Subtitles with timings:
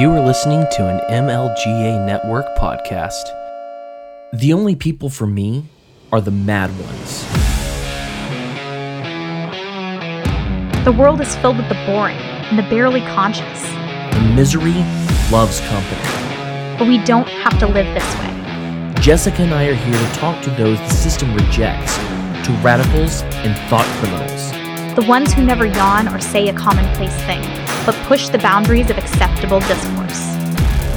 [0.00, 3.22] You are listening to an MLGA Network podcast.
[4.32, 5.66] The only people for me
[6.10, 7.22] are the mad ones.
[10.86, 13.62] The world is filled with the boring and the barely conscious,
[14.14, 14.72] The misery
[15.30, 16.78] loves company.
[16.78, 18.94] but we don't have to live this way.
[19.02, 21.94] Jessica and I are here to talk to those the system rejects,
[22.46, 24.49] to radicals and thought criminals.
[24.96, 27.40] The ones who never yawn or say a commonplace thing,
[27.86, 30.18] but push the boundaries of acceptable discourse.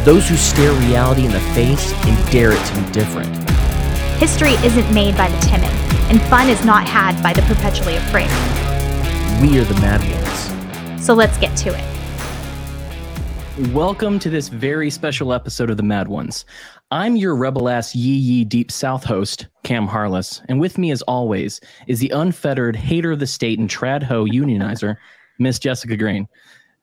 [0.04, 3.30] Those who stare reality in the face and dare it to be different.
[4.18, 5.70] History isn't made by the timid,
[6.10, 8.32] and fun is not had by the perpetually afraid.
[9.40, 11.06] We are the mad ones.
[11.06, 11.84] So let's get to it.
[13.72, 16.46] Welcome to this very special episode of The Mad Ones.
[16.94, 21.02] I'm your rebel ass yee yee deep south host, Cam Harless, and with me as
[21.02, 24.98] always is the unfettered hater of the state and trad ho unionizer,
[25.40, 26.28] Miss Jessica Green.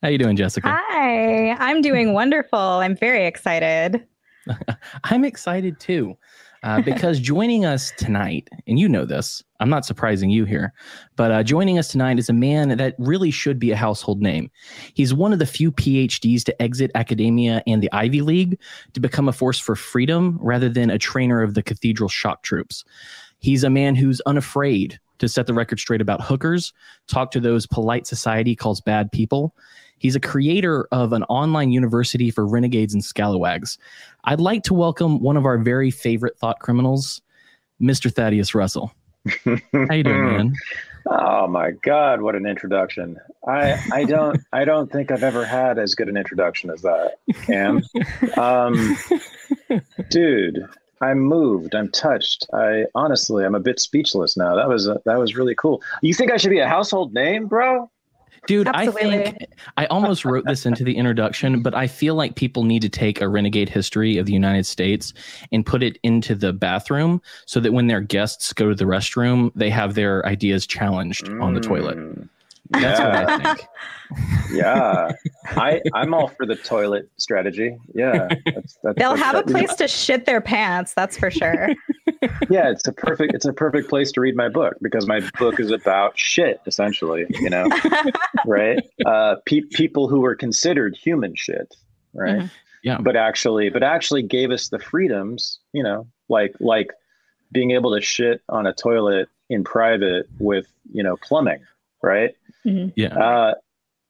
[0.03, 0.77] How you doing, Jessica?
[0.89, 2.59] Hi, I'm doing wonderful.
[2.59, 4.05] I'm very excited.
[5.05, 6.17] I'm excited too,
[6.63, 10.73] uh, because joining us tonight, and you know this, I'm not surprising you here,
[11.17, 14.51] but uh, joining us tonight is a man that really should be a household name.
[14.95, 18.59] He's one of the few PhDs to exit academia and the Ivy League
[18.95, 22.85] to become a force for freedom rather than a trainer of the cathedral shock troops.
[23.39, 26.73] He's a man who's unafraid to set the record straight about hookers,
[27.07, 29.55] talk to those polite society calls bad people.
[29.99, 33.77] He's a creator of an online university for renegades and scalawags.
[34.25, 37.23] I'd like to welcome one of our very favorite thought criminals,
[37.81, 38.13] Mr.
[38.13, 38.93] Thaddeus Russell.
[39.45, 40.55] How you doing, man?
[41.07, 43.17] Oh my God, what an introduction.
[43.49, 47.17] I I don't I don't think I've ever had as good an introduction as that,
[47.47, 47.83] Cam.
[48.37, 48.99] Um,
[50.11, 50.59] dude,
[51.01, 51.75] I'm moved.
[51.75, 52.47] I'm touched.
[52.53, 54.55] I honestly I'm a bit speechless now.
[54.55, 55.83] That was that was really cool.
[56.03, 57.91] You think I should be a household name, bro?
[58.47, 59.23] Dude, I Absolutely.
[59.23, 59.39] think
[59.77, 63.21] I almost wrote this into the introduction, but I feel like people need to take
[63.21, 65.13] a renegade history of the United States
[65.53, 69.53] and put it into the bathroom so that when their guests go to the restroom,
[69.55, 71.99] they have their ideas challenged on the toilet.
[71.99, 72.29] Mm.
[72.71, 73.69] That's what Yeah, I think.
[74.53, 75.13] yeah.
[75.57, 77.77] I I'm all for the toilet strategy.
[77.95, 81.31] Yeah, that's, that's, They'll that's- have a that- place to shit their pants, that's for
[81.31, 81.69] sure.
[82.51, 85.59] yeah it's a perfect it's a perfect place to read my book because my book
[85.59, 87.67] is about shit essentially you know
[88.47, 91.75] right uh pe- people who were considered human shit
[92.13, 92.51] right Mhm.
[92.83, 92.99] Yeah.
[93.01, 96.91] but actually but actually gave us the freedoms you know like like
[97.53, 101.61] being able to shit on a toilet in private with you know plumbing
[102.03, 102.35] right
[102.67, 102.93] Mhm.
[102.97, 103.15] Yeah.
[103.19, 103.55] uh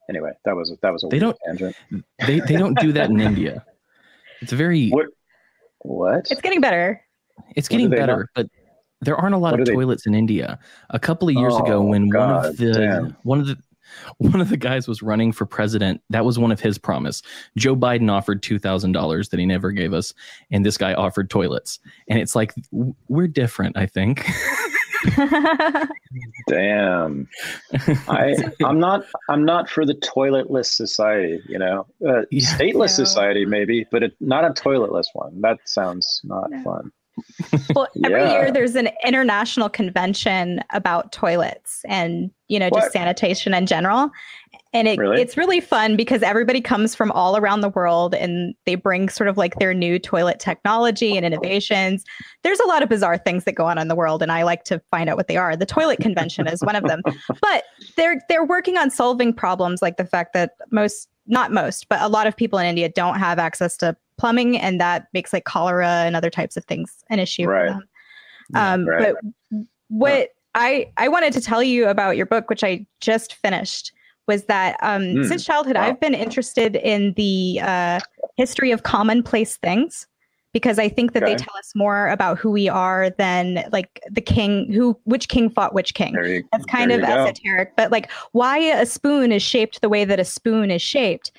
[0.08, 1.76] anyway that was that was a They weird don't- tangent
[2.26, 3.64] They they don't do that in India.
[4.40, 5.06] It's very what
[5.80, 7.00] what It's getting better.
[7.56, 8.46] it's getting better, not- but
[9.02, 10.58] there aren't a lot What of do they- toilets in India.
[10.90, 13.16] A couple of years ago Oh, when one of the damn.
[13.22, 13.56] one of the
[14.18, 17.22] one of the guys was running for president, that was one of his promise.
[17.56, 20.12] Joe Biden offered two thousand dollars that he never gave us,
[20.50, 21.80] and this guy offered toilets.
[22.08, 22.52] And it's like
[23.08, 24.24] we're different, I think.
[26.48, 27.28] Damn.
[28.08, 28.34] I
[28.64, 31.86] I'm not I'm not for the toiletless society, you know.
[32.06, 32.48] Uh, Yeah.
[32.56, 33.04] stateless No.
[33.04, 35.40] society maybe, but it, not a toiletless one.
[35.40, 36.62] That sounds not No.
[36.62, 36.92] fun.
[37.74, 38.32] well, every Yeah.
[38.32, 42.92] year there's an international convention about toilets and, you know, just What?
[42.92, 44.10] sanitation in general.
[44.72, 45.20] And it, Really?
[45.20, 49.26] it's really fun because everybody comes from all around the world and they bring sort
[49.28, 52.04] of like their new toilet technology and innovations.
[52.44, 54.62] There's a lot of bizarre things that go on in the world, and I like
[54.64, 55.56] to find out what they are.
[55.56, 57.02] The toilet convention is one of them.
[57.42, 57.64] But
[57.96, 62.08] they're they're working on solving problems like the fact that most not most, but a
[62.08, 65.88] lot of people in India don't have access to plumbing, and that makes like cholera
[65.88, 67.68] and other types of things an issue Right.
[67.68, 67.88] for them.
[68.54, 69.14] Um, Right.
[69.50, 73.92] But what I I wanted to tell you about your book, which I just finished,
[74.26, 75.22] was that um, Hmm.
[75.24, 75.82] since childhood Wow.
[75.82, 78.00] I've been interested in the uh,
[78.36, 80.06] history of commonplace things
[80.52, 84.20] because I think that they tell us more about who we are than like the
[84.20, 86.14] king who which king fought which king.
[86.14, 90.18] You That's kind of esoteric, but like why a spoon is shaped the way that
[90.18, 91.30] a spoon is shaped.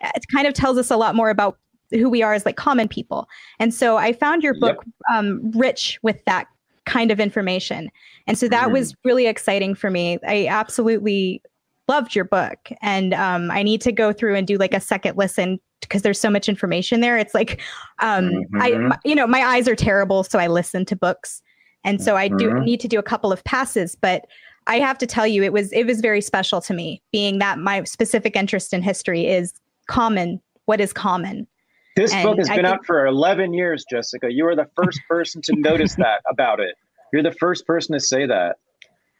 [0.00, 1.58] It kind of tells us a lot more about
[1.90, 3.28] who we are as like common people.
[3.60, 4.60] And so I found your Yep.
[4.76, 6.46] book um, rich with that
[6.86, 7.90] kind of information.
[8.26, 8.72] And so that Mm.
[8.72, 10.18] was really exciting for me.
[10.26, 11.42] I absolutely
[11.88, 12.70] loved your book.
[12.82, 16.18] And um, I need to go through and do like a second listen because there's
[16.20, 17.16] so much information there.
[17.16, 17.60] It's like,
[18.00, 18.30] um,
[18.60, 18.88] I, Mhm.
[18.88, 20.24] my- you know, my eyes are terrible.
[20.24, 21.42] So I listen to books.
[21.84, 22.64] And so I do Mhm.
[22.64, 24.26] need to do a couple of passes, but
[24.66, 27.58] I have to tell you, it was, it was very special to me being that
[27.60, 29.52] my specific interest in history is
[29.86, 30.40] common.
[30.64, 31.46] What is common?
[31.94, 34.32] This and book has I been think- out for 11 years, Jessica.
[34.32, 36.74] You are the first person to notice that about it.
[37.12, 38.56] You're the first person to say that.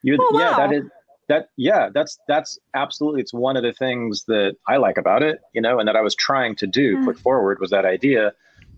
[0.02, 0.56] You're Oh, yeah, wow.
[0.66, 0.82] that is
[1.28, 5.40] that yeah that's that's absolutely it's one of the things that i like about it
[5.54, 8.32] you know and that i was trying to do put forward was that idea.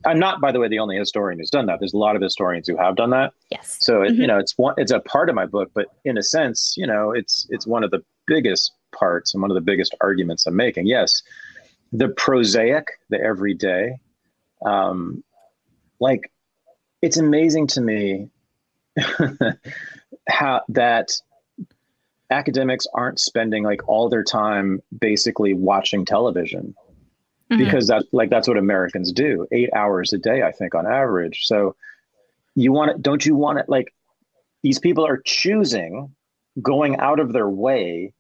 [0.07, 1.81] I'm not by the way the only historian who's done that.
[1.81, 3.33] There's a lot of historians who have done that.
[3.51, 3.79] Yes.
[3.81, 4.17] so it, Mhm.
[4.19, 6.87] you know it's one it's a part of my book but in a sense you
[6.87, 10.55] know it's it's one of the biggest parts and one of the biggest arguments i'm
[10.57, 10.87] making.
[10.87, 11.23] Yes
[11.93, 13.99] the prosaic the everyday
[14.65, 15.25] um
[16.01, 16.31] like
[17.03, 18.31] it's amazing to me
[20.29, 21.11] how that
[22.31, 26.75] academics aren't spending like all their time basically watching television
[27.51, 27.59] Mhm.
[27.59, 31.47] because that like that's what Americans do eight hours a day I think on average
[31.47, 31.75] so
[32.55, 33.95] you want it don't you want it like
[34.63, 36.15] these people are choosing
[36.61, 38.13] going out of their way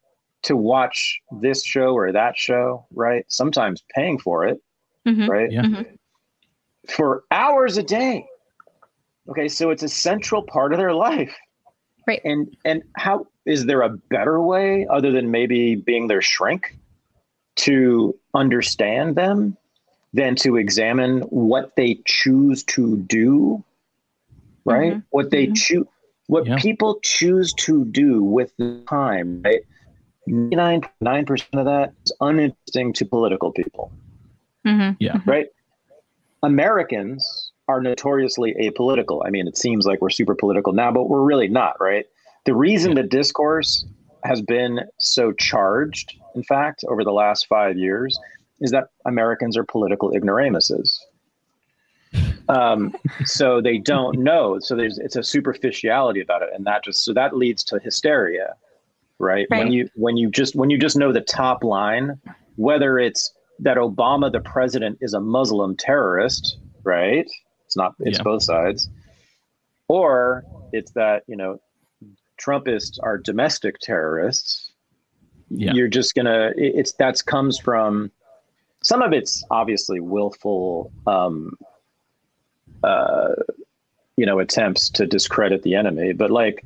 [0.42, 4.58] to watch this show or that show right sometimes paying for it
[5.06, 5.28] Mhm.
[5.28, 5.62] right Yeah.
[5.62, 5.98] Mhm.
[6.88, 8.26] for hours a day
[9.28, 11.36] okay so it's a central part of their life
[12.06, 12.22] Right.
[12.24, 16.76] and and how is there a better way other than maybe being their shrink
[17.56, 19.56] to understand them
[20.14, 23.62] than to examine what they choose to do
[24.64, 25.02] right Mhm.
[25.10, 25.56] what they Mhm.
[25.56, 25.86] choose
[26.26, 26.56] what Yeah.
[26.58, 29.62] people choose to do with the time right
[30.26, 33.90] 99% of that is uninteresting to political people
[34.66, 34.94] mm-hmm.
[34.98, 35.18] Yeah.
[35.24, 35.48] right?
[36.42, 39.22] Americans are notoriously apolitical.
[39.26, 42.06] I mean, it seems like we're super political now, but we're really not, right?
[42.48, 43.84] The reason the discourse
[44.24, 48.18] has been so charged, in fact, over the last five years,
[48.60, 50.98] is that Americans are political ignoramuses.
[52.48, 52.94] Um,
[53.26, 54.58] so they don't know.
[54.60, 58.54] So there's it's a superficiality about it, and that just so that leads to hysteria,
[59.18, 59.46] right?
[59.50, 62.18] When you when you just when you just know the top line,
[62.56, 67.28] whether it's that Obama, the president, is a Muslim terrorist, right?
[67.66, 67.92] It's not.
[68.00, 68.22] It's Yeah.
[68.22, 68.88] both sides,
[69.88, 71.60] or it's that you know
[72.38, 74.70] Trumpists are domestic terrorists.
[75.50, 75.72] Yeah.
[75.72, 76.52] You're just gonna.
[76.56, 78.10] it- It's that's comes from.
[78.82, 81.58] Some of it's obviously willful, um,
[82.84, 83.34] uh,
[84.16, 86.64] you know, attempts to discredit the enemy, but like,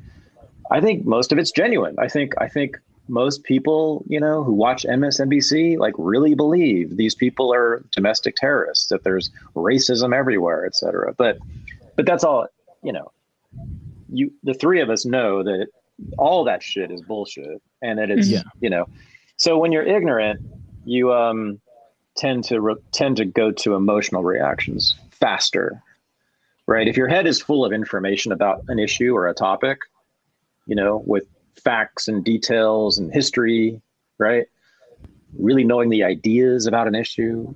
[0.69, 1.95] I think most of it's genuine.
[1.97, 2.77] I think I think
[3.07, 8.87] most people, you know, who watch MSNBC, like really believe these people are domestic terrorists,
[8.87, 11.13] that there's racism everywhere, et cetera.
[11.13, 11.37] But,
[11.97, 12.47] but that's all,
[12.81, 13.11] you know,
[14.13, 15.67] you, the three of us know that
[16.17, 18.43] all that shit is bullshit and that it's, Yeah.
[18.61, 18.85] you know,
[19.37, 20.39] so when you're ignorant,
[20.85, 21.59] you, um,
[22.15, 25.81] tend to re- tend to go to emotional reactions faster
[26.67, 29.79] right if your head is full of information about an issue or a topic
[30.67, 31.23] you know with
[31.55, 33.81] facts and details and history
[34.19, 34.45] right
[35.39, 37.51] really knowing the ideas about an issue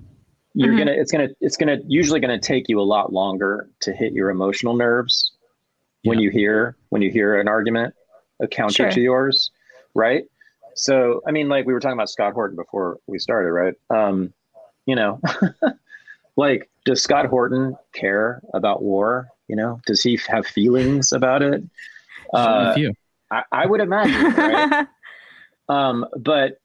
[0.56, 0.78] you're Mhm.
[0.80, 4.32] gonna it's gonna it's gonna usually gonna take you a lot longer to hit your
[4.32, 5.34] emotional nerves
[6.08, 6.24] when Yeah.
[6.26, 7.94] you hear when you hear an argument
[8.40, 8.92] a counter Sure.
[8.92, 9.52] to yours
[9.94, 10.26] right
[10.76, 14.34] so i mean like we were talking about scott horton before we started right um
[14.86, 15.20] you know
[16.36, 21.64] like does scott horton care about war you know does he have feelings about it
[22.34, 22.94] uh, a few.
[23.32, 24.88] I, I would imagine right
[25.70, 26.58] um, but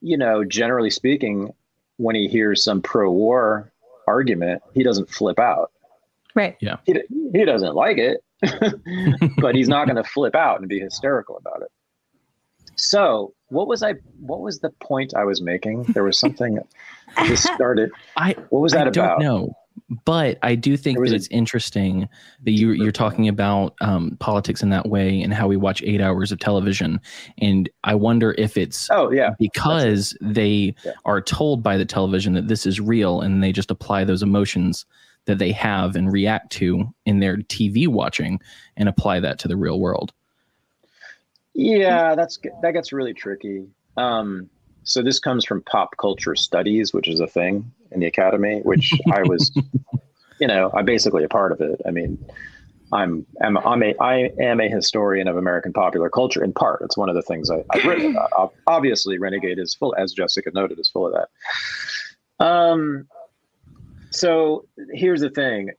[0.00, 1.50] you know, generally speaking,
[1.96, 3.72] when he hears some pro-war
[4.06, 5.70] argument, he doesn't flip out.
[6.34, 6.56] right.
[6.60, 6.76] Yeah.
[6.84, 7.00] He,
[7.32, 8.22] he doesn't like it,
[9.38, 11.68] but he's not going to flip out and be hysterical about it.
[12.76, 13.94] So, what was I?
[14.20, 15.84] What was the point I was making?
[15.94, 16.58] There was something.
[17.28, 17.90] This started.
[18.16, 19.18] I What was that I about?
[19.18, 19.54] don't know,
[20.04, 22.08] but I do think that it's interesting
[22.42, 26.00] that you, you're talking about um, politics in that way and how we watch eight
[26.00, 27.00] hours of television.
[27.38, 30.92] And I wonder if it's Oh yeah, because they Yeah.
[31.04, 34.84] are told by the television that this is real and they just apply those emotions
[35.26, 38.40] that they have and react to in their TV watching
[38.76, 40.12] and apply that to the real world.
[41.54, 43.66] Yeah, that's that gets really tricky.
[43.96, 44.50] Um,
[44.82, 48.92] so this comes from pop culture studies, which is a thing in the academy, which
[49.12, 49.50] I was,
[50.40, 51.80] you know, I'm basically a part of it.
[51.86, 52.18] I mean,
[52.92, 56.82] I'm I'm I'm a I am a historian of American popular culture in part.
[56.82, 58.54] It's one of the things I, I've written about.
[58.66, 62.44] Obviously, Renegade is full, as Jessica noted, is full of that.
[62.44, 63.08] Um,
[64.14, 65.70] so here's the thing.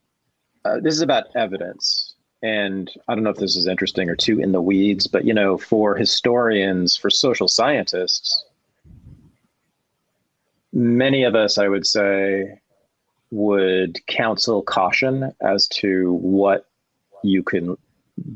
[0.64, 4.38] Uh, this is about evidence and I don't know if this is interesting or too
[4.40, 8.44] in the weeds, but you know, for historians, for social scientists,
[10.72, 12.60] many of us, I would say,
[13.30, 16.66] would counsel caution as to what
[17.24, 17.76] you can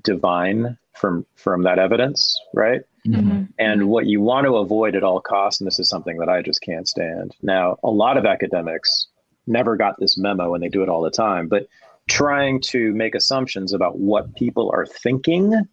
[0.02, 2.82] divine from from that evidence, right?
[3.06, 3.48] Mhm.
[3.58, 6.42] And what you want to avoid at all costs, and this is something that I
[6.42, 7.34] just can't stand.
[7.42, 9.06] Now, a lot of academics
[9.46, 11.66] never got this memo and they do it all the time, but
[12.08, 15.66] trying to make assumptions about what people are thinking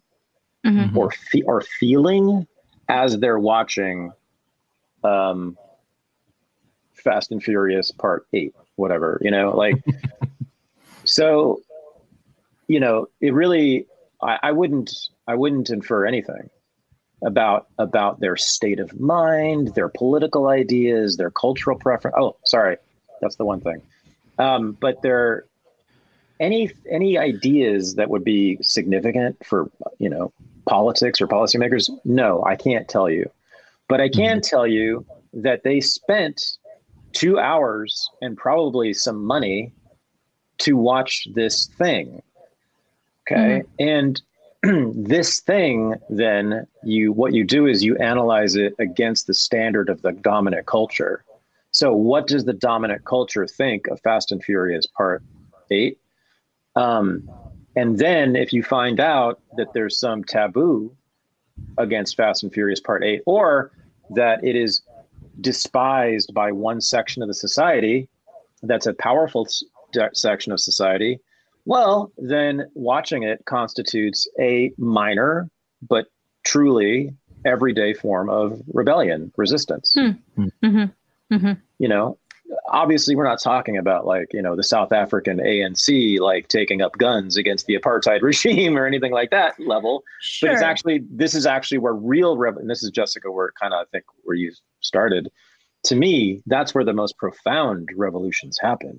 [0.66, 0.96] Mhm.
[0.96, 2.46] or fe- or feeling
[2.88, 4.12] as they're watching
[5.04, 5.56] um,
[6.92, 9.76] Fast and Furious Part Eight, whatever you know, like.
[11.04, 11.60] so,
[12.66, 13.86] you know, it really,
[14.20, 14.92] I, I wouldn't,
[15.26, 16.50] I wouldn't infer anything
[17.22, 22.16] about about their state of mind, their political ideas, their cultural preference.
[22.18, 22.76] Oh, sorry,
[23.20, 23.82] that's the one thing.
[24.38, 25.44] Um, but there,
[26.40, 30.32] any any ideas that would be significant for you know
[30.66, 31.90] politics or policymakers?
[32.04, 33.30] No, I can't tell you.
[33.88, 34.48] But I can mm-hmm.
[34.48, 36.58] tell you that they spent
[37.12, 39.72] two hours and probably some money
[40.58, 42.22] to watch this thing.
[43.30, 43.62] Okay.
[43.80, 43.88] Mm-hmm.
[43.88, 44.22] And
[45.06, 50.02] this thing then you what you do is you analyze it against the standard of
[50.02, 51.24] the dominant culture
[51.78, 55.22] so what does the dominant culture think of fast and furious part
[55.70, 55.98] 8
[56.76, 57.28] um,
[57.76, 60.94] and then if you find out that there's some taboo
[61.76, 63.72] against fast and furious part 8 or
[64.10, 64.82] that it is
[65.40, 68.08] despised by one section of the society
[68.62, 69.46] that's a powerful
[70.14, 71.20] section of society
[71.68, 75.50] well, then watching it constitutes a minor
[75.86, 76.06] but
[76.42, 79.94] truly everyday form of rebellion, resistance.
[79.94, 80.42] Hmm.
[80.64, 80.84] Mm-hmm.
[81.34, 81.52] Mm-hmm.
[81.78, 82.18] You know,
[82.68, 86.96] obviously we're not talking about like you know the South African ANC like taking up
[86.98, 90.02] guns against the apartheid regime or anything like that level.
[90.20, 90.48] Sure.
[90.48, 93.72] But it's actually this is actually where real rev- and this is Jessica where kind
[93.72, 95.30] of I think where you started.
[95.84, 98.98] To me, that's where the most profound revolutions happen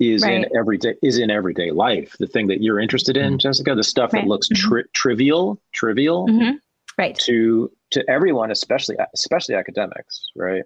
[0.00, 0.44] is right.
[0.44, 2.16] in everyday is in everyday life.
[2.18, 3.38] The thing that you're interested in, mm-hmm.
[3.38, 4.22] Jessica, the stuff right.
[4.22, 4.68] that looks mm-hmm.
[4.68, 4.90] tri- mm-hmm.
[4.92, 6.56] trivial, trivial, mm-hmm.
[6.98, 10.64] right to to everyone, especially especially academics, right?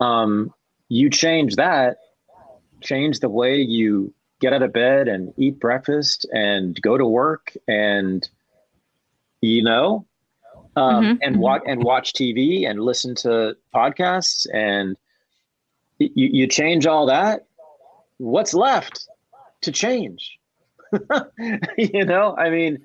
[0.00, 0.52] Um,
[0.88, 1.98] you change that,
[2.80, 7.52] change the way you get out of bed and eat breakfast and go to work
[7.68, 8.28] and
[9.40, 10.04] you know
[10.74, 11.14] um, mm-hmm.
[11.22, 14.96] and watch and watch TV and listen to podcasts and
[15.98, 17.46] you, you change all that
[18.22, 19.08] what's left
[19.62, 20.38] to change?
[21.78, 22.78] you know, I mean,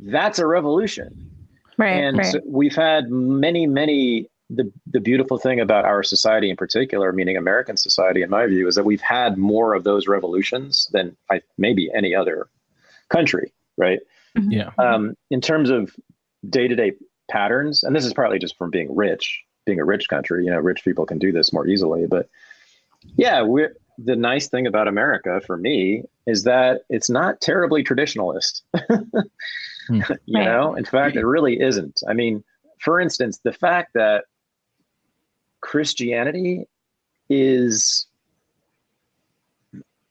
[0.00, 1.30] that's a revolution.
[1.76, 1.90] Right.
[1.90, 2.32] And right.
[2.32, 4.28] So we've had many, many.
[4.50, 8.66] The, the beautiful thing about our society in particular, meaning American society, in my view,
[8.66, 12.48] is that we've had more of those revolutions than I, maybe any other
[13.10, 14.00] country, right?
[14.36, 14.50] Mm-hmm.
[14.52, 14.70] Yeah.
[14.78, 15.94] Um, in terms of
[16.48, 16.92] day to day
[17.30, 20.58] patterns, and this is partly just from being rich, being a rich country, you know,
[20.58, 22.06] rich people can do this more easily.
[22.06, 22.28] But
[23.16, 28.62] yeah, we're the nice thing about America for me is that it's not terribly traditionalist.
[29.88, 30.02] Hmm.
[30.26, 32.02] you know, in fact, it really isn't.
[32.06, 32.44] I mean,
[32.78, 34.24] for instance, the fact that
[35.60, 36.66] Christianity
[37.28, 38.06] is,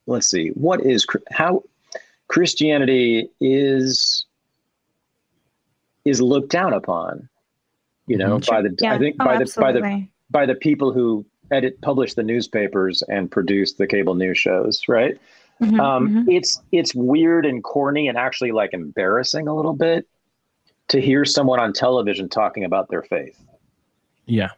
[0.06, 1.64] let's see, what is how
[2.28, 4.26] Christianity is
[6.06, 7.30] is looked down upon.
[8.08, 8.50] You know, mm-hmm.
[8.50, 8.94] by the yeah.
[8.94, 13.04] I think oh, by the by the by the people who edit, publish the newspapers
[13.10, 15.20] and produce the cable news shows, right?
[15.62, 16.30] Mm-hmm, um, mm-hmm.
[16.30, 20.08] It's it's weird and corny and actually like embarrassing a little bit
[20.90, 23.42] to hear someone on television talking about their faith.
[24.26, 24.52] Yeah.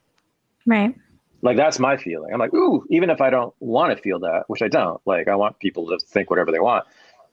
[0.69, 0.95] Right.
[1.41, 2.31] Like that's my feeling.
[2.31, 5.01] I'm like, ooh, even if I don't want to feel that, which I don't.
[5.05, 6.85] Like I want people to think whatever they want.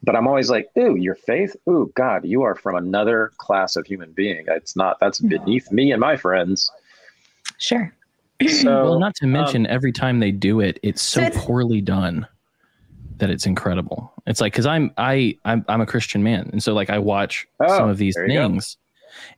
[0.02, 1.55] But I'm always like, ooh, your faith?
[1.69, 4.45] Ooh, God, you are from another class of human being.
[4.49, 6.71] It's not that's beneath me and my friends.
[7.59, 7.93] Sure.
[8.47, 11.81] So, well, not to mention, um, every time they do it, it's so it's, poorly
[11.81, 12.26] done
[13.19, 14.12] that it's incredible.
[14.26, 17.47] It's like because I'm I I'm I'm a Christian man, and so like I watch
[17.61, 18.76] oh, some of these things,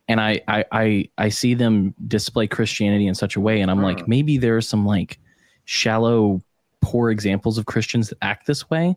[0.08, 3.82] and I, I I I see them display Christianity in such a way, and I'm
[3.82, 4.10] like, hmm.
[4.10, 5.18] maybe there are some like
[5.64, 6.42] shallow,
[6.80, 8.96] poor examples of Christians that act this way,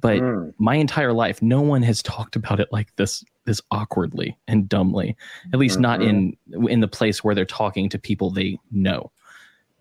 [0.00, 0.52] but mm.
[0.58, 5.16] my entire life, no one has talked about it like this this awkwardly and dumbly.
[5.52, 5.82] At least mm-hmm.
[5.82, 6.36] not in
[6.68, 9.10] in the place where they're talking to people they know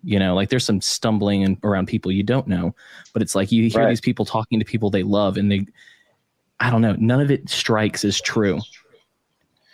[0.03, 2.73] you know like there's some stumbling and around people you don't know
[3.13, 3.89] but it's like you hear right.
[3.89, 5.65] these people talking to people they love and they
[6.59, 8.59] i don't know none of it strikes as true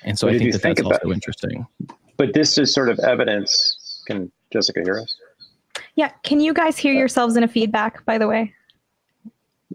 [0.06, 1.68] and so but i think that think that's also interesting.
[2.18, 4.04] But this is sort of evidence.
[4.08, 5.16] Can jessica hear us?
[5.96, 6.10] Yeah.
[6.24, 8.54] Can you guys hear yourselves in a feedback by the way?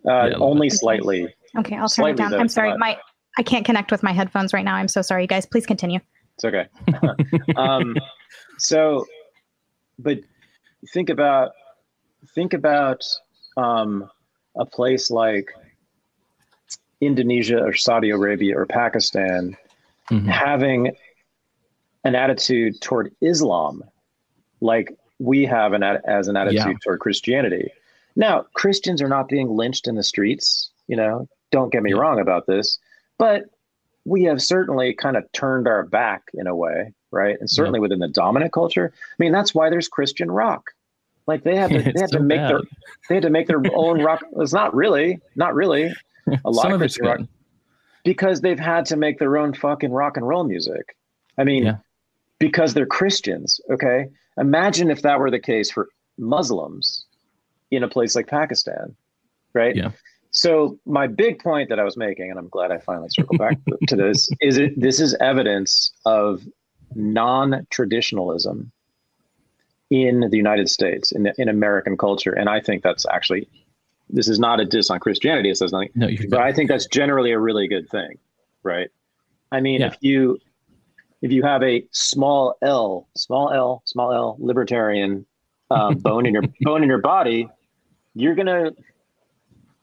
[0.09, 0.79] Uh, yeah, only bit.
[0.79, 1.35] slightly.
[1.59, 2.33] Okay i'll turn it down.
[2.33, 2.77] i'm sorry.
[2.79, 2.97] my
[3.37, 4.75] i can't connect with my headphones right now.
[4.75, 5.45] I'm so sorry you guys.
[5.45, 6.01] Please continue.
[6.37, 6.67] It's okay.
[7.57, 7.97] Um,
[8.59, 9.05] so
[9.99, 10.21] but
[10.93, 11.53] think about
[12.35, 13.05] think about
[13.57, 14.09] um,
[14.57, 15.51] a place like
[17.01, 19.57] Indonesia or Saudi Arabia or Pakistan
[20.11, 20.29] mm-hmm.
[20.29, 20.93] having
[22.05, 23.83] an attitude toward Islam
[24.61, 26.75] like we have an as an attitude yeah.
[26.83, 27.71] toward Christianity.
[28.17, 31.99] Now, Christians are not being lynched in the streets, you know, don't get me yeah.
[31.99, 32.79] wrong about this,
[33.19, 33.45] but
[34.05, 37.37] we have certainly kind of turned our back in a way right?
[37.41, 38.93] And certainly within the dominant culture.
[38.95, 40.71] I mean, that's why there's Christian rock.
[41.27, 42.51] Like they had to, they had so to make bad.
[42.51, 42.61] their
[43.09, 44.23] they had to make their own rock.
[44.39, 45.93] It's not really, not really
[46.45, 47.29] a lot Some of of it's Christian rock good.
[48.05, 50.97] Because they've had to make their own fucking rock and roll music.
[51.39, 51.77] I mean, Yeah.
[52.39, 53.61] because they're Christians.
[53.71, 55.89] Okay, imagine if that were the case for
[56.19, 57.05] Muslims
[57.71, 58.95] in a place like Pakistan,
[59.55, 59.77] right?
[59.77, 59.91] Yeah.
[60.33, 63.59] So my big point that I was making, and I'm glad I finally circled back
[63.89, 66.43] to this, is it this is evidence of
[66.95, 68.71] non-traditionalism
[69.91, 73.49] in the United States, in in American culture, and I think that's actually
[74.13, 75.51] this is not a diss on Christianity.
[75.51, 76.41] It says nothing, No, you're but good.
[76.41, 78.19] I think that's generally a really good thing,
[78.63, 78.89] right?
[79.53, 79.89] I mean, Yeah.
[79.89, 80.39] if you
[81.23, 85.27] if you have a small L, small L, small L libertarian
[85.71, 87.49] um, bone in your bone in your body,
[88.15, 88.73] you're gonna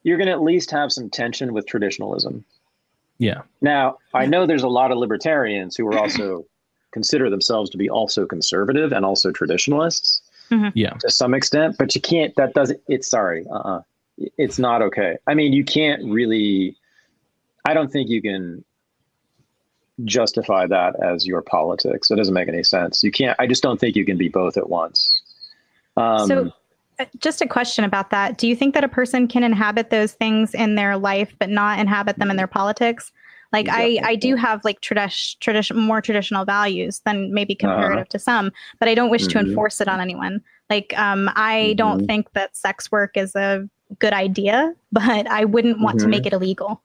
[0.04, 2.44] you're gonna at least have some tension with traditionalism.
[3.20, 3.42] Yeah.
[3.62, 6.46] Now, I know there's a lot of libertarians who are also
[6.92, 10.22] consider themselves to be also conservative and also traditionalists
[10.76, 10.92] Yeah.
[11.02, 12.36] to some extent, but you can't.
[12.36, 12.80] That doesn't.
[12.88, 13.46] It's sorry.
[13.50, 13.58] Uh.
[13.58, 13.82] uh
[14.18, 15.18] It's not okay.
[15.28, 16.76] I mean, you can't really.
[17.66, 18.64] I don't think you can
[20.06, 22.10] justify that as your politics.
[22.10, 23.04] It doesn't make any sense.
[23.04, 23.36] You can't.
[23.40, 25.22] I just don't think you can be both at once.
[25.98, 26.52] Um, So,
[27.00, 28.38] uh, just a question about that.
[28.38, 31.80] Do you think that a person can inhabit those things in their life, but not
[31.80, 33.12] inhabit them in their politics?
[33.54, 38.20] Like I, I do have like tradition, tradition, more traditional values than maybe comparative to
[38.20, 39.48] some, but I don't wish to Mhm.
[39.48, 40.42] enforce it on anyone.
[40.70, 42.08] Like, um, I don't Mhm.
[42.08, 43.68] think that sex work is a
[44.00, 46.10] good idea, but I wouldn't want to Mhm.
[46.10, 46.82] make it illegal.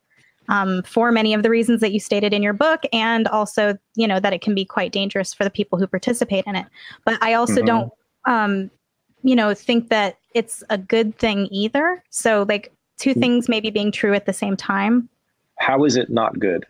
[0.48, 4.08] Um, for many of the reasons that you stated in your book, and also, you
[4.08, 6.66] know, that it can be quite dangerous for the people who participate in it.
[7.04, 7.66] But I also Mhm.
[7.66, 7.92] don't
[8.26, 8.70] um,
[9.24, 12.02] you know, think that it's a good thing either.
[12.10, 13.20] So like two Mm.
[13.20, 15.08] things maybe being true at the same time.
[15.58, 16.66] how is it not good?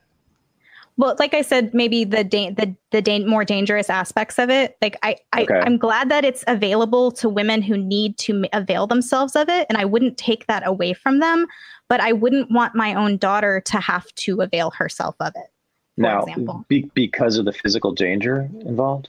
[0.99, 4.77] Well, like I said, maybe the da- the the da- more dangerous aspects of it.
[4.83, 5.61] Like I, I Okay.
[5.61, 9.79] I'm glad that it's available to women who need to avail themselves of it, and
[9.79, 11.47] I wouldn't take that away from them.
[11.89, 15.51] But I wouldn't want my own daughter to have to avail herself of it.
[15.97, 16.65] For now, example.
[16.69, 19.09] be, because of the physical danger involved.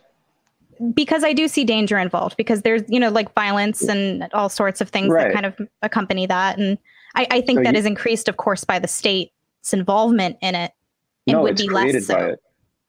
[0.93, 4.81] because I do see danger involved because there's you know like violence and all sorts
[4.81, 5.25] of things Right.
[5.27, 6.77] that kind of accompany that and
[7.15, 9.31] I, I think So that you- is increased of course by the state's
[9.71, 10.71] involvement in it
[11.27, 12.13] and no, would it's be created less so.
[12.15, 12.39] by it.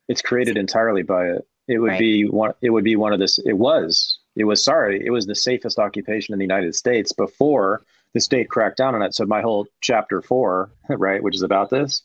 [0.07, 1.47] It's created entirely by it.
[1.67, 1.99] It would Right.
[1.99, 2.53] be one.
[2.61, 3.39] It would be one of this.
[3.39, 4.19] It was.
[4.35, 4.63] It was.
[4.63, 5.03] Sorry.
[5.05, 7.81] It was the safest occupation in the United States before
[8.13, 9.13] the state cracked down on it.
[9.15, 12.01] So my whole chapter four, right, which is about this,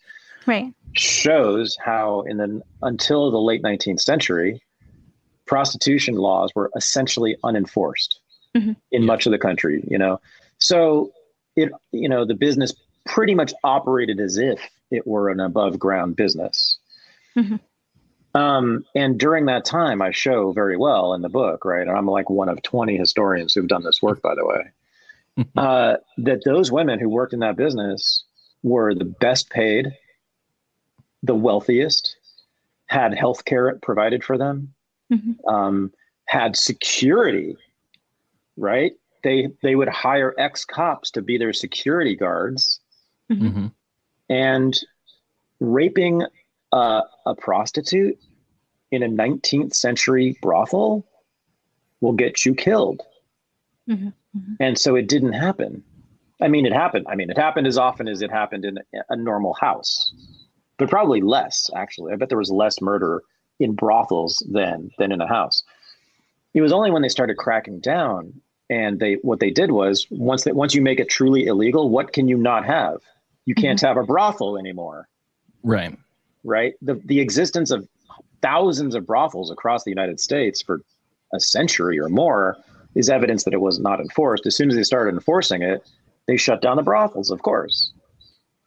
[0.47, 0.73] Right.
[0.93, 4.63] shows how in the until the late 19th century,
[5.47, 8.21] prostitution laws were essentially unenforced
[8.57, 8.77] Mhm.
[8.93, 9.85] in much of the country.
[9.89, 10.21] You know,
[10.59, 11.13] so
[11.57, 12.73] it you know the business
[13.07, 16.79] pretty much operated as if it were an above ground business.
[17.37, 17.61] Mhm.
[18.35, 21.87] Um, and during that time, I show very well in the book, right?
[21.87, 24.71] And I'm like one of 20 historians who've done this work, by the way,
[25.57, 28.25] uh, that those women who worked in that business
[28.63, 29.93] were the best paid,
[31.23, 32.17] the wealthiest,
[32.87, 34.75] had health care provided for them,
[35.11, 35.37] Mhm.
[35.49, 35.93] um,
[36.27, 37.57] had security,
[38.57, 38.93] right?
[39.23, 42.81] They they would hire ex cops to be their security guards,
[43.29, 43.67] hmm
[44.31, 44.79] and
[45.59, 46.25] raping
[46.73, 48.19] uh, a prostitute
[48.91, 51.05] in a 19th century brothel
[52.01, 53.03] will get you killed.
[53.89, 54.57] Mhm, mhm.
[54.59, 55.83] And so it didn't happen.
[56.41, 57.07] I mean, it happened.
[57.09, 58.79] I mean, it happened as often as it happened in
[59.11, 60.15] a normal house,
[60.79, 62.13] but probably less, actually.
[62.13, 63.23] I bet there was less murder
[63.59, 65.63] in brothels then than in a house.
[66.55, 68.41] It was only when they started cracking down
[68.71, 72.13] and they what they did was once that once you make it truly illegal, what
[72.13, 73.03] can you not have?
[73.51, 75.09] You can't have a brothel anymore
[75.65, 75.99] Right.
[76.45, 76.75] right?
[76.83, 77.81] The the existence of
[78.43, 80.81] thousands of brothels across the United States for
[81.35, 82.57] a century or more
[82.95, 84.47] is evidence that it was not enforced.
[84.47, 85.79] As soon as they started enforcing it,
[86.29, 87.93] they shut down the brothels, of course.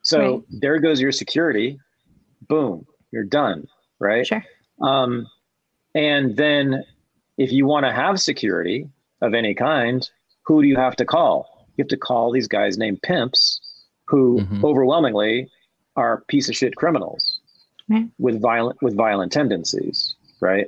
[0.01, 0.41] So Right.
[0.63, 1.79] there goes your security.
[2.49, 3.65] Boom, you're done,
[3.99, 4.27] right?
[4.27, 4.43] Sure.
[4.81, 5.27] Um,
[5.95, 6.83] and then
[7.37, 8.89] if you want to have security
[9.21, 9.99] of any kind,
[10.45, 11.35] who do you have to call?
[11.77, 13.61] You have to call these guys named pimps
[14.05, 14.63] who Mhm.
[14.63, 15.49] overwhelmingly
[15.95, 17.39] are piece of shit criminals
[17.89, 18.09] Right.
[18.19, 20.67] with violent with violent tendencies, right?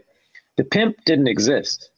[0.58, 1.90] The pimp didn't exist.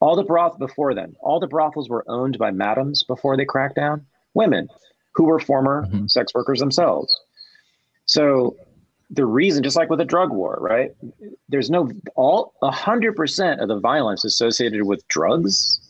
[0.00, 3.76] All the broth before then, all the brothels were owned by madams before they cracked
[3.76, 4.68] down, women
[5.14, 6.10] who were former Mhm.
[6.10, 7.16] sex workers themselves.
[8.06, 8.56] So
[9.10, 10.94] the reason, just like with a drug war, right?
[11.48, 15.80] There's no all a hundred percent of the violence associated with drugs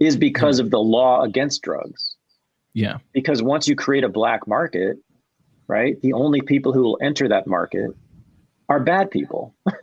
[0.00, 2.15] is because of the law against drugs.
[2.76, 2.98] Yeah.
[3.14, 4.98] Because once you create a black market,
[5.66, 7.90] right, the only people who will enter that market
[8.68, 9.54] are bad people.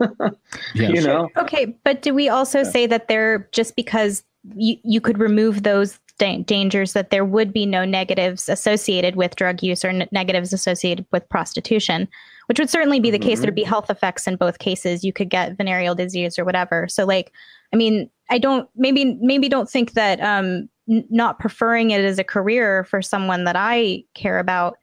[0.76, 0.88] Yeah.
[0.90, 2.70] you know, Okay, but do we also Yeah.
[2.70, 4.22] say that there just because
[4.56, 9.34] you you could remove those da- dangers that there would be no negatives associated with
[9.36, 12.08] drug use or n- negatives associated with prostitution,
[12.46, 13.38] which would certainly be the case.
[13.38, 13.42] Mhm.
[13.42, 15.02] There'd be health effects in both cases.
[15.04, 16.86] You could get venereal disease or whatever.
[16.88, 17.32] So like,
[17.72, 22.18] I mean, I don't maybe maybe don't think that um n- not preferring it as
[22.18, 24.76] a career for someone that I care about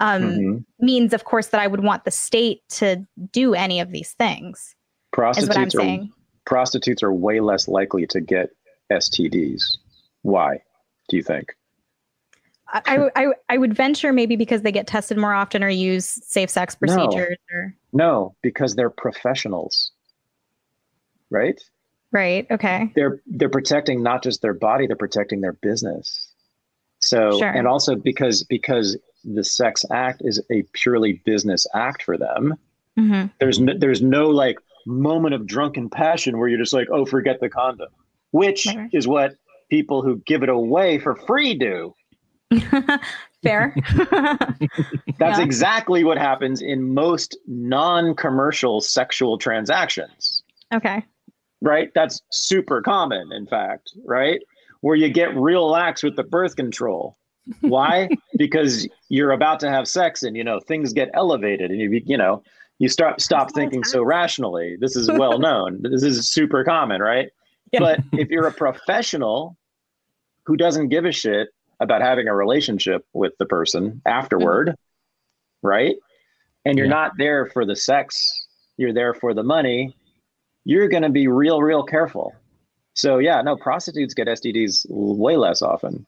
[0.00, 0.64] um Mhm.
[0.80, 4.74] means of course that I would want the state to do any of these things.
[5.12, 6.12] Prostitutes what I'm are saying.
[6.46, 8.50] prostitutes are way less likely to get
[8.90, 9.62] STDs.
[10.22, 10.62] Why?
[11.08, 11.54] Do you think?
[12.68, 16.50] I, I, I- would venture maybe because they get tested more often or use safe
[16.50, 16.86] sex No.
[16.96, 19.92] procedures or No, because they're professionals.
[21.30, 21.60] Right?
[22.14, 22.46] Right.
[22.50, 22.90] Okay.
[22.94, 26.32] They're they're protecting not just their body, they're protecting their business.
[27.00, 27.48] So Sure.
[27.50, 32.54] and also because because the sex act is a purely business act for them.
[32.96, 37.04] hmm There's no, there's no like moment of drunken passion where you're just like, oh,
[37.06, 37.88] forget the condom,
[38.32, 38.88] which Right.
[38.92, 39.34] is what
[39.70, 41.94] people who give it away for free do.
[43.42, 43.74] Fair.
[45.18, 45.40] That's Yeah.
[45.40, 51.02] exactly what happens in most non-commercial sexual transactions, okay.
[51.64, 51.90] Right?
[51.94, 54.40] That's super common, in fact, right?
[54.82, 57.16] Where you get real lax with the birth control.
[57.60, 58.10] Why?
[58.36, 62.16] because you're about to have sex and you know things get elevated and you you
[62.16, 62.42] know
[62.78, 64.76] you start stop That's thinking so rationally.
[64.78, 65.80] This is well known.
[65.82, 67.28] this is super common, right?
[67.72, 67.80] Yeah.
[67.80, 69.56] But if you're a professional
[70.46, 71.48] who doesn't give a shit
[71.80, 74.74] about having a relationship with the person afterward,
[75.62, 75.96] right?
[76.66, 76.92] And you're Yeah.
[76.94, 78.46] not there for the sex,
[78.76, 79.96] you're there for the money,
[80.64, 82.32] you're going to be real, real careful.
[82.94, 86.06] So, yeah, no, prostitutes get STDs way less often.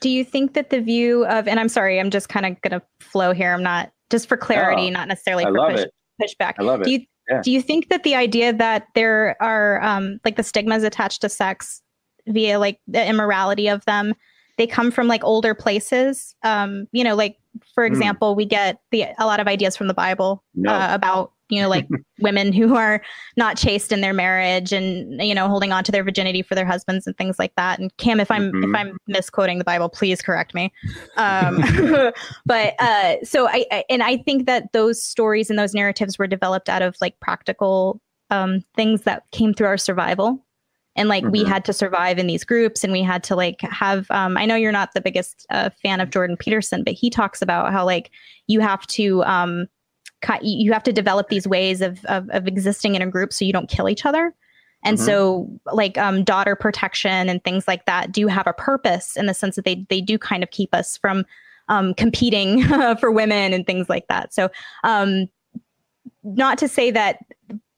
[0.00, 2.78] Do you think that the view of, and I'm sorry, I'm just kind of going
[2.80, 3.52] to flow here.
[3.52, 5.92] I'm not, just for clarity, Oh, not necessarily I for love push, it.
[6.20, 6.54] pushback.
[6.58, 7.00] I love Do it.
[7.00, 7.40] you, Yeah.
[7.42, 11.28] do you think that the idea that there are um, like the stigmas attached to
[11.28, 11.80] sex
[12.26, 14.14] via like the immorality of them,
[14.58, 16.34] they come from like older places?
[16.42, 17.36] Um, you know, like
[17.74, 17.92] for Hmm.
[17.92, 20.72] example, we get the a lot of ideas from the Bible No.
[20.74, 21.86] uh, about you know like
[22.20, 23.02] women who are
[23.36, 26.66] not chaste in their marriage and you know holding on to their virginity for their
[26.66, 27.78] husbands and things like that.
[27.78, 28.64] And Cam, if I'm Mhm.
[28.68, 30.72] if I'm misquoting the Bible, please correct me.
[31.16, 31.60] Um,
[32.46, 36.26] but uh, so I, I and I think that those stories and those narratives were
[36.26, 40.44] developed out of like practical um, things that came through our survival.
[40.96, 41.48] And like we Mhm.
[41.48, 44.10] had to survive in these groups, and we had to like have.
[44.10, 47.42] Um, I know you're not the biggest uh, fan of Jordan Peterson, but he talks
[47.42, 48.10] about how like
[48.48, 49.66] you have to um,
[50.42, 53.52] you have to develop these ways of, of of existing in a group so you
[53.52, 54.34] don't kill each other.
[54.82, 55.04] And Mhm.
[55.04, 59.34] so like um, daughter protection and things like that do have a purpose in the
[59.34, 61.24] sense that they they do kind of keep us from
[61.68, 62.62] um, competing
[62.98, 64.32] for women and things like that.
[64.34, 64.48] So
[64.84, 65.28] um,
[66.24, 67.18] not to say that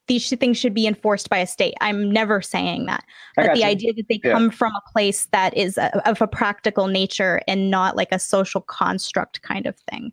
[0.09, 1.75] these things should be enforced by a state.
[1.81, 3.05] I'm never saying that.
[3.37, 3.67] But the you.
[3.67, 4.33] idea that they Yeah.
[4.33, 8.19] come from a place that is a, of a practical nature and not like a
[8.19, 10.13] social construct kind of thing.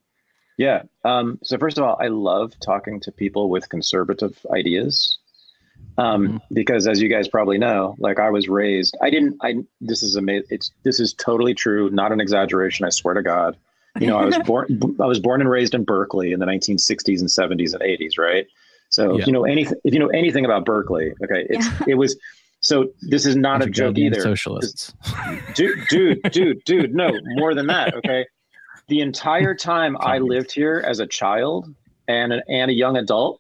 [0.60, 0.84] Yeah.
[1.06, 5.18] Um, so first of all, I love talking to people with conservative ideas.
[5.98, 10.04] Um, because as you guys probably know, like I was raised, I didn't, I, this
[10.04, 10.48] is amazing.
[10.50, 11.90] It's, this is totally true.
[11.92, 12.86] Not an exaggeration.
[12.86, 13.56] I swear to God,
[14.02, 17.20] you know, I was born, I was born and raised in Berkeley in the 1960s
[17.22, 18.18] and 70s and 80s.
[18.18, 18.46] Right.
[18.90, 19.22] So Yeah.
[19.22, 22.18] if you know anything, if you know anything about Berkeley, okay, it's, it was,
[22.60, 24.94] so this is not a joke either Socialists.
[25.56, 27.96] dude, dude, dude, dude, no, more than that.
[27.96, 28.26] Okay.
[28.90, 31.74] The entire time I lived here as a child
[32.08, 33.40] and an, and a young adult,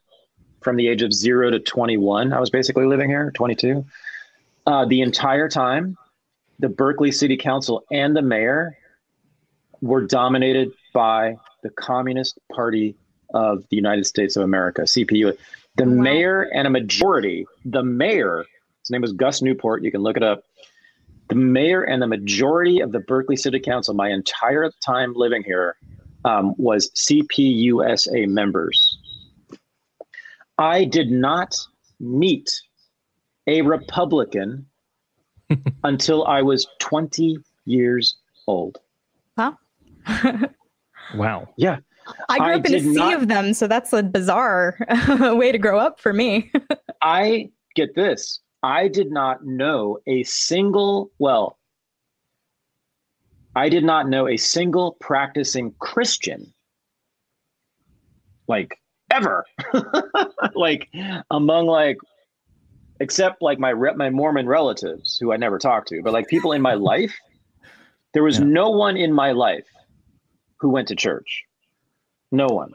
[0.61, 3.83] from the age of zero to 21, I was basically living here, 22.
[4.67, 5.97] Uh, the entire time,
[6.59, 8.77] the Berkeley City Council and the mayor
[9.81, 12.95] were dominated by the Communist Party
[13.33, 15.35] of the United States of America, CPU.
[15.77, 15.89] The Wow.
[15.89, 18.45] mayor and a majority, the mayor,
[18.81, 20.43] his name was Gus Newport, you can look it up.
[21.29, 25.75] The mayor and the majority of the Berkeley City Council, my entire time living here,
[26.25, 28.97] um, was CPUSA members.
[30.57, 31.55] I did not
[31.99, 32.51] meet
[33.47, 34.65] a Republican
[35.83, 38.77] until I was 20 years old.
[41.15, 41.47] Wow.
[41.57, 41.77] Yeah.
[42.29, 44.77] I grew I up in a sea not- of them, so that's a bizarre
[45.19, 46.51] way to grow up for me.
[47.01, 48.39] I get this.
[48.61, 51.57] I did not know a single, well,
[53.55, 56.53] I did not know a single practicing Christian,
[58.47, 58.77] like
[59.11, 59.45] ever,
[60.55, 60.89] like
[61.31, 61.97] among like,
[62.99, 66.51] except like my re- my Mormon relatives who I never talked to, but like people
[66.51, 67.15] in my life,
[68.13, 68.45] there was Yeah.
[68.45, 69.67] no one in my life
[70.59, 71.45] who went to church.
[72.31, 72.73] No one.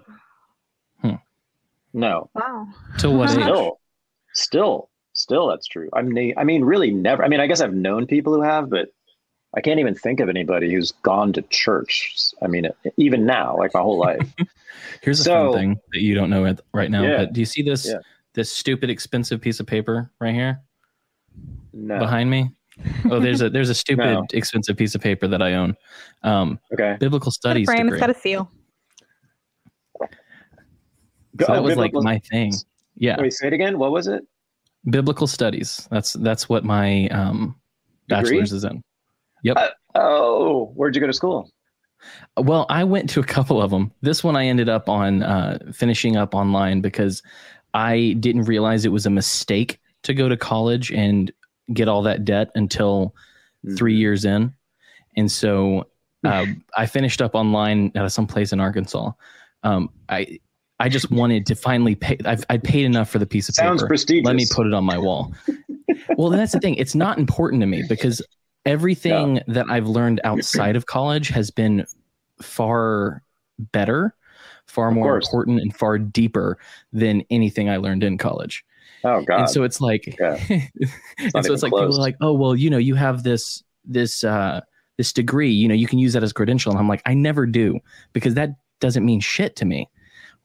[1.01, 1.14] Hmm.
[1.92, 2.31] No.
[2.35, 2.66] Wow.
[2.99, 3.73] Till what age?
[4.33, 5.88] Still, still, still, that's true.
[5.92, 7.24] I mean, I mean, really, never.
[7.24, 8.88] I mean, I guess I've known people who have, but
[9.57, 12.14] I can't even think of anybody who's gone to church.
[12.42, 14.29] I mean, even now, like my whole life.
[15.03, 17.03] Here's a fun thing that you don't know at- right now.
[17.03, 17.16] Yeah.
[17.18, 17.98] But do you see this Yeah.
[18.35, 20.61] this stupid expensive piece of paper right here
[21.72, 21.98] No.
[21.98, 22.50] behind me?
[23.09, 24.27] Oh, there's a there's a stupid No.
[24.33, 25.77] expensive piece of paper that I own.
[26.24, 26.96] Um, Okay.
[26.98, 27.87] biblical Got a studies frame.
[27.87, 27.98] degree.
[27.98, 28.50] It's got a seal.
[30.00, 30.07] so
[31.38, 32.53] that Oh, was like my thing.
[32.96, 33.79] Yeah, Wait, say it again.
[33.79, 34.24] What was it?
[34.90, 35.87] Biblical studies.
[35.90, 37.57] That's that's what my um,
[38.09, 38.83] bachelor's is in.
[39.42, 39.57] Yep.
[39.57, 41.49] Uh, Oh, where'd you go to school?
[42.37, 43.92] Well, I went to a couple of them.
[44.03, 47.23] This one I ended up on uh, finishing up online because
[47.75, 51.31] I didn't realize it was a mistake to go to college and
[51.73, 53.14] get all that debt until
[53.64, 53.77] Mm-hmm.
[53.77, 54.53] three years in.
[55.16, 55.87] And so
[56.25, 56.44] uh,
[56.77, 59.12] I finished up online at some place in Arkansas.
[59.62, 60.38] Um, I
[60.81, 62.19] I just wanted to finally pay.
[62.25, 63.89] I've, I paid enough for the piece of Sounds paper.
[63.89, 64.27] prestigious.
[64.27, 65.33] Let me put it on my wall.
[66.17, 66.75] well, that's the thing.
[66.75, 68.21] It's not important to me because
[68.67, 71.87] everything that I've learned outside of college has been
[72.43, 73.23] far
[73.59, 74.15] better,
[74.67, 75.27] far Of more course.
[75.29, 76.59] important, and far deeper
[76.93, 78.65] than anything I learned in college.
[79.05, 79.41] Oh God.
[79.41, 80.39] And so it's like, Yeah.
[80.49, 84.25] and so it's like people are like, oh well, you know, you have this this
[84.25, 84.61] uh
[84.97, 86.73] this degree, you know, you can use that as credential.
[86.73, 87.79] And I'm like, I never do
[88.13, 89.89] because that doesn't mean shit to me.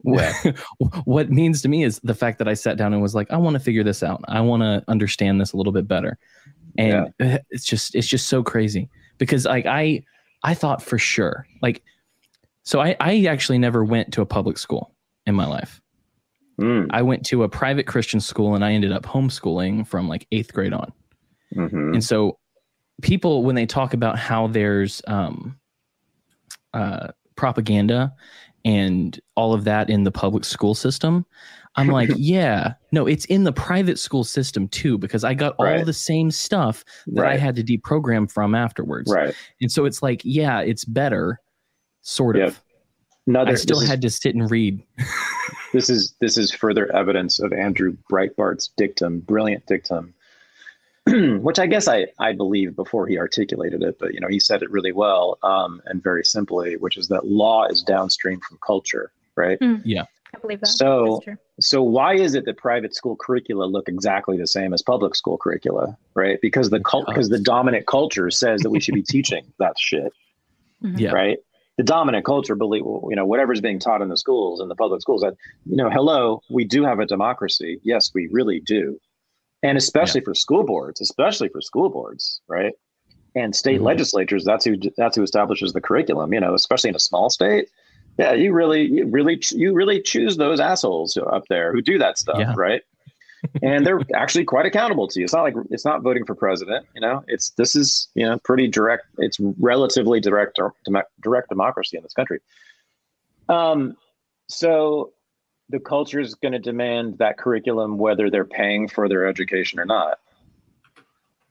[0.03, 0.33] Yeah.
[1.05, 3.37] what means to me is the fact that I sat down and was like, I
[3.37, 4.21] want to figure this out.
[4.27, 6.17] I want to understand this a little bit better.
[6.77, 10.03] And it's just it's just so crazy because like I
[10.43, 11.83] I thought for sure like
[12.63, 14.93] so I I actually never went to a public school
[15.25, 15.81] in my life.
[16.59, 20.27] Mm, I went to a private Christian school and I ended up homeschooling from like
[20.31, 20.91] eighth grade on.
[21.55, 21.93] mhm.
[21.93, 22.37] And so
[23.01, 25.57] people, when they talk about how there's um,
[26.73, 28.13] uh, propaganda
[28.65, 31.25] and all of that in the public school system,
[31.75, 35.65] I'm like, yeah, no, it's in the private school system too, because I got all
[35.65, 35.85] Right.
[35.85, 39.11] the same stuff that I had to deprogram from afterwards.
[39.11, 39.33] Right.
[39.61, 41.39] And so it's like, yeah, it's better,
[42.01, 42.47] sort Yep.
[42.49, 42.61] of.
[43.27, 43.51] Another.
[43.51, 44.81] I still this is- had to sit and read.
[45.73, 50.13] this is this is further evidence of Andrew Breitbart's dictum, brilliant dictum,
[51.41, 54.61] which I guess I I believe before he articulated it, but you know he said
[54.61, 59.11] it really well um, and very simply, which is that law is downstream from culture,
[59.35, 59.57] right?
[59.83, 60.03] Yeah.
[60.35, 60.67] I believe that.
[60.67, 61.21] So-
[61.61, 65.37] So why is it that private school curricula look exactly the same as public school
[65.37, 66.39] curricula, right?
[66.41, 70.13] Because the cult, because the dominant culture says that we should be teaching that shit,
[70.81, 71.11] Yeah.
[71.11, 71.39] right?
[71.77, 75.01] The dominant culture believe you know whatever's being taught in the schools in the public
[75.01, 75.33] schools that
[75.65, 78.99] you know hello we do have a democracy yes we really do,
[79.63, 82.73] and especially for school boards especially for school boards right?
[83.35, 83.85] And state Mhm.
[83.85, 87.67] legislatures that's who that's who establishes the curriculum you know especially in a small state.
[88.17, 92.17] Yeah you really you really you really choose those assholes up there who do that
[92.17, 92.53] stuff Yeah.
[92.57, 92.81] right?
[93.61, 95.23] And they're actually quite accountable to you.
[95.23, 97.23] It's not like it's not voting for president you know?
[97.27, 100.59] It's this is you know pretty direct it's relatively direct
[101.21, 102.39] direct democracy in this country.
[103.47, 103.95] Um
[104.49, 105.13] so
[105.69, 109.85] the culture is going to demand that curriculum whether they're paying for their education or
[109.85, 110.19] not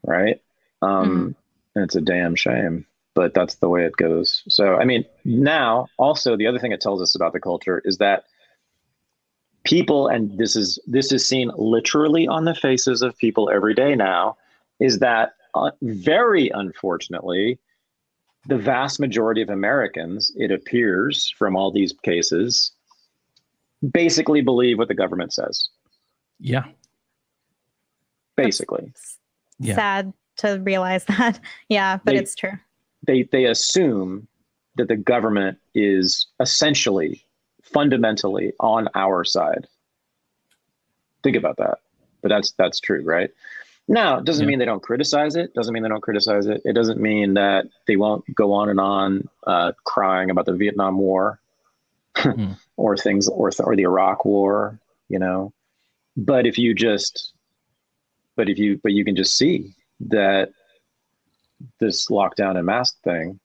[0.05, 0.41] right?
[0.83, 1.35] Um
[1.75, 4.45] and it's a damn shame but that's the way it goes.
[4.49, 7.99] So i mean now also the other thing it tells us about the culture is
[7.99, 8.25] that
[9.65, 13.95] people and this is this is seen literally on the faces of people every day
[13.95, 14.37] now
[14.81, 17.59] is that uh, very unfortunately
[18.47, 22.73] the vast majority of americans it appears from all these cases
[23.93, 25.69] basically believe what the government says
[26.41, 26.65] Yeah.
[28.37, 28.93] basically
[29.59, 29.75] Yeah.
[29.75, 31.41] Sad to realize that.
[31.69, 32.53] Yeah, but They- it's true.
[33.07, 34.29] they they assume
[34.77, 37.25] that the government is essentially
[37.63, 39.67] fundamentally on our side
[41.23, 41.79] think about that
[42.23, 43.31] but that's that's true right
[43.89, 44.49] now it doesn't Yeah.
[44.49, 47.67] mean they don't criticize it doesn't mean they don't criticize it it doesn't mean that
[47.87, 51.41] they won't go on and on uh, crying about the vietnam war
[52.17, 52.53] Hmm.
[52.79, 55.53] or things or, or the iraq war you know
[56.17, 57.35] but if you just
[58.37, 60.51] but if you but you can just see that
[61.81, 63.39] this lockdown and mask thing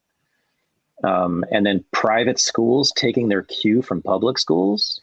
[1.02, 5.00] um, and then private schools taking their cue from public schools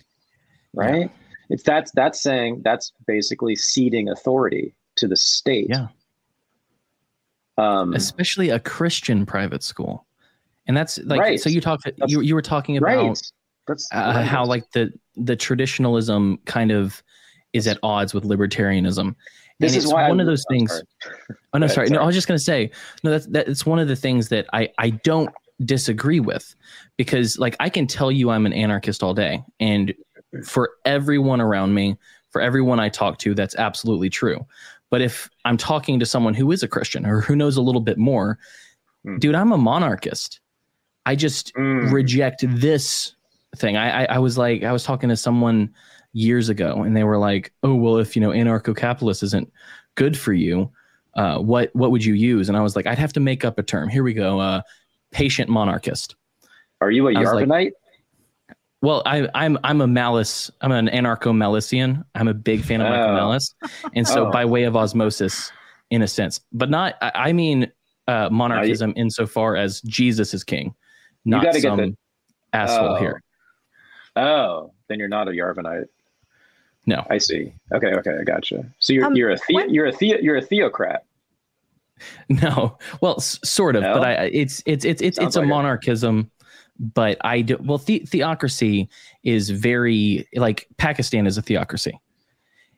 [0.74, 1.12] right
[1.50, 5.88] it's that's that's saying that's basically ceding authority to the state Yeah.
[7.58, 10.06] um, especially a Christian private school.
[10.68, 11.40] And that's like Right.
[11.40, 13.22] so you talked you you were talking about right
[13.68, 17.04] that's uh, how like the the traditionalism kind of
[17.54, 19.16] is at odds with libertarianism.
[19.60, 20.72] this and is why one I, of those I'm things.
[20.72, 21.16] sorry.
[21.54, 21.90] Oh no, ahead, sorry.
[21.90, 22.02] No.
[22.02, 22.72] I was just gonna say
[23.04, 23.12] no.
[23.12, 23.48] That's that.
[23.48, 25.30] It's one of the things that I I don't
[25.66, 26.56] disagree with
[26.98, 29.94] because like I can tell you I'm an anarchist all day, and
[30.46, 31.98] for everyone around me,
[32.32, 34.46] for everyone I talk to, that's absolutely true.
[34.90, 37.82] But if I'm talking to someone who is a Christian or who knows a little
[37.82, 38.40] bit more,
[39.06, 39.18] Hmm.
[39.18, 40.40] dude, I'm a monarchist.
[41.06, 41.92] I just Mm.
[41.92, 43.16] reject this
[43.58, 43.78] thing.
[43.78, 45.74] I, I I was like I was talking to someone
[46.14, 49.52] years ago, and they were like, "Oh well, if you know anarcho-capitalist isn't
[49.96, 50.72] good for you,
[51.16, 53.58] uh, what what would you use?" And I was like, "I'd have to make up
[53.60, 53.90] a term.
[53.90, 54.40] Here we go.
[54.40, 54.62] Uh,
[55.12, 56.16] patient monarchist."
[56.82, 57.74] Are you a was like-
[58.82, 60.50] Well, I, I'm I'm a malice.
[60.62, 62.04] I'm an anarcho-malician.
[62.16, 63.14] I'm a big fan of Michael Oh.
[63.16, 63.54] Malice,
[63.96, 64.32] and so Oh.
[64.32, 65.52] by way of osmosis,
[65.92, 66.96] in a sense, but not.
[67.02, 67.72] I, I mean
[68.08, 70.74] uh, monarchism insofar as Jesus is king,
[71.26, 71.98] not gotta get some the-
[72.54, 73.00] asshole Oh.
[73.00, 73.22] here.
[74.16, 75.88] Oh, then you're not a Yarvinite.
[76.86, 77.06] No.
[77.10, 77.54] I see.
[77.72, 78.66] Okay, okay, I gotcha.
[78.80, 81.06] So you're Um, you're a the- when- you're a the- you're a theocrat.
[82.30, 83.94] No, well, s- sort of, No?
[83.94, 85.50] but I it's it's it's it's Sounds it's a like it.
[85.50, 86.32] monarchism,
[86.80, 87.78] but I do well.
[87.78, 88.90] The, theocracy
[89.24, 92.00] is very like Pakistan is a theocracy.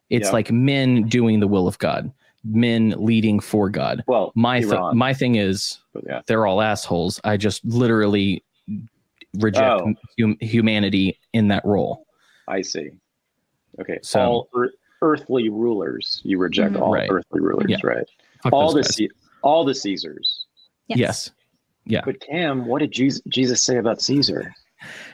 [0.09, 0.33] It's Yeah.
[0.33, 2.11] like men doing the will of God,
[2.43, 4.03] men leading for God.
[4.07, 6.21] Well, My th- my thing is yeah.
[6.27, 7.21] they're all assholes.
[7.23, 8.43] I just literally
[9.39, 9.93] reject Oh.
[10.19, 12.05] hum- humanity in that role.
[12.47, 12.91] I see.
[13.79, 13.99] Okay.
[14.01, 16.81] So- all ear- earthly rulers, you reject Mhm.
[16.81, 17.09] all Right.
[17.11, 17.77] earthly rulers, Yeah.
[17.83, 18.07] right?
[18.43, 18.95] Fuck all the guys.
[18.95, 19.09] Ce-
[19.41, 20.45] all the Caesars.
[20.87, 20.97] yes.
[20.99, 21.31] Yes.
[21.85, 22.01] Yeah.
[22.05, 24.53] But Cam, what did Jesus, Jesus say about Caesar?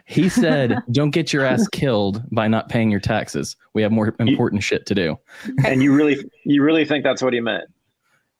[0.05, 3.55] He said, "Don't get your ass killed by not paying your taxes.
[3.73, 5.17] We have more important shit to do."
[5.65, 7.65] And you really you really think that's what he meant?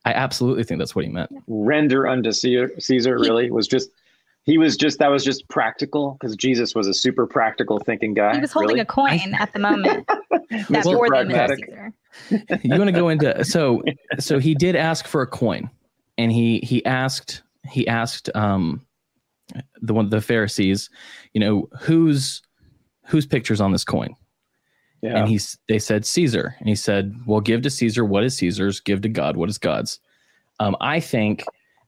[0.06, 1.32] I absolutely think that's what he meant.
[1.48, 3.90] Render unto Caesar, Caesar He- really was just
[4.50, 8.34] he was just that was just practical because Jesus was a super practical thinking guy.
[8.34, 8.80] He was holding really.
[8.80, 10.84] a coin at the moment that Mr.
[10.84, 11.70] bore the Pragmatic.
[12.64, 13.84] You want to go into so
[14.18, 15.70] so he did ask for a coin
[16.18, 18.84] and he he asked he asked um
[19.82, 20.90] the one the pharisees
[21.34, 22.42] you know whose
[23.06, 24.16] whose pictures on this coin
[25.04, 25.20] Yeah.
[25.20, 28.80] and he's they said caesar and he said well give to caesar what is caesar's
[28.80, 30.00] give to god what is god's
[30.60, 31.44] um, i think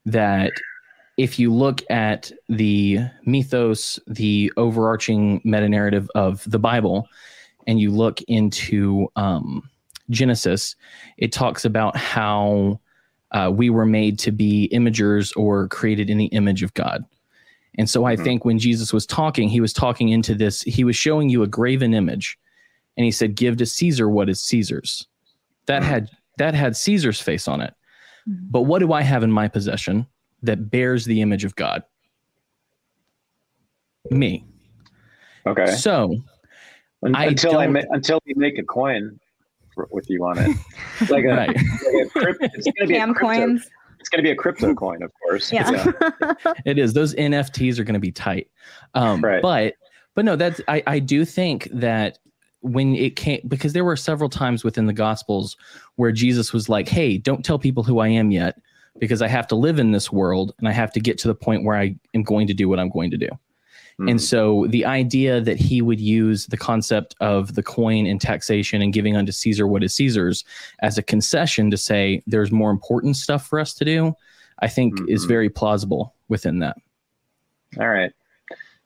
[0.06, 0.52] that
[1.22, 7.08] if you look at the mythos the overarching meta narrative of the bible
[7.68, 9.70] and you look into um,
[10.10, 10.76] Genesis,
[11.18, 12.80] it talks about how
[13.34, 17.06] uh, we were made to be imagers or created in the image of God.
[17.78, 18.24] And so I Mhm.
[18.24, 21.48] think when Jesus was talking, he was talking into this, he was showing you a
[21.48, 22.38] graven image.
[22.98, 25.08] And he said, Give to Caesar what is Caesar's.
[25.68, 25.86] That Mhm.
[25.86, 27.74] had that had Caesar's face on it.
[28.28, 28.48] Mhm.
[28.50, 30.08] But what do I have in my possession
[30.44, 31.84] that bears the image of God?
[34.10, 34.44] Me.
[35.46, 35.68] okay.
[35.76, 36.18] So
[37.04, 39.20] Un- I until I don't- ma- until we make a coin
[39.74, 40.56] for, with you on it,
[41.10, 41.48] like a, right.
[41.56, 43.70] like a crypt, it's gonna be a Cam crypto, coins.
[44.00, 45.52] It's gonna be a crypto coin, of course.
[45.52, 45.92] Yeah.
[46.66, 48.50] it is those nfts are going to be tight
[48.96, 49.42] um Right.
[49.42, 49.76] but
[50.16, 52.18] but no that's i i do think that
[52.62, 55.56] when it came because there were several times within the gospels
[55.96, 58.58] where jesus was like hey don't tell people who i am yet
[59.00, 61.36] because i have to live in this world and i have to get to the
[61.36, 63.30] point where i am going to do what i'm going to do
[64.00, 64.12] Mhm.
[64.12, 68.82] and so the idea that he would use the concept of the coin and taxation
[68.82, 70.46] and giving unto Caesar what is Caesar's
[70.82, 74.14] as a concession to say there's more important stuff for us to do,
[74.60, 75.28] I think is Mhm.
[75.28, 76.78] very plausible within that.
[77.82, 78.12] All right.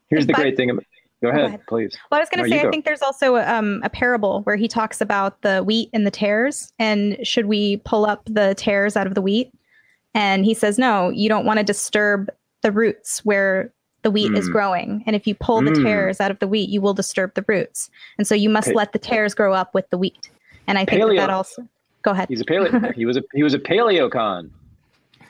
[0.09, 0.71] Here's the If I- great thing.
[0.71, 0.83] About,
[1.21, 1.61] go ahead, ahead.
[1.67, 1.95] please.
[2.09, 2.67] Well, I was going to you say.
[2.67, 6.11] I think there's also um, a parable where he talks about the wheat and the
[6.11, 9.51] tares, and should we pull up the tares out of the wheat?
[10.15, 12.29] And he says, no, you don't want to disturb
[12.61, 14.51] the roots where the wheat is Mm.
[14.51, 15.03] growing.
[15.05, 15.83] And if you pull the Mm.
[15.83, 17.89] tares out of the wheat, you will disturb the roots.
[18.17, 20.29] And so you must Pa- let the tares grow up with the wheat.
[20.67, 21.17] And I think that, Paleo.
[21.17, 21.67] that also.
[22.01, 22.29] Go ahead.
[22.29, 22.93] He's a paleo.
[22.95, 24.51] he was a he was a paleocon,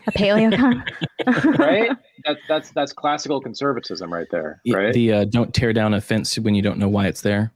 [0.08, 0.84] A paleo.
[1.58, 1.90] right?
[2.26, 4.94] that's that's that's classical conservatism right there, right?
[4.94, 7.52] The uh, don't tear down a fence when you don't know why it's there.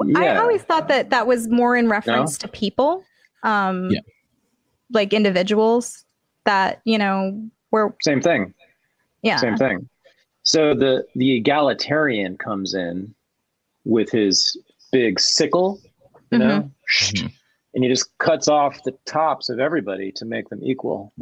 [0.00, 0.40] I Yeah.
[0.40, 3.04] always thought that that was more in reference to people,
[3.44, 4.00] um, Yeah.
[4.92, 6.04] like individuals
[6.44, 8.54] that you know we're Same thing.
[9.22, 9.88] yeah Same thing.
[10.42, 13.14] So the the egalitarian comes in
[13.84, 14.56] with his
[14.92, 15.80] big sickle,
[16.30, 16.70] you know,
[17.02, 17.32] Mhm.
[17.74, 21.12] and he just cuts off the tops of everybody to make them equal,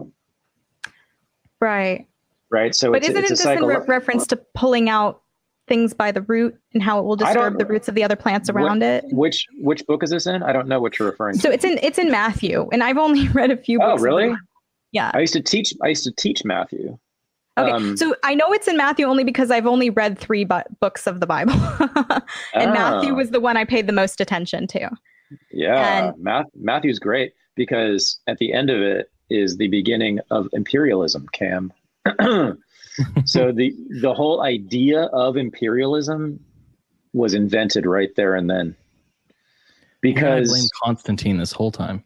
[1.60, 2.06] right.
[2.50, 2.74] right?
[2.74, 5.22] So But it's, isn't it's it a this in re- reference to pulling out
[5.68, 8.48] things by the root and how it will disturb the roots of the other plants
[8.50, 9.04] What- around it?
[9.10, 10.42] which which book is this in?
[10.42, 11.42] I don't know what you're referring So to.
[11.48, 13.78] So it's in it's in Matthew, and I've only read a few.
[13.82, 14.36] Oh, books of the really?
[14.92, 15.08] Bible.
[15.08, 15.10] Yeah.
[15.14, 15.72] I used to teach.
[15.82, 16.98] I used to teach Matthew.
[17.58, 17.70] Okay.
[17.70, 21.06] Um, so I know it's in Matthew only because I've only read three bu- books
[21.06, 21.54] of the Bible,
[22.54, 24.90] and Matthew ah, was the one I paid the most attention to.
[25.50, 26.08] yeah.
[26.08, 31.26] and- Math, Matthew's great because at the end of it is the beginning of imperialism.
[31.32, 31.72] Cam.
[33.24, 36.38] so the the whole idea of imperialism
[37.14, 38.76] was invented right there and then.
[40.02, 42.04] Why did I blame Because Constantine this whole time.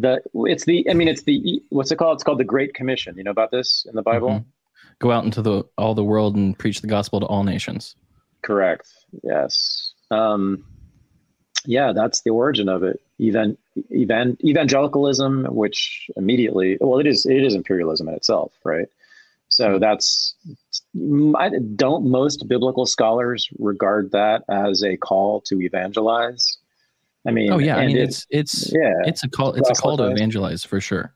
[0.00, 2.16] The it's the I mean it's the what's it called?
[2.16, 3.16] It's called the Great Commission.
[3.16, 4.30] You know about this in the Bible?
[4.30, 4.44] Mhm.
[4.98, 7.94] Go out into the all the world and preach the gospel to all nations.
[8.42, 8.88] Correct.
[9.22, 9.92] Yes.
[10.10, 10.64] Um,
[11.64, 13.00] yeah, that's the origin of it.
[13.18, 13.56] Even
[13.90, 18.88] even evangelicalism, which immediately well, it is it is imperialism in itself, right?
[19.48, 20.34] So that's
[21.36, 26.58] I, don't most biblical scholars regard that as a call to evangelize.
[27.28, 29.74] I mean, Oh yeah, I and mean it's it's yeah, it's a call it's a
[29.74, 31.14] call to evangelize for sure.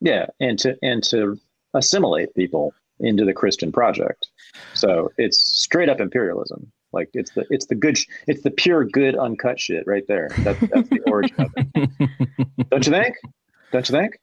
[0.00, 1.40] yeah, and to and to
[1.72, 4.28] assimilate people into the Christian project.
[4.74, 6.70] So it's straight up imperialism.
[6.92, 10.28] Like it's the it's the good sh- it's the pure good uncut shit right there.
[10.40, 12.68] That, that's the origin of it.
[12.70, 13.16] Don't you think?
[13.72, 14.18] Don't you think?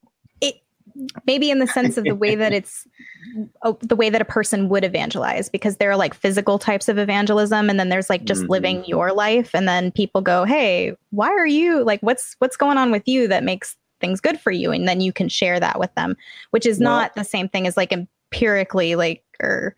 [1.26, 2.88] Maybe in the sense of the way that it's
[3.64, 6.98] oh, the way that a person would evangelize because there are like physical types of
[6.98, 8.50] evangelism and then there's like just Mhm.
[8.50, 12.78] living your life and then people go hey why are you like what's what's going
[12.78, 15.80] on with you that makes things good for you and then you can share that
[15.80, 16.16] with them
[16.52, 19.76] which is Well- not the same thing as like empirically like or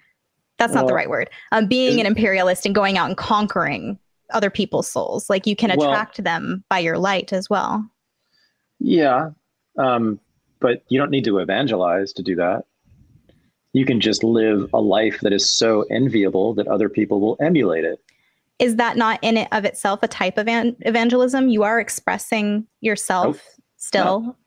[0.57, 3.99] that's not the right word um, being an imperialist and going out and conquering
[4.29, 7.85] other people's souls like you can Well- attract them by your light as well
[8.79, 9.31] Yeah.
[9.77, 10.19] Um,
[10.63, 12.63] but you don't need to evangelize to do that.
[13.73, 17.83] You can just live a life that is so enviable that other people will emulate
[17.83, 17.99] it.
[18.59, 21.49] is that not in it of itself a type of evan- evangelism?
[21.49, 23.65] You are expressing yourself Nope.
[23.77, 24.37] still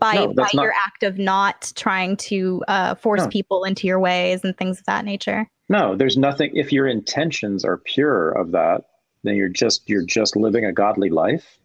[0.00, 3.28] by No, by not- your act of not trying to uh, force No.
[3.28, 5.48] people into your ways and things of that nature.
[5.70, 8.82] No, there's nothing if your intentions are pure of that,
[9.22, 11.56] then you're just you're just living a godly life.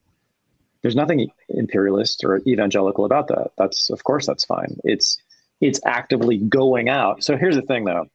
[0.88, 3.52] There's nothing imperialist or evangelical about that.
[3.58, 4.78] That's of course that's fine.
[4.86, 5.18] It's
[5.60, 7.26] it's actively going out.
[7.26, 8.06] So here's the thing though.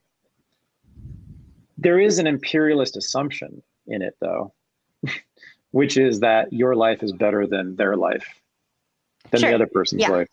[1.77, 4.55] There is an imperialist assumption in it though,
[5.69, 8.25] which is that your life is better than their life,
[9.29, 9.49] than Sure.
[9.51, 10.09] the other person's Yeah.
[10.09, 10.29] life.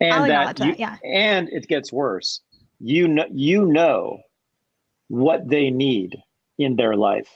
[0.00, 0.96] And that, you, that, yeah.
[1.04, 2.40] and it gets worse.
[2.80, 4.18] You know you know
[5.06, 6.16] what they need
[6.58, 7.30] in their life,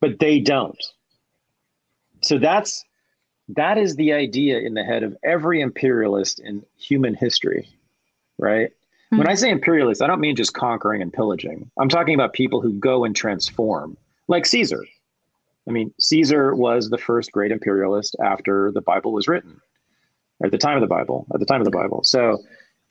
[0.00, 0.78] but they don't.
[2.22, 2.84] So that's
[3.56, 7.68] that is the idea in the head of every imperialist in human history,
[8.38, 8.70] right?
[9.10, 9.36] When I hmm.
[9.36, 11.70] say imperialist, I don't mean just conquering and pillaging.
[11.78, 13.96] I'm talking about people who go and transform,
[14.28, 14.84] like Caesar.
[15.68, 19.60] I mean, Caesar was the first great imperialist after the Bible was written,
[20.38, 22.02] or at the time of the Bible, at the time of the Bible.
[22.04, 22.38] So,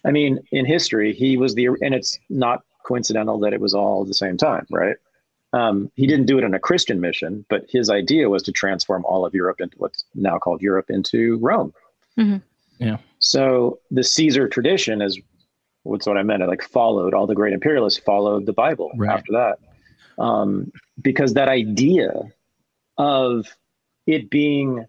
[0.05, 4.01] I mean, in history, he was the, and it's not coincidental that it was all
[4.01, 4.97] at the same time, right?
[5.53, 9.03] Um, he didn't do it in a Christian mission, but his idea was to transform
[9.05, 11.73] all of Europe into what's now called Europe into Rome.
[12.17, 12.41] Mhm.
[12.77, 12.97] Yeah.
[13.19, 15.19] So the Caesar tradition is
[15.83, 16.43] what's what I meant.
[16.43, 19.09] I like followed all the great imperialists followed the Bible Right.
[19.11, 19.59] after that,
[20.23, 20.71] um,
[21.01, 22.11] because that idea
[22.97, 23.47] of
[24.05, 24.85] it being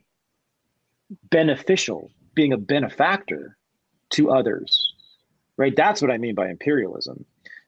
[1.31, 3.57] beneficial, being a benefactor
[4.11, 4.93] to others,
[5.57, 5.75] right?
[5.75, 7.25] That's what I mean by imperialism.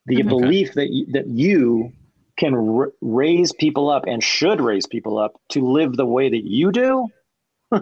[0.07, 0.17] The.
[0.17, 0.23] Okay.
[0.29, 1.93] belief that you, that you
[2.39, 6.45] can r- raise people up and should raise people up to live the way that
[6.45, 7.07] you do.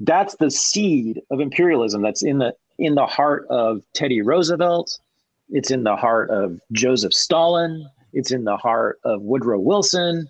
[0.00, 4.98] that's the seed of imperialism that's in the in the heart of Teddy Roosevelt.
[5.50, 7.86] It's in the heart of Joseph Stalin.
[8.12, 10.28] It's in the heart of Woodrow Wilson.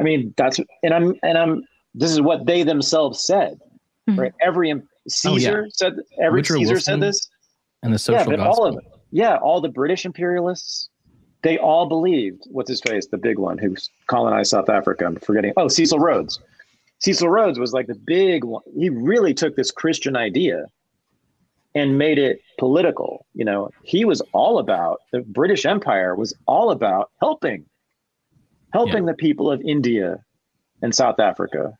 [0.00, 1.62] I mean, that's and I'm and I'm.
[1.94, 3.58] This is what they themselves said,
[4.08, 4.18] Mhm.
[4.18, 4.32] right?
[4.42, 7.28] Every im- Caesar said every Woodrow Caesar Wilson, said this.
[7.82, 8.64] And the social yeah, but gospel.
[8.64, 8.84] all of it.
[9.12, 10.88] Yeah, all the British imperialists,
[11.46, 12.42] they all believed.
[12.50, 13.06] What's his face?
[13.06, 13.76] The big one who
[14.08, 15.06] colonized South Africa.
[15.06, 15.52] I'm forgetting.
[15.56, 16.40] Oh, Cecil Rhodes.
[16.98, 18.62] Cecil Rhodes was like the big one.
[18.76, 20.64] He really took this Christian idea
[21.76, 23.26] and made it political.
[23.34, 27.64] You know, he was all about the British Empire was all about helping,
[28.72, 30.18] helping the people of India
[30.82, 31.78] and South Africa.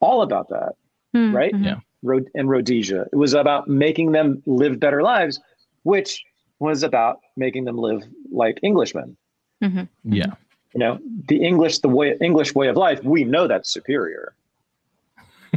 [0.00, 0.72] All about that
[1.14, 1.34] Mhm.
[1.34, 1.52] right?
[1.52, 1.64] Mhm.
[1.64, 1.80] Yeah.
[2.02, 3.06] Rhod- and Rhodesia.
[3.12, 5.38] It was about making them live better lives,
[5.82, 6.24] which
[6.60, 9.16] was about making them live like Englishmen.
[9.64, 9.88] Mhm.
[10.04, 10.34] Yeah.
[10.74, 14.34] You know, the English, the way English way of life, we know that's superior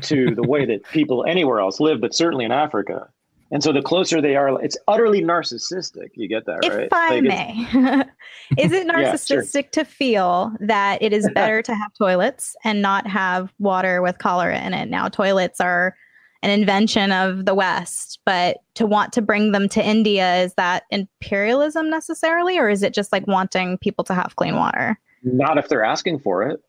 [0.02, 3.08] to the way that people anywhere else live, but certainly in Africa.
[3.52, 6.10] And so the closer they are, it's utterly narcissistic.
[6.16, 6.86] You get that, right?
[6.86, 7.68] If I Like, may,
[8.58, 9.44] is it Yeah, sure.
[9.44, 14.18] narcissistic to feel that it is better to have toilets and not have water with
[14.18, 14.90] cholera in it?
[14.90, 15.96] Now, toilets are
[16.44, 20.84] an invention of the West, but to want to bring them to India, is that
[20.91, 25.00] imperialism necessarily, or is it just like wanting people to have clean water?
[25.24, 26.60] Not if they're asking for it.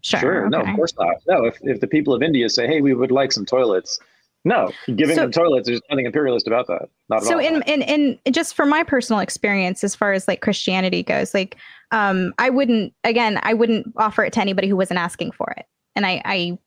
[0.00, 0.48] Sure.
[0.48, 0.70] No, okay.
[0.70, 1.16] of course not.
[1.26, 3.98] No, if, if the people of India say, hey, we would like some toilets,
[4.44, 6.88] no, giving So- them toilets, there's nothing imperialist about that.
[7.08, 7.40] Not at so all.
[7.40, 11.56] in, in in just from my personal experience as far as like christianity goes like
[11.92, 15.66] um, I wouldn't again, I wouldn't offer it to anybody who wasn't asking for it.
[15.94, 16.58] And I, I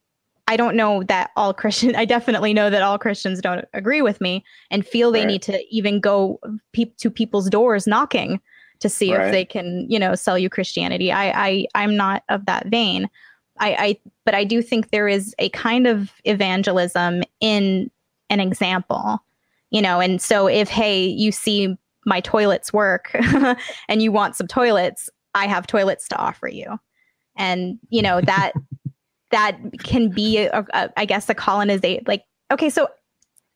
[0.50, 4.20] I don't know that all Christians, I definitely know that all Christians don't agree with
[4.20, 5.28] me and feel they Right.
[5.28, 6.39] need to even go
[6.74, 8.41] pe- to people's doors knocking
[8.80, 9.28] to see Right.
[9.28, 11.12] if they can, you know, sell you Christianity.
[11.12, 13.10] I, I, I'm not of that vein.
[13.60, 17.91] I, I, but I do think there is a kind of evangelism in
[18.30, 19.20] an example,
[19.70, 23.12] you know, and so if, hey, you see my toilets work
[23.88, 26.80] and you want some toilets, I have toilets to offer you.
[27.36, 28.54] And, you know, that,
[29.32, 32.03] that can be, a, a, I guess, a colonization.
[32.07, 32.88] Like, okay, so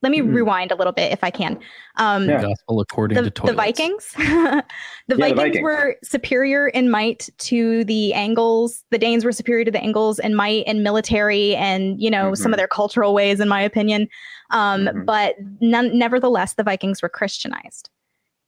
[0.04, 0.34] let me Mhm.
[0.36, 1.58] rewind a little bit if I can.
[1.96, 2.42] Um, Yeah.
[2.42, 3.54] Gospel according the, to the.
[3.54, 4.64] Vikings, the
[5.08, 5.64] the Vikings Vikings.
[5.64, 8.84] were superior in might to the Angles.
[8.92, 12.52] The Danes were superior to the Angles in might and military and you know some
[12.52, 12.56] Mhm.
[12.56, 14.10] of their cultural ways, in my opinion.
[14.52, 15.06] Um, Mhm.
[15.06, 17.90] But none, nevertheless, the Vikings were Christianized,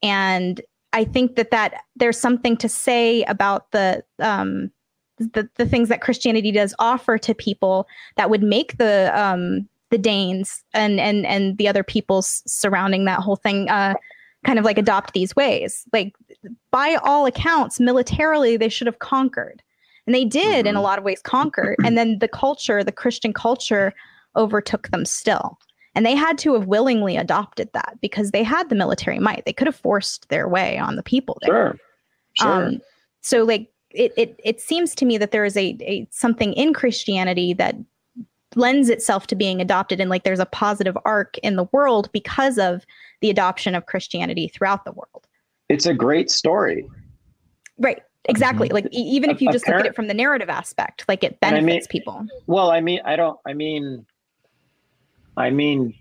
[0.04, 0.60] and
[0.92, 4.72] I think that that there's something to say about the um,
[5.18, 7.88] the the things that Christianity does offer to people
[8.18, 13.20] that would make the um, the Danes and and and the other peoples surrounding that
[13.20, 13.94] whole thing uh,
[14.46, 15.86] kind of like adopt these ways.
[15.94, 16.14] Like
[16.72, 19.62] by all accounts, militarily they should have conquered,
[20.06, 20.84] and they did in a Mhm.
[20.84, 21.76] lot of ways conquer.
[21.84, 23.94] and then the culture, the Christian culture,
[24.36, 25.58] overtook them still.
[25.98, 29.46] And they had to have willingly adopted that because they had the military might.
[29.46, 31.52] They could have forced their way on the people there.
[31.54, 31.80] Sure.
[32.34, 32.66] Sure.
[32.66, 32.82] Um,
[33.22, 36.74] so like it, it it seems to me that there is a, a something in
[36.74, 37.76] Christianity that
[38.56, 42.58] lends itself to being adopted and like there's a positive arc in the world because
[42.58, 42.86] of
[43.22, 45.28] the adoption of Christianity throughout the world.
[45.70, 46.86] it's a great story.
[47.78, 48.02] Right.
[48.28, 48.68] Exactly.
[48.70, 48.76] Mm-hmm.
[48.76, 51.38] Like e- even if you just look at it from the narrative aspect, like it
[51.42, 52.26] And I benefits mean- people.
[52.48, 53.40] Well, I mean, I don't.
[53.46, 54.06] I mean,
[55.38, 55.94] I mean,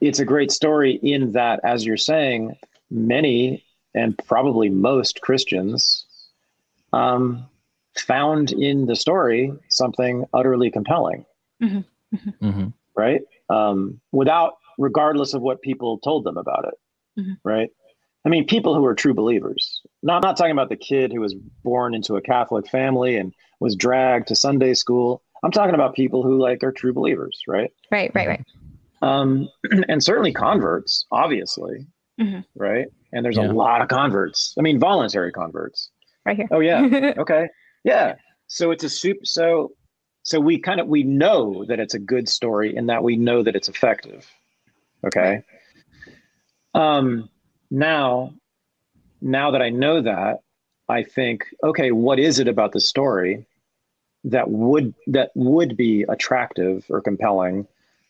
[0.00, 2.56] it's a great story in that, as you're saying,
[2.90, 3.64] many
[3.94, 6.06] and probably most Christians
[6.92, 7.46] um,
[7.98, 11.24] found in the story something utterly compelling,
[11.60, 11.80] hmm
[12.94, 13.22] right?
[13.48, 16.74] Um, without, regardless of what people told them about it,
[17.20, 17.36] Mhm.
[17.44, 17.70] right?
[18.24, 19.80] I mean, people who are true believers.
[20.02, 21.34] Not not talking about the kid who was
[21.64, 25.22] born into a Catholic family and was dragged to Sunday school.
[25.42, 27.70] I'm talking about people who like are true believers, right?
[27.90, 28.44] Right, right, right.
[29.00, 29.48] um,
[29.88, 31.86] and certainly converts, obviously,
[32.20, 32.44] Mhm.
[32.54, 32.86] right?
[33.12, 33.50] And there's Yeah.
[33.50, 34.54] a lot of converts.
[34.58, 35.90] I mean, voluntary converts.
[36.24, 36.48] Right here.
[36.50, 37.48] Oh yeah, okay,
[37.84, 38.14] yeah.
[38.46, 39.26] So it's a soup.
[39.26, 39.72] So
[40.22, 43.42] so we kind of we know that it's a good story and that we know
[43.42, 44.30] that it's effective.
[45.04, 45.42] Okay.
[46.74, 47.28] Um,
[47.70, 48.32] now,
[49.20, 50.40] now that I know that,
[50.88, 53.46] I think, okay, what is it about the story
[54.24, 57.66] that would that would be attractive or compelling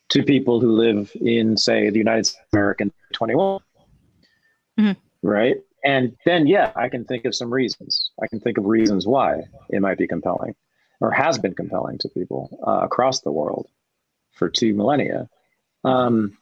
[0.09, 3.61] to people who live in, say, the United States American America in 21?
[4.79, 4.95] Mhm.
[5.23, 5.57] Right.
[5.83, 8.11] And then, yeah, I can think of some reasons.
[8.21, 10.55] I can think of reasons why it might be compelling
[11.01, 13.67] or has been compelling to people uh, across the world
[14.31, 15.29] for two millennia.
[15.83, 16.37] Um,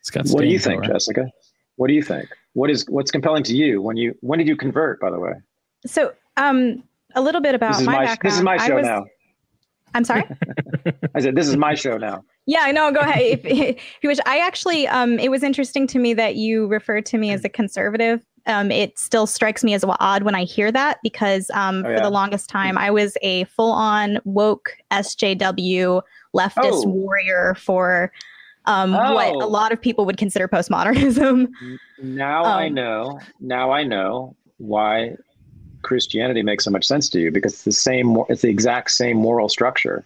[0.00, 0.92] It's got what do you think, power.
[0.94, 1.30] Jessica?
[1.76, 2.28] What do you think?
[2.54, 4.98] What is what's compelling to you when you when did you convert?
[5.00, 5.34] By the way,
[5.86, 6.82] So um
[7.14, 8.32] a little bit about this is my, my background.
[8.32, 9.04] this is my show was- now.
[9.94, 10.24] I'm sorry?
[11.14, 12.24] I said this is my show now.
[12.46, 13.20] Yeah, no, go ahead.
[13.22, 17.04] If, if you wish, I actually, um, it was interesting to me that you referred
[17.06, 18.24] to me as a conservative.
[18.46, 22.00] Um, it still strikes me as odd when I hear that because um, Oh, for
[22.00, 26.02] the longest time I was a full-on woke SJW
[26.34, 26.88] leftist Oh.
[26.88, 28.12] warrior for
[28.66, 29.44] um, what Oh.
[29.44, 31.48] a lot of people would consider postmodernism.
[31.98, 33.20] Now I Um, know.
[33.40, 35.16] Now I know why
[35.82, 38.16] Christianity makes so much sense to you because it's the same.
[38.28, 40.04] It's the exact same moral structure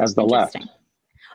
[0.00, 0.56] as the left.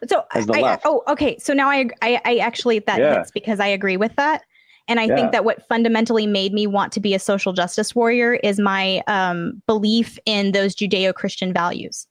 [0.07, 0.81] So As the I, I- left.
[0.85, 1.37] oh, okay.
[1.37, 3.19] So now I, I, I actually that Yeah.
[3.19, 4.41] hits because I agree with that,
[4.87, 5.15] and I Yeah.
[5.15, 9.01] think that what fundamentally made me want to be a social justice warrior is my
[9.07, 12.07] um, belief in those Judeo-Christian values,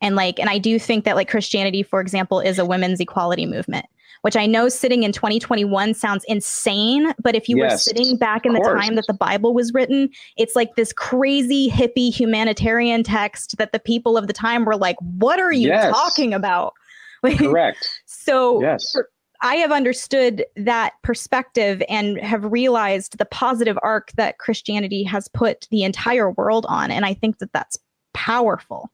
[0.00, 3.46] and like, and I do think that like Christianity, for example, is a women's equality
[3.46, 3.86] movement,
[4.22, 8.52] which I know sitting in 2021 sounds insane, but if you were sitting back in
[8.52, 8.82] the course.
[8.82, 13.78] time that the Bible was written, it's like this crazy hippie humanitarian text that the
[13.78, 15.94] people of the time were like, "What are you Yes.
[15.94, 16.74] talking about?"
[17.22, 18.00] Like, Correct.
[18.04, 18.92] so Yes.
[18.92, 19.08] for-
[19.42, 25.66] I have understood that perspective and have realized the positive arc that Christianity has put
[25.70, 26.90] the entire world on.
[26.90, 27.78] And I think that that's
[28.14, 28.90] powerful.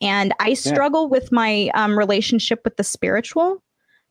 [0.00, 3.62] And I struggle with my um, relationship with the spiritual,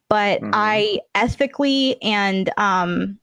[0.10, 0.52] but Mhm.
[0.54, 3.18] I ethically and um,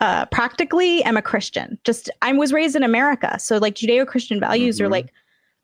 [0.00, 1.78] uh, practically am a Christian.
[1.84, 3.38] Just I was raised in America.
[3.38, 4.92] So, like, Judeo Christian values are Mhm.
[4.92, 5.12] like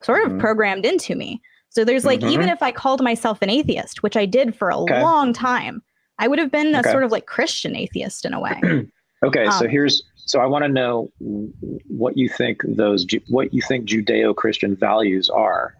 [0.02, 0.40] sort of Mhm.
[0.40, 1.40] programmed into me.
[1.70, 2.30] So there's like, Mhm.
[2.30, 5.00] even if I called myself an atheist, which I did for a Okay.
[5.00, 5.82] long time,
[6.18, 6.90] I would have been a Okay.
[6.90, 8.60] sort of like Christian atheist in a way.
[9.24, 9.46] Okay.
[9.46, 11.10] so Um, here's So I want to know
[11.88, 15.74] what you think those what you think Judeo-Christian values are.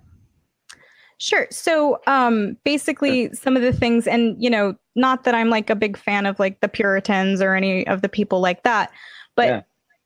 [1.18, 1.46] Sure.
[1.50, 5.76] So um basically some of the things and you know, not that I'm like a
[5.76, 8.90] big fan of like the Puritans or any of the people like that,
[9.36, 9.62] but Yeah.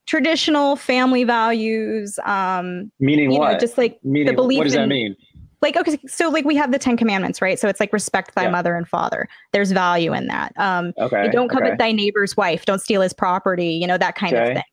[0.06, 3.52] traditional family values, um, Meaning you what?
[3.52, 5.14] know, just like Meaning belief what does that mean?
[5.62, 7.58] Like okay, so like we have the Ten Commandments, right?
[7.58, 8.50] So it's like respect thy Yeah.
[8.50, 9.28] mother and father.
[9.52, 10.52] There's value in that.
[10.56, 11.28] Um Okay.
[11.30, 11.76] don't covet okay.
[11.76, 14.48] thy neighbor's wife, don't steal his property, you know, that kind Okay.
[14.50, 14.64] of thing.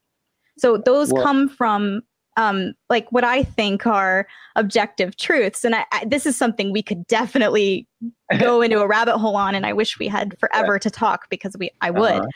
[0.58, 2.02] So those Well- come from
[2.38, 5.66] um, like what I think are objective truths.
[5.66, 7.88] And I, I, this is something we could definitely
[8.40, 9.56] go into a rabbit hole on.
[9.56, 12.12] And I wish we had forever to talk because we, I would.
[12.12, 12.28] Uh-huh.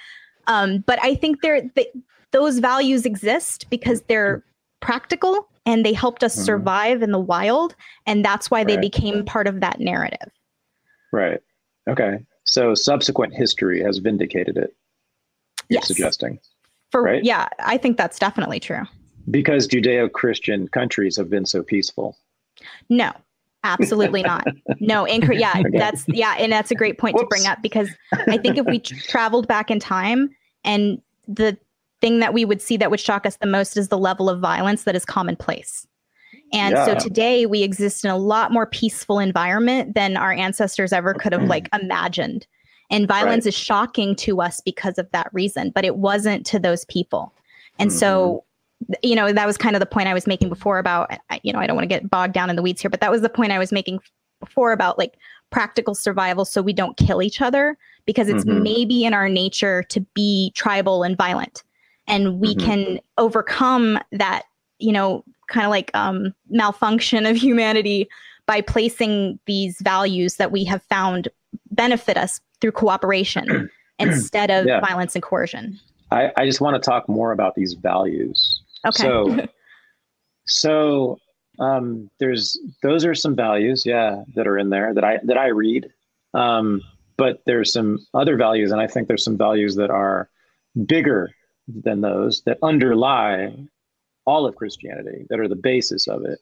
[0.48, 1.86] Um, but I think they're, they,
[2.32, 4.44] those values exist because they're
[4.80, 6.46] practical and they helped us Mhm.
[6.46, 7.76] survive in the wild.
[8.06, 8.82] And that's why they Right.
[8.82, 10.32] became part of that narrative.
[11.12, 11.40] Right.
[11.88, 12.20] Okay.
[12.46, 14.76] So subsequent history has vindicated it.
[15.70, 15.88] You're Yes.
[15.88, 16.40] suggesting
[16.92, 17.24] For Right.
[17.24, 18.82] yeah, I think that's definitely true.
[19.30, 22.18] because Judeo-Christian countries have been so peaceful.
[22.90, 23.12] No,
[23.64, 24.46] absolutely not.
[24.82, 25.40] No, incorrect.
[25.40, 25.78] Yeah, Okay.
[25.78, 27.90] that's yeah, and that's a great point to bring up because
[28.28, 30.32] I think if we tr- traveled back in time
[30.66, 31.58] and the
[32.02, 34.40] thing that we would see that would shock us the most is the level of
[34.40, 35.88] violence that is commonplace.
[36.54, 41.14] And so today we exist in a lot more peaceful environment than our ancestors ever
[41.14, 42.46] could have like imagined.
[42.90, 46.84] And violence is shocking to us because of that reason, but it wasn't to those
[46.86, 47.34] people.
[47.80, 48.44] And so
[49.04, 51.12] you know that was kind of the point i was making before about
[51.44, 53.12] you know i don't want to get bogged down in the weeds here but that
[53.12, 54.00] was the point i was making
[54.40, 55.18] before about like
[55.52, 57.78] practical survival so we don't kill each other
[58.08, 58.64] because it's Mhm.
[58.64, 61.64] maybe in our nature to be tribal and violent
[62.12, 62.64] and we Mhm.
[62.64, 64.44] can overcome that
[64.78, 68.08] you know kind of like um malfunction of humanity
[68.46, 71.28] by placing these values that we have found
[71.72, 74.80] benefit us through cooperation instead of Yeah.
[74.82, 75.80] violence and coercion
[76.12, 78.62] I, I just want to talk more about these values.
[78.86, 79.48] okay So,
[80.46, 81.20] so
[81.60, 85.48] um, there's those are some values, yeah, that are in there that I that I
[85.48, 85.90] read.
[86.34, 86.82] Um,
[87.18, 90.30] but there's some other values, and I think there's some values that are
[90.86, 91.30] bigger
[91.84, 93.54] than those that underlie
[94.26, 96.40] all of Christianity, that are the basis of it.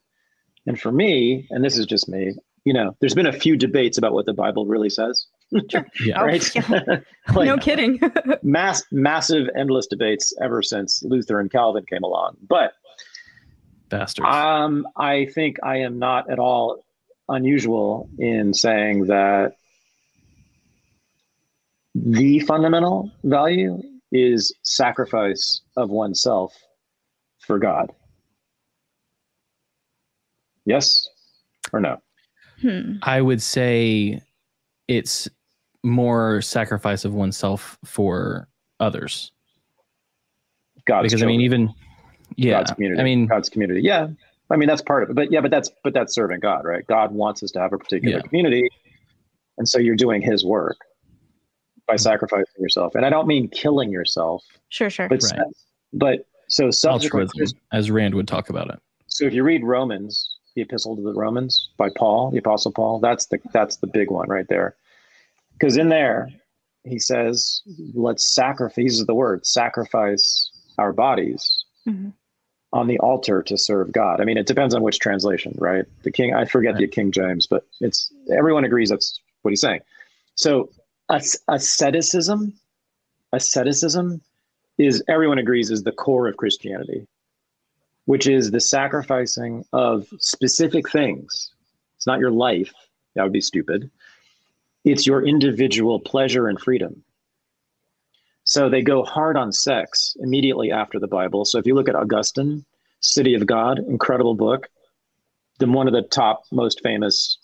[0.65, 2.33] And for me, and this is just me,
[2.65, 5.25] you know, there's been a few debates about what the Bible really says.
[5.71, 5.83] Yeah.
[6.15, 6.55] Oh, right?
[6.55, 6.99] yeah.
[7.33, 7.99] Like, no kidding
[8.43, 12.37] mass massive endless debates ever since Luther and Calvin came along.
[12.47, 12.73] But
[13.89, 14.27] Bastards.
[14.27, 16.85] um, I think I am not at all
[17.27, 19.53] unusual in saying that
[21.95, 26.55] the fundamental value is sacrifice of oneself
[27.39, 27.91] for God.
[30.65, 31.07] Yes
[31.73, 31.97] or no?
[32.61, 32.97] Hmm.
[33.03, 34.21] I would say
[34.87, 35.27] it's
[35.83, 38.47] more sacrifice of oneself for
[38.79, 39.31] others.
[40.85, 41.73] God's because I mean, even
[42.35, 42.99] yeah, God's community.
[42.99, 43.81] I mean, God's community.
[43.81, 44.07] Yeah,
[44.49, 45.15] I mean that's part of it.
[45.15, 46.85] But yeah, but that's but that's serving God, right?
[46.87, 48.21] God wants us to have a particular Yeah.
[48.23, 48.69] community,
[49.57, 50.77] and so you're doing His work
[51.89, 52.03] by Mm-hmm.
[52.03, 52.93] sacrificing yourself.
[52.95, 55.09] And I don't mean killing yourself, Sure, sure.
[55.09, 55.41] but Right.
[55.93, 57.29] but so subsequent.
[57.31, 58.79] altruism, as Rand would talk about it.
[59.07, 62.99] So if you read Romans, the Epistle to the Romans by Paul, the Apostle Paul,
[62.99, 64.75] that's the that's the big one right there.
[65.53, 66.29] Because in there,
[66.83, 67.61] he says,
[67.93, 72.13] "Let's sacrifice." He uses the word sacrifice our bodies Mhm.
[72.71, 74.21] on the altar to serve God.
[74.21, 75.85] I mean, it depends on which translation, right?
[76.03, 79.81] The King, I forget the King James, but it's everyone agrees that's what he's saying.
[80.35, 80.78] So as-
[81.09, 82.53] asceticism,
[83.33, 84.21] asceticism
[84.77, 87.07] is everyone agrees is the core of Christianity,
[88.05, 91.51] which is the sacrificing of specific things.
[91.97, 92.71] It's not your life.
[93.15, 93.89] That would be stupid.
[94.85, 97.03] It's your individual pleasure and freedom.
[98.45, 101.45] So they go hard on sex immediately after the Bible.
[101.45, 102.65] So if you look at Augustine,
[103.01, 104.67] City of God, incredible book,
[105.59, 107.37] then one of the top most famous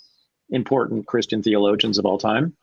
[0.49, 2.55] important Christian theologians of all time.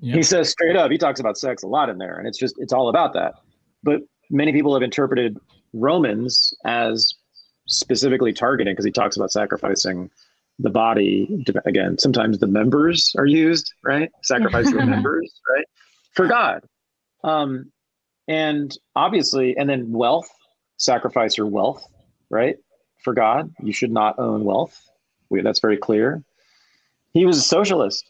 [0.00, 0.16] Yeah.
[0.16, 2.56] He says straight up, he talks about sex a lot in there, and it's just
[2.58, 3.34] it's all about that.
[3.82, 5.38] But many people have interpreted
[5.72, 7.14] Romans as
[7.66, 10.10] specifically targeting because he talks about sacrificing
[10.58, 11.44] the body.
[11.64, 14.10] Again, sometimes the members are used, right?
[14.22, 15.64] Sacrifice your members, right?
[16.12, 16.62] For God.
[17.24, 17.72] Um,
[18.28, 20.28] and obviously, and then wealth,
[20.78, 21.84] sacrifice your wealth,
[22.30, 22.56] right?
[23.02, 23.52] For God.
[23.62, 24.78] You should not own wealth.
[25.28, 26.22] We, that's very clear.
[27.12, 28.04] He was a socialist.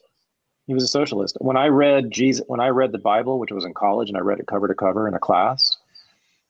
[0.66, 1.36] He was a socialist.
[1.40, 4.20] When I read Jesus, when I read the Bible, which was in college, and I
[4.20, 5.76] read it cover to cover in a class,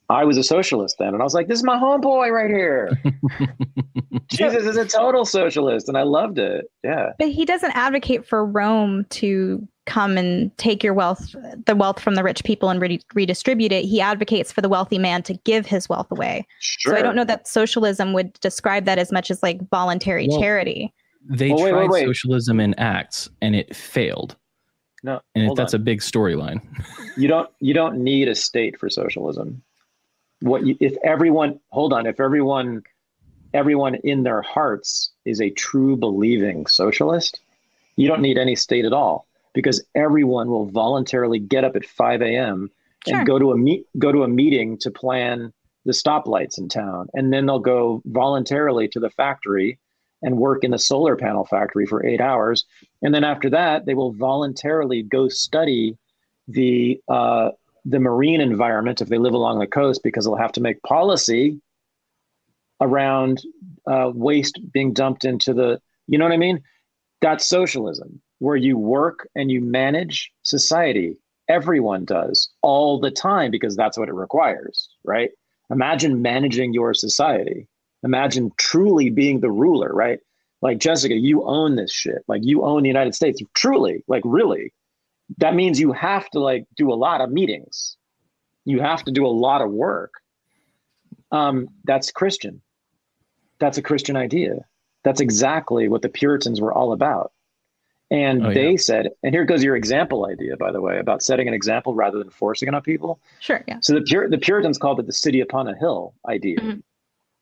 [0.09, 2.91] I was a socialist then, and I was like, "This is my homeboy right here."
[4.29, 6.71] Jesus is a total socialist, and I loved it.
[6.85, 11.35] Yeah, But he doesn't advocate for Rome to come and take your wealth,
[11.67, 13.85] the wealth from the rich people and re- redistribute it.
[13.85, 16.47] He advocates for the wealthy man to give his wealth away.
[16.61, 16.93] Sure.
[16.95, 20.41] So I don't know that socialism would describe that as much as like voluntary Well,
[20.41, 20.93] charity.
[21.29, 22.07] They Well, wait, tried wait, wait.
[22.07, 24.37] socialism in acts and it failed.
[25.03, 25.81] No, And hold that's on.
[25.81, 26.61] a big storyline.
[27.17, 29.63] you don't you don't need a state for socialism.
[30.41, 32.83] What you, if everyone hold on if everyone
[33.55, 37.41] everyone in their hearts is a true believing socialist,
[37.97, 42.23] you don't need any state at all because everyone will voluntarily get up at 5
[42.23, 42.71] a.m.
[43.07, 43.19] Sure.
[43.19, 45.53] and go to a meet go to a meeting to plan
[45.85, 49.79] the stoplights in town, and then they'll go voluntarily to the factory
[50.27, 52.65] and work in the solar panel factory for eight hours,
[53.01, 55.97] and then after that they will voluntarily go study
[56.49, 57.51] the uh,
[57.85, 61.61] the marine environment if they live along the coast because they'll have to make policy
[62.81, 63.41] around
[63.87, 66.61] uh, waste being dumped into the you know what I mean?
[67.21, 71.17] That's socialism where you work and you manage society.
[71.49, 75.31] Everyone does all the time because that's what it requires, right?
[75.71, 77.69] Imagine managing your society.
[78.07, 80.21] Imagine truly being the ruler, right?
[80.63, 82.21] Like Jessica, you own this shit.
[82.29, 83.43] Like you own the United States.
[83.55, 84.73] Truly, like really
[85.39, 87.97] that means you have to like do a lot of meetings
[88.65, 90.13] you have to do a lot of work
[91.33, 92.61] um, that's christian
[93.59, 94.55] that's a christian idea
[95.03, 97.33] that's exactly what the puritans were all about
[98.09, 98.77] and Oh, they yeah.
[98.77, 102.19] said and here goes your example idea by the way about setting an example rather
[102.19, 103.65] than forcing it on people Sure.
[103.67, 103.79] Yeah.
[103.81, 106.83] so the, Pur- the puritans called it the city upon a hill idea Mhm.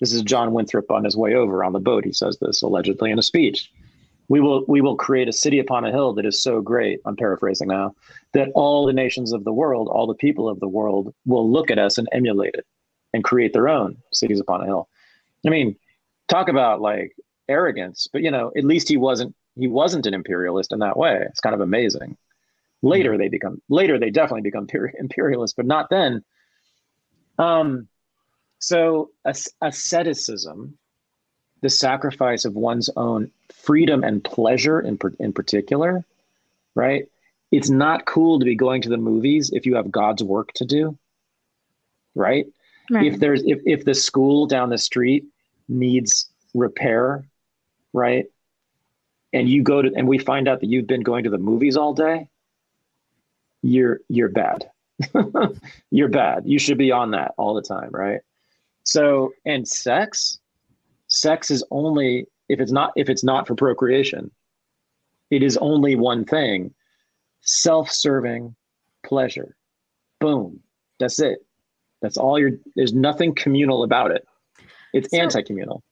[0.00, 2.04] This is john winthrop on his way over on the boat.
[2.04, 3.70] He says this allegedly in a speech.
[4.28, 7.16] We will we will create a city upon a hill that is so great i'm
[7.16, 7.94] paraphrasing now
[8.32, 11.70] that all the nations of the world all the people of the world will look
[11.70, 12.66] at us and emulate it
[13.12, 14.88] and create their own cities upon a hill.
[15.46, 15.76] I mean
[16.28, 17.14] talk about like
[17.48, 21.22] arrogance but you know at least he wasn't he wasn't an imperialist in that way.
[21.28, 22.16] It's kind of amazing.
[22.82, 26.24] Later they become later they definitely become peri- imperialists but not then.
[27.38, 27.88] Um
[28.66, 29.10] so
[29.60, 30.78] asceticism
[31.60, 36.04] the sacrifice of one's own freedom and pleasure in, in particular,
[36.74, 37.06] right?
[37.50, 40.64] It's not cool to be going to the movies if you have God's work to
[40.64, 40.98] do,
[42.14, 42.46] right?
[42.90, 43.06] Right.
[43.06, 45.24] If there's if, if the school down the street
[45.68, 47.24] needs repair,
[47.92, 48.26] right?
[49.32, 51.76] And you go to and we find out that you've been going to the movies
[51.76, 52.28] all day,
[53.62, 54.70] you're you're bad.
[55.90, 56.44] you're bad.
[56.46, 58.20] You should be on that all the time, right?
[58.94, 60.38] So, and sex,
[61.08, 64.30] sex is only if it's not if it's not for procreation
[65.30, 66.72] it is only one thing
[67.40, 68.54] self-serving
[69.04, 69.56] pleasure
[70.20, 70.60] boom
[71.00, 71.38] that's it
[72.02, 74.26] that's all you're there's nothing communal about it
[74.92, 75.82] it's So- anti-communal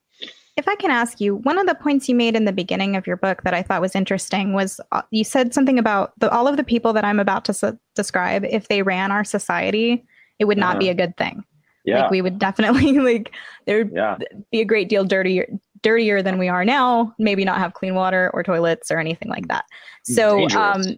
[0.56, 3.06] If I can ask you, one of the points you made in the beginning of
[3.06, 6.46] your book that I thought was interesting was uh, you said something about the, all
[6.46, 8.44] of the people that I'm about to s- describe.
[8.44, 10.04] If they ran our society,
[10.38, 10.78] it would not Uh-huh.
[10.84, 11.42] be a good thing.
[11.84, 13.32] Yeah Like we would definitely like
[13.66, 14.18] there would yeah
[14.50, 15.46] be a great deal dirtier
[15.82, 17.12] dirtier than we are now.
[17.18, 19.64] Maybe not have clean water or toilets or anything like that.
[20.04, 20.86] So Dangerous.
[20.86, 20.96] um,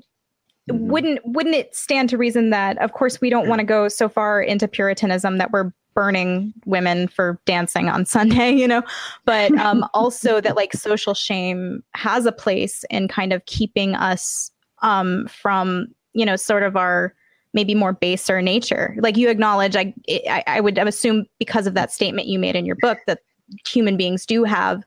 [0.70, 0.78] Mhm.
[0.86, 4.08] wouldn't wouldn't it stand to reason that of course we don't want to go so
[4.08, 8.82] far into puritanism that we're burning women for dancing on sunday you know
[9.26, 14.50] but um also that like social shame has a place in kind of keeping us
[14.80, 17.14] um from you know sort of our
[17.54, 18.94] maybe more baser nature.
[18.98, 22.66] Like you acknowledge i i, I would assume because of that statement you made in
[22.66, 23.20] your book that
[23.66, 24.82] human beings do have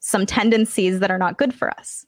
[0.00, 2.04] some tendencies that are not good for us.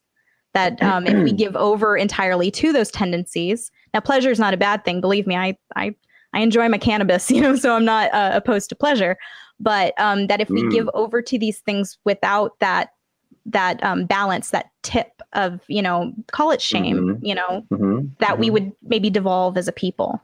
[0.54, 4.56] That um, if we give over entirely to those tendencies now pleasure is not a
[4.56, 5.00] bad thing.
[5.00, 5.94] Believe me i i
[6.32, 9.16] i enjoy my cannabis you know so i'm not uh, opposed to pleasure.
[9.60, 10.70] But um, that if we Mm.
[10.70, 12.90] give over to these things without that
[13.48, 17.18] that um, balance that tip of you know call it shame Mhm.
[17.22, 18.10] you know Mhm.
[18.18, 18.52] that we Mhm.
[18.52, 20.20] would maybe devolve as a people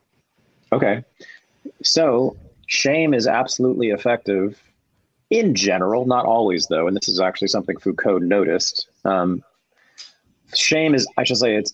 [0.73, 1.05] Okay.
[1.83, 4.61] So shame is absolutely effective
[5.31, 6.87] in general, not always though.
[6.89, 8.89] And this is actually something Foucault noticed.
[9.05, 9.43] Um,
[10.53, 11.73] shame is, I should say, it's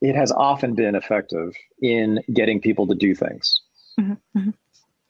[0.00, 3.60] it has often been effective in getting people to do things
[4.00, 4.54] Mhm, mhm.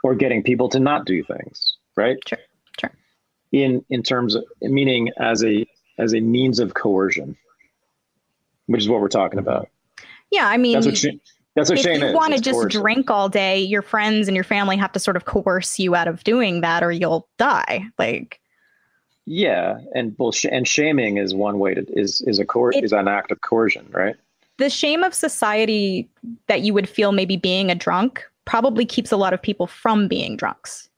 [0.05, 2.19] or getting people to not do things, right?
[2.29, 2.39] Sure.
[3.53, 5.67] In in terms of meaning as a
[5.99, 7.37] as a means of coercion,
[8.67, 9.69] which is what we're talking about.
[10.31, 11.21] yeah i mean That's what shame.
[11.55, 12.81] That's what if shame you want to just coercion.
[12.81, 16.09] drink all day, your friends and your family have to sort of coerce you out
[16.09, 17.85] of doing that, or you'll die.
[17.99, 18.41] Like,
[19.27, 22.85] Yeah, and well, sh- and shaming is one way to is is a coer- It-
[22.85, 24.17] is an act of coercion, right?
[24.59, 26.09] the shame of society
[26.47, 30.07] that you would feel maybe being a drunk probably keeps a lot of people from
[30.09, 30.89] being drunks.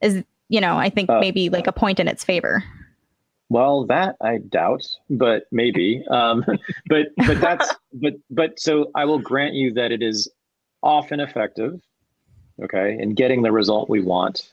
[0.00, 2.62] Is you know, I think Uh, maybe like a point in its favor.
[3.48, 6.04] Well, that I doubt, but maybe.
[6.10, 6.44] Um,
[6.88, 10.28] but but that's but but so I will grant you that it is
[10.82, 11.80] often effective,
[12.62, 14.50] okay, in getting the result we want.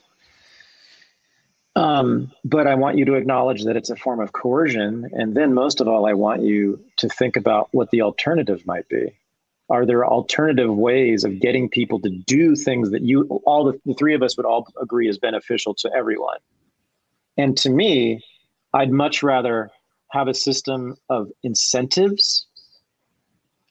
[1.74, 5.52] Um, but I want you to acknowledge that it's a form of coercion, and then
[5.52, 9.17] most of all, I want you to think about what the alternative might be.
[9.70, 13.94] Are there alternative ways of getting people to do things that you, all the, the
[13.94, 16.38] three of us, would all agree is beneficial to everyone?
[17.36, 18.24] And to me,
[18.72, 19.70] I'd much rather
[20.10, 22.46] have a system of incentives.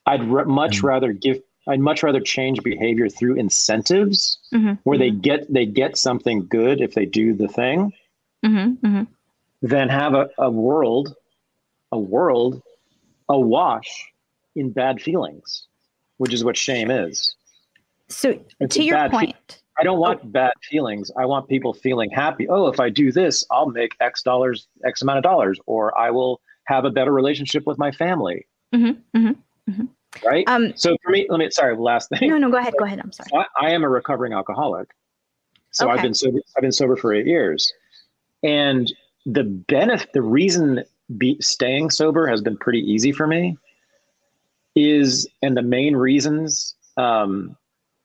[0.06, 0.84] I'd re- much Mm.
[0.84, 1.42] rather give.
[1.66, 4.74] I'd much rather change behavior through incentives, Mm-hmm.
[4.84, 7.92] where they get they get something good if they do the thing,
[8.44, 8.86] Mm-hmm.
[8.86, 9.02] Mm-hmm.
[9.66, 11.14] than have a, a world,
[11.92, 12.62] a world,
[13.28, 14.06] awash
[14.54, 15.66] in bad feelings,
[16.18, 17.34] which is what shame is.
[18.08, 21.10] So It's to your bad fe- point, I don't want bad feelings.
[21.16, 22.48] I want people feeling happy.
[22.48, 26.10] Oh, if I do this, I'll make X dollars, X amount of dollars, or I
[26.10, 28.46] will have a better relationship with my family.
[28.74, 29.36] Mhm, mhm,
[30.24, 30.44] Right.
[30.48, 32.28] um, so for me, let me, sorry, last thing.
[32.28, 32.98] no, no, go ahead, go ahead.
[32.98, 33.28] I'm sorry.
[33.60, 34.88] I, I am a recovering alcoholic.
[35.70, 37.72] So I've been sober, I've been sober for eight years.
[38.42, 38.92] And
[39.26, 40.82] the benefit, the reason
[41.18, 43.56] be, staying sober has been pretty easy for me
[44.74, 47.56] is, and the main reasons um,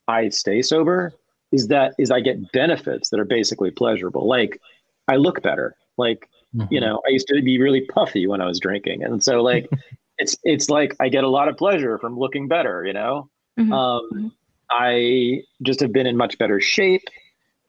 [0.08, 1.14] I stay sober
[1.52, 4.28] is that is I get benefits that are basically pleasurable.
[4.28, 4.60] Like
[5.08, 5.76] I look better.
[5.98, 6.30] Like
[6.70, 9.68] you know, I used to be really puffy when I was drinking, and so like
[10.18, 12.86] it's it's like I get a lot of pleasure from looking better.
[12.86, 13.72] You know, Mhm.
[13.74, 14.32] um,
[14.72, 17.04] I just have been in much better shape,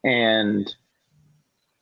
[0.03, 0.75] and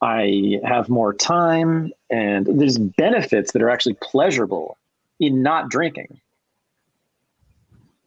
[0.01, 4.77] I have more time, and there's benefits that are actually pleasurable
[5.21, 6.21] in not drinking,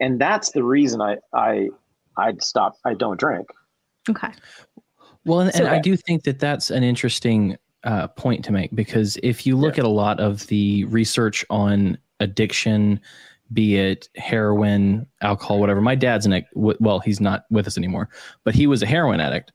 [0.00, 1.68] and that's the reason I I
[2.16, 2.74] I'd stop.
[2.84, 3.46] I don't drink.
[4.08, 4.28] Okay.
[5.24, 8.74] Well, and, So- and I do think that that's an interesting uh, point to make
[8.74, 13.00] because if you look at a lot of the research on addiction,
[13.52, 15.80] be it heroin, alcohol, whatever.
[15.80, 16.44] My dad's an.
[16.54, 18.08] Well, he's not with us anymore,
[18.44, 19.52] but he was a heroin addict,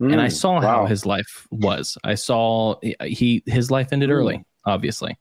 [0.00, 1.96] and I Mm, saw how his life was.
[2.04, 4.14] I saw he his life ended Mm.
[4.14, 5.16] early, obviously,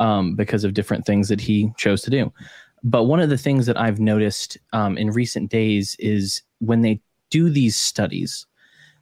[0.00, 2.32] um, because of different things that he chose to do.
[2.84, 7.00] But one of the things that I've noticed um, in recent days is when they
[7.30, 8.46] do these studies,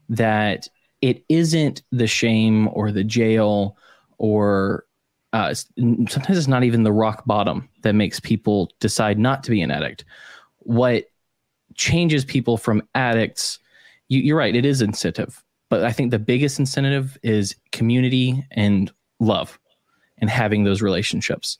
[0.09, 0.69] that
[1.01, 3.77] it isn't the shame or the jail
[4.19, 4.85] or
[5.33, 9.63] uh, sometimes it's not even the rock bottom that makes people decide not to be
[9.63, 10.05] an addict.
[10.59, 11.07] What
[11.75, 13.59] changes people from addicts,
[14.09, 15.43] you, you're right, it is incentive.
[15.71, 19.59] But I think the biggest incentive is community and love
[20.21, 21.59] and having those relationships.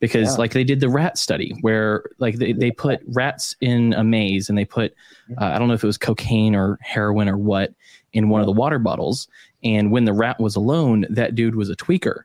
[0.00, 0.38] Because, Yeah.
[0.38, 4.48] like, they did the rat study where, like, they, they put rats in a maze
[4.48, 4.94] and they put,
[5.40, 7.74] uh, I don't know if it was cocaine or heroin or what,
[8.12, 9.28] in one of the water bottles.
[9.64, 12.22] And when the rat was alone, that dude was a tweaker.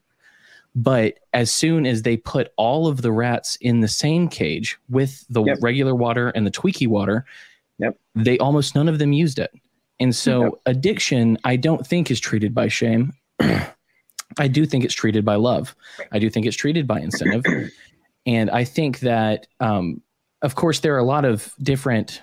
[0.76, 5.26] But as soon as they put all of the rats in the same cage with
[5.30, 5.58] the Yep.
[5.62, 7.26] regular water and the tweaky water,
[7.80, 7.98] Yep.
[8.16, 9.52] they almost none of them used it.
[10.00, 10.54] And so Yep.
[10.68, 13.14] addiction, I don't think is treated by shame.
[14.38, 15.76] I do think it's treated by love.
[16.12, 17.44] I do think it's treated by incentive.
[18.26, 20.02] and I think that, um,
[20.42, 22.22] of course, there are a lot of different,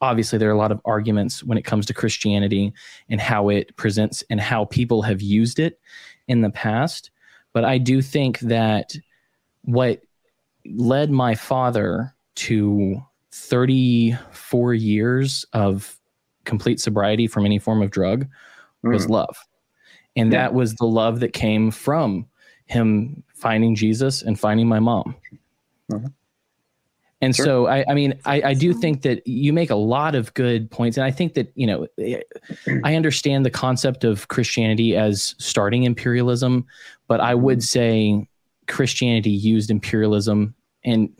[0.00, 2.72] obviously, there are a lot of arguments when it comes to Christianity
[3.08, 5.78] and how it presents and how people have used it
[6.28, 7.10] in the past.
[7.52, 8.94] But I do think that
[9.62, 10.00] what
[10.64, 13.02] led my father to
[13.32, 15.98] 34 years of
[16.44, 18.26] complete sobriety from any form of drug
[18.82, 19.10] was Mm.
[19.10, 19.36] love.
[20.16, 20.42] And Yeah.
[20.42, 22.26] that was the love that came from
[22.66, 25.16] him finding Jesus and finding my mom.
[25.90, 26.12] Mhm.
[27.20, 27.44] And Sure.
[27.46, 30.68] so, I, I mean, I, I do think that you make a lot of good
[30.70, 30.96] points.
[30.96, 31.86] And I think that, you know,
[32.84, 36.66] I understand the concept of Christianity as starting imperialism,
[37.06, 38.26] but I would say
[38.66, 40.54] Christianity used imperialism
[40.84, 41.10] and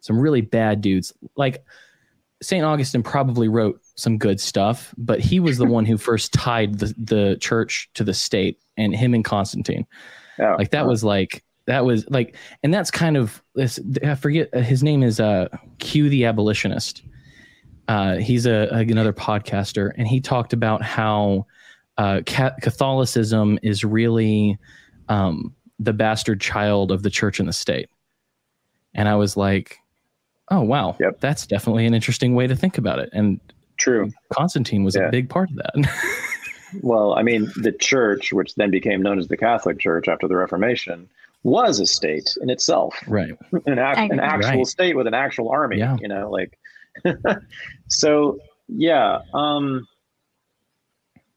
[0.00, 1.12] some really bad dudes.
[1.36, 1.64] Like
[2.42, 2.62] St.
[2.64, 6.94] Augustine probably wrote some good stuff, but he was the one who first tied the,
[6.96, 9.86] the church to the state and him and Constantine.
[10.38, 10.54] Yeah.
[10.54, 14.60] Like that was like that was like and that's kind of this I forget uh,
[14.60, 15.48] his name is uh
[15.80, 17.02] Q the abolitionist.
[17.88, 21.46] Uh he's a, another podcaster and he talked about how
[21.96, 24.58] uh Ca- Catholicism is really
[25.08, 27.88] um the bastard child of the church and the state.
[28.94, 29.76] And I was like,
[30.50, 31.20] "Oh wow, Yep.
[31.20, 33.40] that's definitely an interesting way to think about it." And
[33.78, 34.10] true.
[34.32, 35.08] Constantine was Yeah.
[35.08, 35.90] a big part of that.
[36.82, 40.36] Well, I mean, the church, which then became known as the Catholic Church after the
[40.36, 41.08] Reformation,
[41.42, 43.30] was a state in itself, right.
[43.66, 44.66] an, act, I an actual Right.
[44.66, 45.78] state with an actual army.
[45.78, 45.96] Yeah.
[45.98, 46.58] You know, like
[47.88, 48.38] so.
[48.68, 49.20] Yeah.
[49.32, 49.88] Um,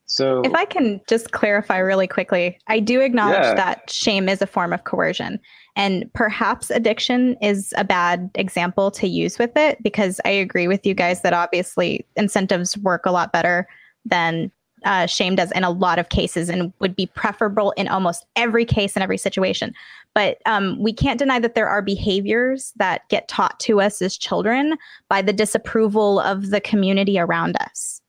[0.05, 3.53] So If I can just clarify really quickly, I do acknowledge Yeah.
[3.53, 5.39] that shame is a form of coercion.
[5.75, 10.85] And perhaps addiction is a bad example to use with it because I agree with
[10.85, 13.67] you guys that obviously incentives work a lot better
[14.05, 14.51] than
[14.83, 18.65] uh, shame does in a lot of cases and would be preferable in almost every
[18.65, 19.73] case and every situation.
[20.15, 24.17] But um, we can't deny that there are behaviors that get taught to us as
[24.17, 28.01] children by the disapproval of the community around us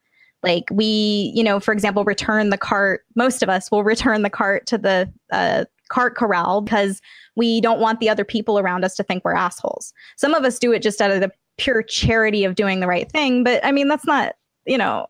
[0.43, 4.31] like we you know for example return the cart most of us will return the
[4.31, 7.01] cart to the uh, cart corral because
[7.37, 10.59] we don't want the other people around us to think we're assholes some of us
[10.59, 13.71] do it just out of the pure charity of doing the right thing but i
[13.71, 14.35] mean that's not
[14.65, 15.07] you know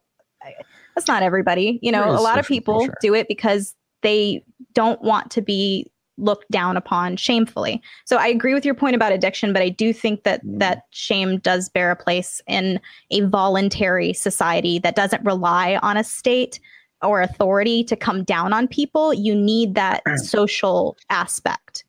[0.94, 2.94] that's not everybody you know a lot of people pressure.
[3.00, 5.86] do it because they don't want to be
[6.18, 9.92] looked down upon shamefully so i agree with your point about addiction but i do
[9.92, 10.58] think that Mm.
[10.58, 12.80] that shame does bear a place in
[13.10, 16.58] a voluntary society that doesn't rely on a state
[17.02, 21.84] or authority to come down on people, you need that social aspect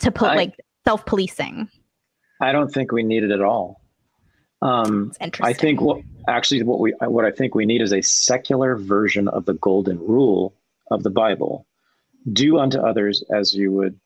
[0.00, 1.68] to put I- like self policing.
[2.40, 3.80] I don't think we need it at all.
[4.62, 5.46] Um, interesting.
[5.46, 9.28] I think what actually what we what I think we need is a secular version
[9.28, 10.54] of the golden rule
[10.90, 11.66] of the Bible.
[12.32, 13.98] Do unto others as you would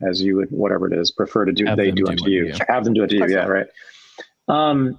[0.00, 2.30] as you would whatever it is prefer to do Have they do do unto unto
[2.30, 2.46] you.
[2.46, 2.54] you.
[2.54, 2.66] Sure.
[2.68, 3.36] Have them do it to Of you.
[3.36, 3.66] Yeah, right.
[4.48, 4.98] Um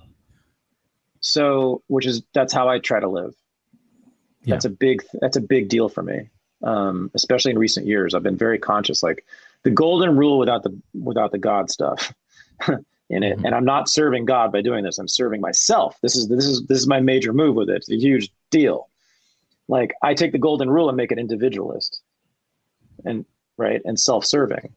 [1.22, 3.34] so which is that's how I try to live.
[4.50, 4.56] Yeah.
[4.56, 6.30] That's a big that's a big deal for me.
[6.62, 8.14] Um, especially in recent years.
[8.14, 9.26] I've been very conscious like
[9.64, 12.14] the golden rule without the without the God stuff.
[13.12, 13.46] in it Mhm.
[13.46, 16.62] and i'm not serving god by doing this i'm serving myself this is this is
[16.68, 18.88] this is my major move with it it's a huge deal
[19.68, 22.02] like i take the golden rule and make it individualist
[23.06, 23.26] and
[23.58, 24.72] right and self-serving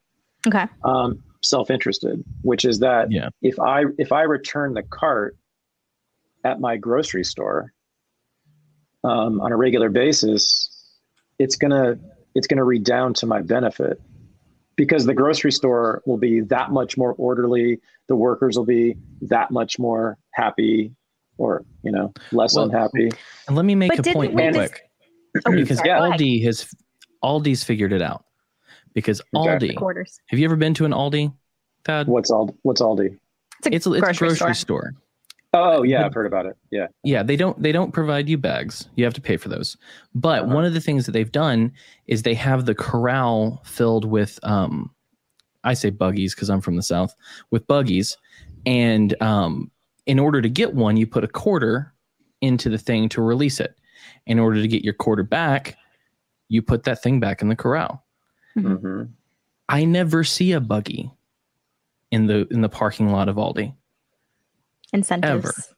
[0.46, 0.66] okay.
[0.84, 3.28] um self-interested which is that Yeah.
[3.42, 5.36] if i if i return the cart
[6.44, 7.74] at my grocery store
[9.04, 10.68] um, on a regular basis
[11.38, 11.96] it's gonna
[12.34, 14.00] it's gonna redound to my benefit
[14.76, 19.50] because the grocery store will be that much more orderly the workers will be that
[19.50, 20.94] much more happy
[21.38, 23.10] or you know less Well, unhappy
[23.48, 24.82] And let me make But a point we real just- quick
[25.46, 25.88] Oh, because sorry.
[25.88, 26.68] Aldi has
[27.24, 28.26] Aldi's figured it out.
[28.92, 29.70] Because Exactly.
[29.70, 30.20] Aldi, quarters.
[30.26, 31.32] have you ever been to an Aldi?
[31.86, 32.06] Thad?
[32.06, 33.16] what's all what's aldi
[33.64, 34.54] It's a It's a, it's grocery, a grocery store.
[34.54, 34.94] store.
[35.54, 38.38] Oh yeah But- i've heard about it yeah Yeah, they don't they don't provide you
[38.38, 38.88] bags.
[38.96, 39.76] You have to pay for those.
[40.14, 40.54] But Uh-huh.
[40.54, 41.72] one of the things that they've done
[42.06, 44.90] is they have the corral filled with um
[45.64, 47.14] I say buggies because I'm from the south
[47.50, 48.16] with buggies
[48.66, 49.70] and um
[50.06, 51.92] in order to get one you put a quarter
[52.40, 53.76] into the thing to release it.
[54.26, 55.76] In order to get your quarter back,
[56.48, 58.04] you put that thing back in the corral.
[58.54, 59.04] hmm
[59.68, 61.10] I never see a buggy
[62.10, 63.74] in the in the parking lot of Aldi.
[64.92, 65.72] Incentives.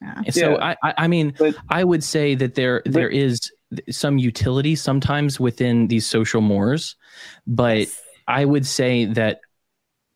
[0.00, 0.22] Yeah.
[0.30, 0.74] So Yeah.
[0.82, 3.50] I, I I mean But- I would say that there But- there is
[3.90, 6.96] some utility sometimes within these social mores,
[7.46, 7.88] but
[8.26, 9.40] I would say that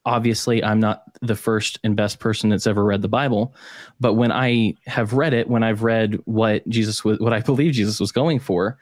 [0.06, 3.54] obviously I'm not the first and best person that's ever read the Bible,
[4.00, 7.72] but when I have read it, when I've read what Jesus was what I believe
[7.74, 8.78] Jesus was going for,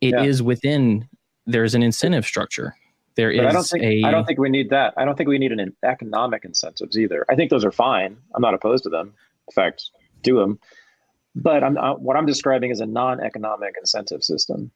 [0.00, 0.46] it is Yeah.
[0.46, 1.08] within
[1.46, 2.74] there's an incentive structure.
[3.16, 4.94] There is i don't think a i don't think we need that.
[4.96, 7.24] I don't think we need an economic incentives either.
[7.30, 8.16] I think those are fine.
[8.34, 9.14] I'm not opposed to them.
[9.48, 9.90] In fact
[10.22, 10.58] do them
[11.34, 14.70] but i'm what i'm describing is a non-economic incentive system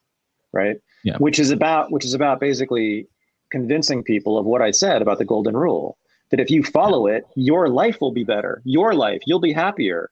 [0.53, 0.77] right?
[1.05, 1.19] Yeah.
[1.19, 3.07] which is about which is about basically
[3.53, 5.99] convincing people of what i said about the golden rule
[6.31, 8.61] that if you follow it your life will be better.
[8.65, 9.21] Your life.
[9.27, 10.11] You'll be happier.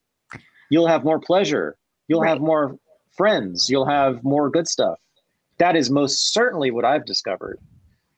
[0.70, 1.76] You'll have more pleasure.
[2.06, 2.28] You'll Right.
[2.30, 2.78] have more
[3.16, 3.68] friends.
[3.68, 4.98] You'll have more good stuff.
[5.58, 7.58] That is most certainly what i've discovered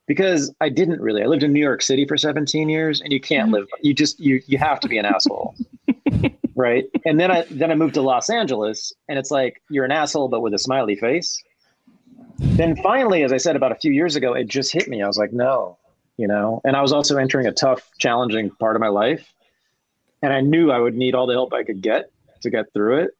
[0.06, 1.22] because i didn't really.
[1.22, 4.18] I lived in new york city for 17 years and you can't live you just
[4.20, 5.54] you you have to be an asshole.
[6.58, 6.86] Right?
[7.04, 10.28] And then i then i moved to los angeles and it's like you're an asshole
[10.28, 11.42] but with a smiley face.
[12.38, 15.02] Then finally as i said about a few years ago it just hit me.
[15.02, 15.76] I was like no
[16.16, 16.62] you know?
[16.64, 19.30] And i was also entering a tough challenging part of my life.
[20.22, 23.00] And i knew i would need all the help i could get to get through
[23.00, 23.10] it.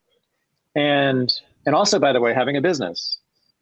[0.74, 1.30] And
[1.66, 3.18] and also by the way having a business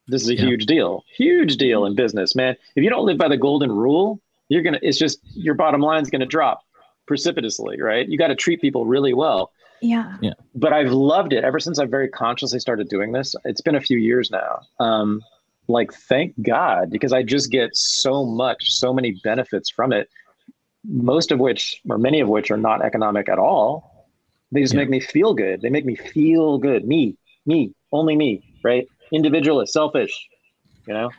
[0.08, 0.46] this is a Yeah.
[0.46, 4.20] huge deal huge deal in business man if you don't live by the golden rule
[4.48, 6.60] you're gonna it's just your bottom line's gonna drop
[7.06, 9.50] precipitously right you got to treat people really well
[9.82, 10.16] Yeah.
[10.22, 10.32] Yeah.
[10.54, 13.34] But I've loved it ever since I very consciously started doing this.
[13.44, 14.60] It's been a few years now.
[14.80, 15.20] Um,
[15.68, 20.08] like, thank God, because I just get so much, so many benefits from it,
[20.84, 24.08] most of which, or many of which, are not economic at all.
[24.52, 24.80] They just Yeah.
[24.80, 25.60] make me feel good.
[25.60, 26.86] They make me feel good.
[26.86, 28.86] Me, me, only me, right?
[29.14, 30.28] Individualist, selfish,
[30.86, 31.10] you know?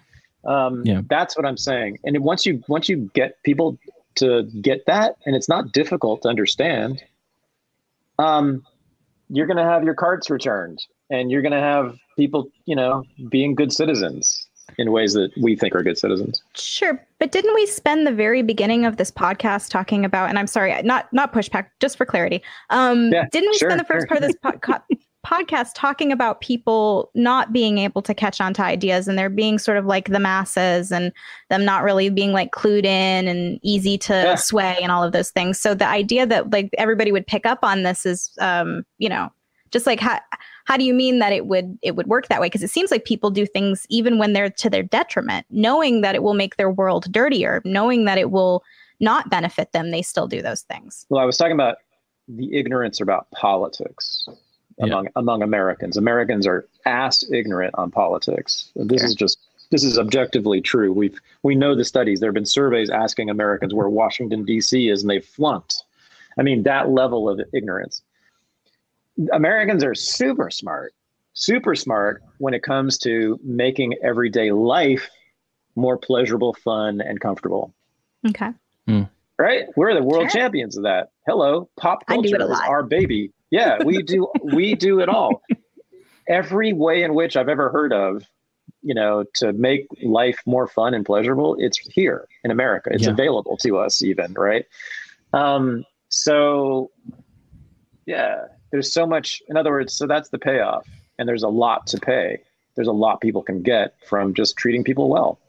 [0.45, 1.01] Um, Yeah.
[1.09, 1.97] That's what I'm saying.
[2.03, 3.77] And once you once you get people
[4.15, 7.03] to get that, and it's not difficult to understand,
[8.19, 8.63] um,
[9.29, 10.79] you're going to have your carts returned
[11.09, 15.55] and you're going to have people, you know, being good citizens in ways that we
[15.55, 16.41] think are good citizens.
[16.55, 20.29] Sure, but didn't we spend the very beginning of this podcast talking about?
[20.29, 22.41] And I'm sorry, not not pushback, just for clarity.
[22.69, 24.17] Um, Yeah, didn't we sure, spend the first sure.
[24.17, 24.81] part of this podca-
[25.25, 29.57] podcast talking about people not being able to catch on to ideas and they're being
[29.57, 31.11] sort of like the masses and
[31.49, 34.35] them not really being like clued in and easy to Yeah.
[34.35, 35.59] sway and all of those things.
[35.59, 39.31] So the idea that like everybody would pick up on this is, um, you know,
[39.71, 40.19] just like how
[40.65, 42.91] how do you mean that it would it would work that way because it seems
[42.91, 46.55] like people do things even when they're to their detriment knowing that it will make
[46.55, 48.63] their world dirtier knowing that it will
[49.01, 51.77] not benefit them they still do those things Well, I was talking about
[52.29, 54.27] the ignorance about politics
[54.77, 54.85] Yeah.
[54.85, 55.95] among among Americans.
[55.97, 58.71] Americans are ass ignorant on politics.
[58.75, 59.07] This Sure.
[59.09, 59.39] is just
[59.71, 60.91] this is objectively true.
[60.91, 62.19] We've we know the studies.
[62.19, 64.89] There have been surveys asking Americans where Washington D.C.
[64.89, 65.83] is, and they flunked.
[66.37, 68.01] I mean, that level of ignorance.
[69.31, 70.93] Americans are super smart,
[71.33, 75.09] super smart when it comes to making everyday life
[75.77, 77.73] more pleasurable, fun, and comfortable
[78.27, 78.51] okay
[78.87, 79.03] hmm.
[79.37, 79.65] Right?
[79.75, 80.41] We're the world Sure.
[80.41, 81.09] champions of that.
[81.27, 82.67] Hello, pop culture it a is lot.
[82.67, 83.31] our baby.
[83.51, 85.41] Yeah, we do we do it all.
[86.27, 88.23] Every way in which I've ever heard of,
[88.81, 92.89] you know, to make life more fun and pleasurable, it's here in America.
[92.91, 93.11] It's Yeah.
[93.11, 94.65] available to us even, right?
[95.33, 96.89] Um, so
[98.05, 100.87] yeah, there's so much in other words, so that's the payoff.
[101.17, 102.39] And there's a lot to pay.
[102.75, 105.39] There's a lot people can get from just treating people well.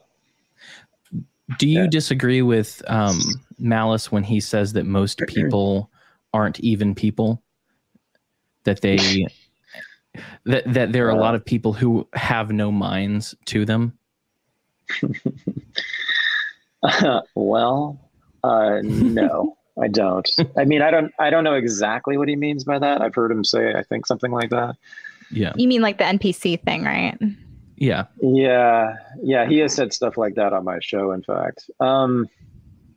[1.58, 1.88] Do you Yeah.
[1.88, 3.20] disagree with um,
[3.58, 5.90] Malice when he says that most people
[6.32, 7.42] aren't even people?
[8.64, 9.26] That they
[10.44, 13.96] that that there are a lot of people who have no minds to them.
[17.34, 18.00] well,
[18.44, 20.28] uh, no, I don't.
[20.56, 21.12] I mean, I don't.
[21.18, 23.00] I don't know exactly what he means by that.
[23.00, 24.76] I've heard him say, I think something like that.
[25.30, 27.18] Yeah, you mean like the npc thing right
[27.76, 28.04] yeah.
[28.20, 29.46] Yeah, yeah.
[29.46, 31.12] He has said stuff like that on my show.
[31.12, 32.28] In fact, um,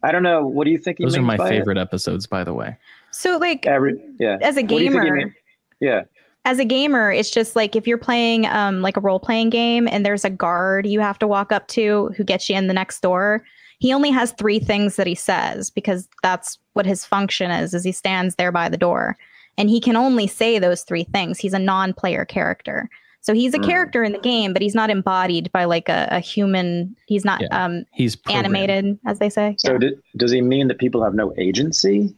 [0.03, 0.45] I don't know.
[0.45, 1.49] What do you think he Those are my by it?
[1.49, 2.77] favorite episodes, by the way.
[3.11, 4.37] so like Every, yeah.
[4.41, 5.35] as a What do you think he gamer
[5.81, 6.03] Yeah.
[6.45, 9.87] as a gamer, it's just like if you're playing um like a role playing game
[9.87, 12.73] and there's a guard you have to walk up to who gets you in the
[12.73, 13.43] next door.
[13.79, 17.83] He only has three things that he says because that's what his function is is
[17.83, 19.17] he stands there by the door
[19.57, 21.39] and he can only say those three things.
[21.39, 22.89] He's a non-player character.
[23.21, 23.65] So he's a Mm.
[23.65, 26.95] character in the game, but he's not embodied by like a, a human.
[27.07, 27.65] He's not Yeah.
[27.65, 28.45] um He's programmed.
[28.45, 29.55] animated, as they say.
[29.59, 29.77] So Yeah.
[29.79, 32.15] d- does he mean that people have no agency,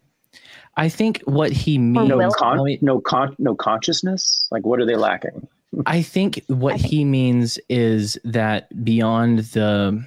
[0.78, 2.08] I think what he means.
[2.08, 2.32] no will.
[2.32, 4.47] con- I- no con- no consciousness?
[4.52, 5.47] Like, what are they lacking?
[5.86, 10.04] I think what I think- he means is that beyond the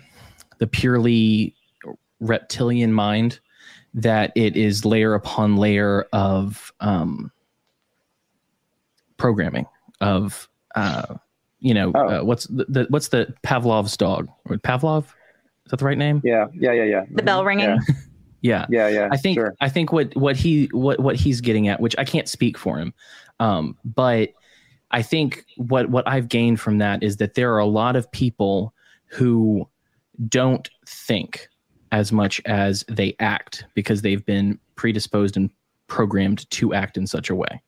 [0.59, 1.55] the purely
[2.21, 3.41] reptilian mind,
[3.93, 7.31] that it is layer upon layer of um,
[9.17, 9.67] programming
[10.01, 11.15] of uh,
[11.61, 12.09] you know Oh.
[12.21, 16.21] uh, what's the, the what's the Pavlov's dog Pavlov is that the right name?
[16.25, 17.05] Yeah, yeah, yeah, yeah.
[17.11, 17.47] the bell Mhm.
[17.47, 17.67] ringing.
[17.67, 17.79] Yeah,
[18.43, 19.09] Yeah, yeah, yeah.
[19.11, 19.55] I think Sure.
[19.63, 22.79] I think what what he what what he's getting at, which I can't speak for
[22.79, 22.93] him,
[23.41, 24.31] um, but
[24.91, 28.11] I think what what I've gained from that is that there are a lot of
[28.13, 28.75] people
[29.07, 29.67] who
[30.29, 31.49] don't think
[31.93, 35.49] as much as they act because they've been predisposed and
[35.87, 37.63] programmed to act in such a way.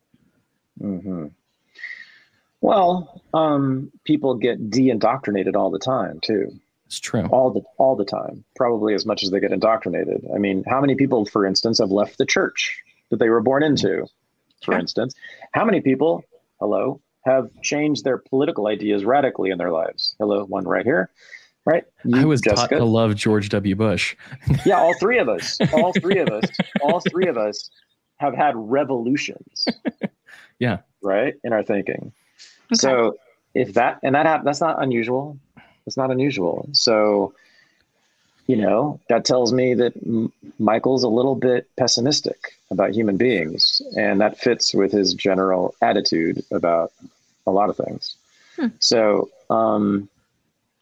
[0.79, 1.27] hmm
[2.61, 6.51] Well, um, people get de-indoctrinated all the time too.
[6.87, 7.25] It's true.
[7.25, 10.79] all the all the time probably as much as they get indoctrinated i mean how
[10.79, 14.05] many people for instance have left the church that they were born into
[14.63, 14.79] for Sure.
[14.79, 15.13] instance
[15.51, 16.23] how many people
[16.61, 21.09] hello have changed their political ideas radically in their lives hello one right here
[21.65, 21.83] right
[22.15, 23.75] I You, was taught to love George W.
[23.75, 24.15] Bush.
[24.65, 26.45] yeah all three of us all three of us
[26.81, 27.69] all three of us
[28.15, 29.67] have had revolutions
[30.59, 30.77] Yeah.
[31.01, 32.13] right in our thinking
[32.71, 32.75] Okay.
[32.75, 33.17] so
[33.53, 35.37] if that and that hap- that's not unusual.
[35.85, 36.67] It's not unusual.
[36.73, 37.33] So
[38.47, 43.81] you know that tells me that M- Michael's a little bit pessimistic about human beings,
[43.97, 46.91] and that fits with his general attitude about
[47.45, 48.15] a lot of things.
[48.57, 48.67] Hmm.
[48.79, 50.09] So um,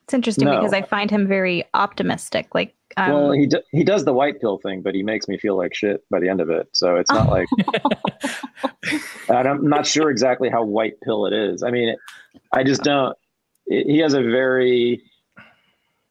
[0.06, 0.57] It's interesting No.
[0.57, 2.53] because I find him very optimistic.
[2.53, 5.57] Like, um, well, he he does the white pill thing, but he makes me feel
[5.57, 6.69] like shit by the end of it.
[6.73, 7.48] So it's not like
[9.30, 11.64] and I'm not sure exactly how white pill it is.
[11.64, 11.95] I mean,
[12.53, 13.18] I just don't.
[13.65, 15.02] He has a very.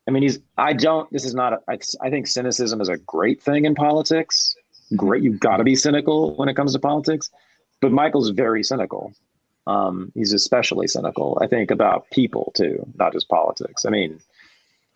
[0.08, 0.40] I mean, he's.
[0.58, 1.08] I don't.
[1.12, 1.52] This is not.
[1.52, 4.56] A, I, I think cynicism is a great thing in politics.
[4.96, 7.30] Great, you've got to be cynical when it comes to politics.
[7.80, 9.12] But Michael's very cynical.
[9.66, 11.38] Um, he's especially cynical.
[11.40, 13.84] I think about people too, not just politics.
[13.86, 14.20] I mean,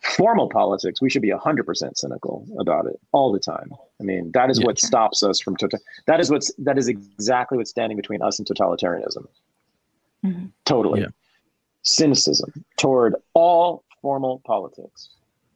[0.01, 3.73] formal politics, we should be 100% cynical about it all the time.
[3.99, 4.67] I mean, that is Yeah.
[4.67, 8.37] what stops us from tota- that is what's that is exactly what's standing between us
[8.39, 9.27] and totalitarianism.
[10.23, 10.51] Mhm.
[10.65, 11.01] Totally.
[11.01, 11.07] Yeah.
[11.81, 15.09] Cynicism toward all formal politics.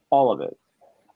[0.10, 0.58] All of it.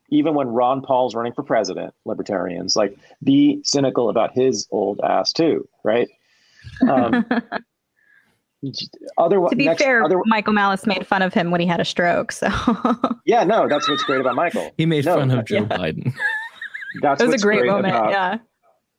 [0.09, 5.33] Even when Ron Paul's running for president, libertarians like be cynical about his old ass
[5.33, 6.07] too, right?
[6.87, 7.25] Um,
[9.17, 11.79] other to be next, fair, other, Michael Malice made fun of him when he had
[11.79, 12.31] a stroke.
[12.31, 12.47] So
[13.25, 14.71] yeah, no, that's what's great about Michael.
[14.77, 15.77] He made No, fun of Joe yeah.
[15.77, 16.13] Biden.
[17.01, 17.93] That's it was a what's great, moment.
[17.93, 18.37] about- yeah.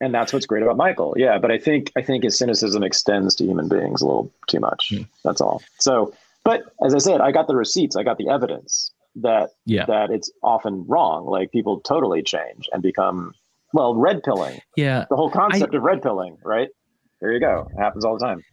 [0.00, 1.14] and that's what's great about Michael.
[1.16, 4.60] Yeah, but I think I think his cynicism extends to human beings a little too
[4.60, 4.90] much.
[4.94, 5.02] Hmm.
[5.24, 5.62] That's all.
[5.80, 6.12] So,
[6.44, 9.86] but as I said, I got the receipts, I got the evidence that Yeah.
[9.86, 11.26] that it's often wrong.
[11.26, 13.34] Like people totally change and become
[13.72, 14.60] well, red pilling.
[14.76, 15.06] Yeah.
[15.10, 16.68] The whole concept of red pilling, right?
[17.20, 17.68] There you go.
[17.74, 18.44] It happens all the time.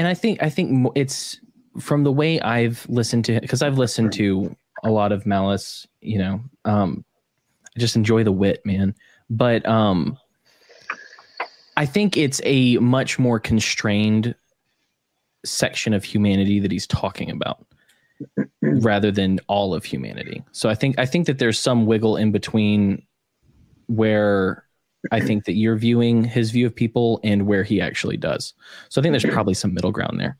[0.00, 1.38] And I think I think it's
[1.78, 5.86] from the way I've listened to because I've listened to a lot of Malice.
[6.00, 7.04] You know, um,
[7.76, 8.94] I just enjoy the wit, man.
[9.28, 10.16] But um,
[11.76, 14.34] I think it's a much more constrained
[15.44, 17.66] section of humanity that he's talking about
[18.62, 20.42] rather than all of humanity.
[20.52, 23.02] So I think I think that there's some wiggle in between
[23.86, 24.64] where
[25.12, 28.52] I think that you're viewing his view of people and where he actually does.
[28.88, 30.36] So I think there's probably some middle ground there.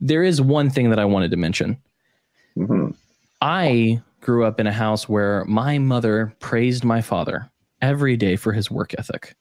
[0.00, 1.76] There is one thing that I wanted to mention.
[2.56, 2.94] Mhm.
[3.40, 7.50] I grew up in a house where my mother praised my father
[7.82, 9.34] every day for his work ethic.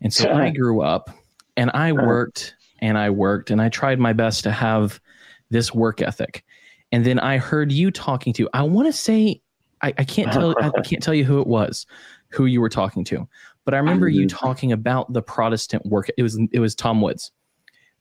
[0.00, 1.10] And so I grew up
[1.56, 5.00] and I worked and I worked and I tried my best to have
[5.50, 6.44] this work ethic.
[6.92, 9.40] And then I heard you talking to, I want to say,
[9.82, 11.86] I, I can't tell, I can't tell you who it was,
[12.28, 13.26] who you were talking to,
[13.64, 16.08] but I remember you talking about the Protestant work.
[16.16, 17.30] It was, it was Tom Woods.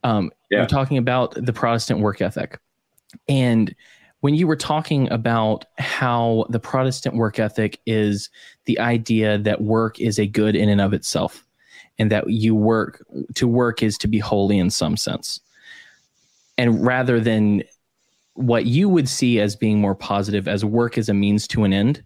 [0.03, 0.59] Um, Yeah.
[0.59, 2.59] You're talking about the Protestant work ethic.
[3.27, 3.75] And
[4.21, 8.29] when you were talking about how the Protestant work ethic is
[8.65, 11.45] the idea that work is a good in and of itself,
[11.99, 13.05] and that you work
[13.35, 15.39] to work is to be holy in some sense.
[16.57, 17.63] And rather than
[18.33, 21.73] what you would see as being more positive as work as a means to an
[21.73, 22.03] end,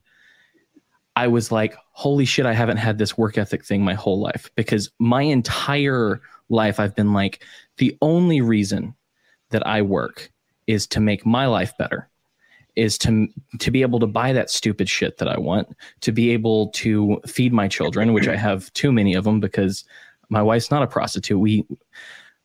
[1.16, 4.50] I was like, holy shit, I haven't had this work ethic thing my whole life
[4.56, 7.44] because my entire life I've been like,
[7.78, 8.96] the only reason
[9.50, 10.32] that I work
[10.68, 12.10] is to make my life better
[12.76, 13.28] is to
[13.60, 17.22] to be able to buy that stupid shit that I want, to be able to
[17.26, 19.86] feed my children, which I have too many of them because
[20.30, 21.40] my wife's not a prostitute.
[21.40, 21.66] We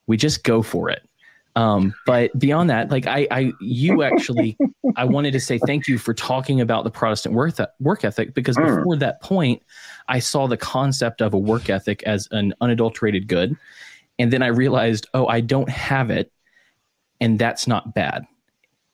[0.06, 1.09] we just go for it.
[1.56, 4.56] Um, but beyond that, like I, I, you actually,
[4.97, 8.56] I wanted to say thank you for talking about the Protestant work work ethic because
[8.56, 8.77] Mm.
[8.78, 9.62] before that point,
[10.09, 13.56] I saw the concept of a work ethic as an unadulterated good,
[14.18, 16.31] and then I realized, oh, I don't have it,
[17.20, 18.24] and that's not bad.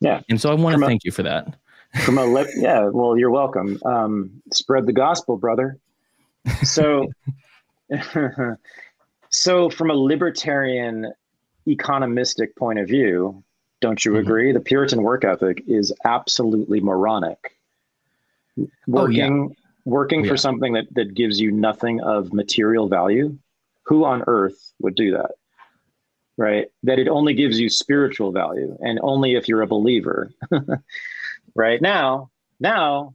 [0.01, 0.23] Yeah.
[0.31, 1.57] And so I want From to a- thank you for that.
[2.05, 2.89] From a yeah.
[2.89, 3.79] Well, you're welcome.
[3.85, 5.79] Um, spread the gospel, brother.
[6.63, 7.07] So,
[9.31, 11.13] so from a libertarian
[11.67, 13.43] economistic point of view,
[13.81, 14.21] don't you Mhm.
[14.21, 14.53] agree?
[14.53, 17.57] The Puritan work ethic is absolutely moronic.
[18.87, 20.31] Working, working Yeah.
[20.31, 23.37] for something that that gives you nothing of material value.
[23.85, 25.33] Who on earth would do that?
[26.39, 26.69] Right?
[26.83, 30.31] That it only gives you spiritual value, and only if you're a believer.
[31.55, 32.31] right now,
[32.61, 33.15] now,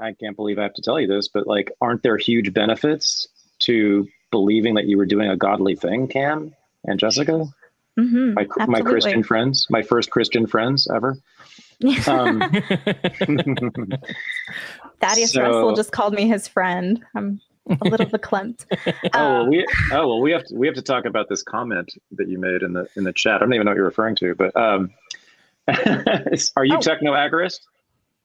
[0.00, 3.28] I can't believe I have to tell you this, but like, aren't there huge benefits
[3.60, 7.44] to believing that you were doing a godly thing, Cam and Jessica?
[7.98, 8.80] Mhm, my, my.
[8.80, 11.16] Christian friends, my first Christian friends ever.
[12.06, 12.38] Um,
[15.00, 17.02] Thaddeus so- Russell just called me his friend.
[17.16, 18.66] I'm a little verklempt.
[18.86, 21.42] oh, well, Um, we oh well, we have to we have to talk about this
[21.42, 23.36] comment that you made in the in the chat.
[23.36, 24.90] I don't even know what you're referring to, but um,
[25.68, 26.80] are you Oh.
[26.80, 27.60] techno agorist?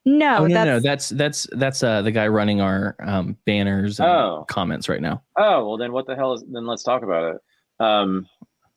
[0.04, 3.98] no, oh no, that's, no, that's that's that's uh, the guy running our um, banners
[4.00, 4.44] and Oh.
[4.48, 5.22] comments right now.
[5.36, 6.44] Oh well, then what the hell is?
[6.48, 7.40] Then let's talk about it.
[7.84, 8.26] Um,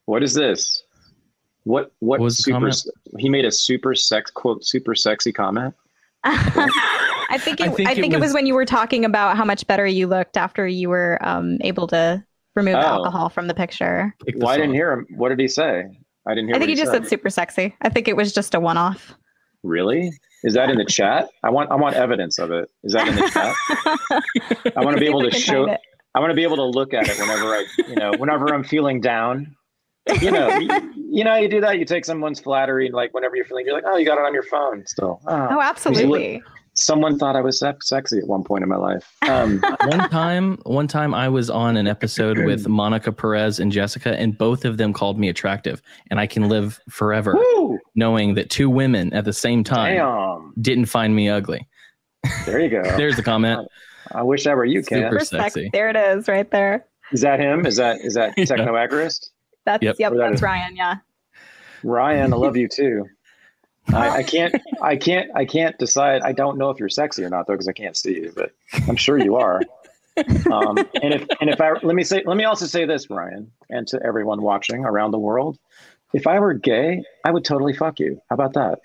[0.05, 0.83] what is this?
[1.63, 2.69] What what, What was super?
[3.19, 5.75] He made a super sex quote super sexy comment.
[6.23, 9.05] I think it, I I think think, it it, was, was- when you were talking
[9.05, 12.23] about how much better you looked after you were um, able to
[12.55, 12.79] remove Oh.
[12.79, 14.13] alcohol from the picture.
[14.25, 14.75] Pick the Well, I didn't song.
[14.75, 15.07] hear him.
[15.15, 15.85] What did he say?
[16.27, 16.55] I didn't hear.
[16.55, 17.73] I think what he just said super sexy.
[17.81, 19.13] I think it was just a one-off.
[19.63, 20.11] Really?
[20.43, 21.29] Is that in the chat?
[21.43, 22.69] I want I want evidence of it.
[22.83, 23.55] Is that in the chat?
[24.75, 25.67] I want to be able to show.
[26.15, 28.63] I want to be able to look at it whenever I, you know, whenever I'm
[28.63, 29.55] feeling down.
[30.21, 31.77] You know, you, you know, how you do that.
[31.77, 34.25] You take someone's flattery, and like whenever you're feeling, you're like, oh, you got it
[34.25, 35.21] on your phone still.
[35.27, 36.41] Oh, Oh, absolutely.
[36.73, 39.07] someone thought I was sex- sexy at one point in my life.
[39.29, 44.17] Um, one time, one time I was on an episode with Monica Perez and Jessica,
[44.19, 48.49] and both of them called me attractive, and I can live forever woo, knowing that
[48.49, 50.53] two women at the same time damn.
[50.61, 51.67] didn't find me ugly.
[52.47, 52.81] There you go.
[52.97, 53.67] There's the comment.
[54.13, 55.03] I wish I were you, Cam.
[55.03, 55.43] Super Respect.
[55.53, 55.69] sexy.
[55.71, 56.85] There it is, right there.
[57.11, 57.65] Is that him?
[57.65, 58.45] Is that is that Yeah.
[58.45, 59.27] techno agorist?
[59.65, 59.95] That's Yep.
[59.99, 60.75] yep, that's Ryan.
[60.75, 60.95] Yeah.
[61.83, 63.05] Ryan, I love you too.
[63.93, 66.21] I, I can't, I can't, I can't decide.
[66.21, 68.51] I don't know if you're sexy or not though, because I can't see you, but
[68.87, 69.61] I'm sure you are.
[70.51, 73.51] Um, and if, and if I, let me say, let me also say this, Ryan,
[73.69, 75.57] and to everyone watching around the world,
[76.13, 78.21] if I were gay, I would totally fuck you.
[78.29, 78.79] How about that?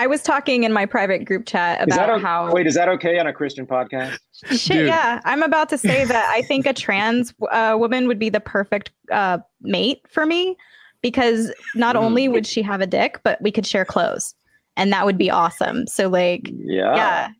[0.00, 2.66] I was talking in my private group chat Is that about o- how wait?
[2.66, 4.18] Is that okay on a Christian podcast?
[4.50, 4.86] Shit, Dude.
[4.86, 5.20] yeah.
[5.26, 8.90] I'm about to say that I think a trans uh, woman would be the perfect
[9.12, 10.56] uh, mate for me
[11.02, 12.00] because not Mm.
[12.00, 14.34] only would she have a dick, but we could share clothes.
[14.76, 15.86] And that would be awesome.
[15.86, 17.30] So, like, Yeah,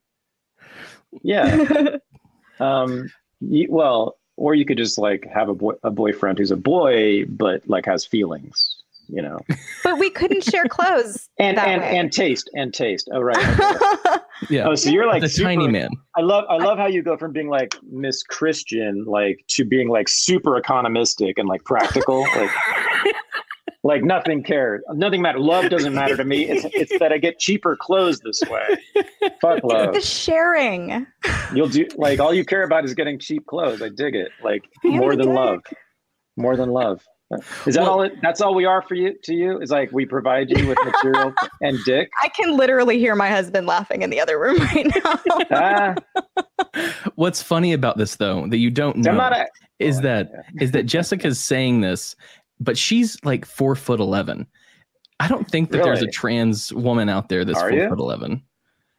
[1.23, 1.67] yeah.
[1.69, 1.97] yeah.
[2.61, 3.11] Um,
[3.41, 7.25] y- well, or you could just like have a boy, a boyfriend who's a boy,
[7.25, 8.77] but like has feelings,
[9.13, 9.39] you know,
[9.85, 11.29] but we couldn't share clothes.
[11.39, 11.97] and that and way.
[11.97, 13.09] and taste and taste.
[13.13, 13.37] Oh right.
[13.39, 14.17] okay.
[14.49, 14.69] Yeah.
[14.69, 15.91] Oh, so you're like the super, tiny man.
[16.17, 19.91] I love I love how you go from being like Miss Christian like to being
[19.91, 22.21] like super economistic and like practical.
[22.23, 22.51] like
[23.83, 24.83] like nothing cares.
[24.95, 25.43] Nothing matters.
[25.43, 26.47] Love doesn't matter to me.
[26.47, 28.79] It's it's that I get cheaper clothes this way.
[29.41, 29.95] Fuck love.
[29.95, 31.07] the sharing.
[31.55, 33.83] You'll do like all you care about is getting cheap clothes.
[33.83, 34.31] I dig it.
[34.43, 35.35] Like Damn more than Dick.
[35.35, 35.61] love.
[36.37, 37.03] More than love.
[37.67, 39.61] Is that Well- all it that's all we are for you to you?
[39.61, 42.11] Is like we provide you with material and dick?
[42.23, 45.21] I can literally hear my husband laughing in the other room right now.
[45.53, 45.95] Ah,
[47.15, 49.47] What's funny about this though that you don't know not a,
[49.79, 50.63] is Oh, that yeah.
[50.65, 52.17] is that Jessica's saying this,
[52.59, 54.47] but she's like four foot eleven.
[55.21, 57.89] I don't think that there's a trans woman out there that's Are four you?
[57.89, 58.43] foot eleven.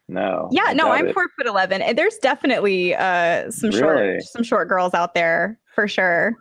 [0.07, 0.47] no.
[0.51, 1.13] yeah, I no, I'm it.
[1.13, 1.81] four foot eleven.
[1.81, 3.79] And there's definitely uh some Really?
[3.81, 6.33] short some short girls out there for sure.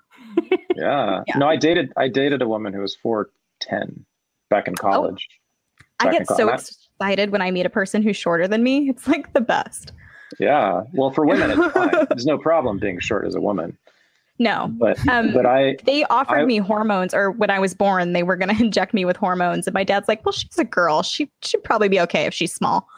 [0.77, 1.23] Yeah.
[1.27, 1.37] Yeah.
[1.37, 3.31] No, I dated I dated a woman who was four
[3.61, 4.05] ten
[4.49, 5.29] back in college.
[5.99, 8.89] I Back in get so excited when I meet a person who's shorter than me.
[8.89, 9.93] It's like the best.
[10.39, 10.85] Yeah.
[10.95, 12.07] Well, for women, it's fine.
[12.09, 13.77] There's no problem being short as a woman.
[14.39, 14.69] No.
[14.73, 18.23] But Um, but I They offered I- me hormones, or when I was born, they
[18.23, 19.67] were going to inject me with hormones.
[19.67, 21.03] And my dad's like, well, she's a girl.
[21.03, 22.89] She should probably be okay if she's small.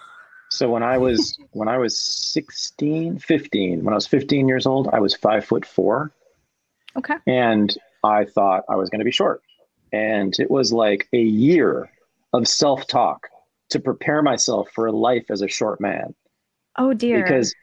[0.51, 4.87] so when I was when I was 16, 15, when I was 15 years old,
[4.93, 6.13] I was five foot four.
[6.97, 7.15] Okay.
[7.27, 9.43] and I thought I was going to be short.
[9.93, 11.91] And it was like a year
[12.33, 13.29] of self talk
[13.71, 16.15] to prepare myself for a life as a short man.
[16.77, 17.23] Oh, dear.
[17.23, 17.55] Because,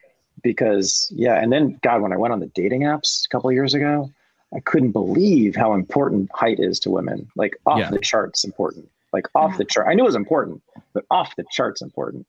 [0.43, 1.41] because, yeah.
[1.41, 4.09] And then, God, when I went on the dating apps a couple of years ago,
[4.55, 7.27] I couldn't believe how important height is to women.
[7.35, 7.89] Like off Yeah.
[7.91, 8.89] the charts important.
[9.11, 9.87] Like off the chart.
[9.89, 10.61] I knew it was important,
[10.93, 12.27] but off the charts important.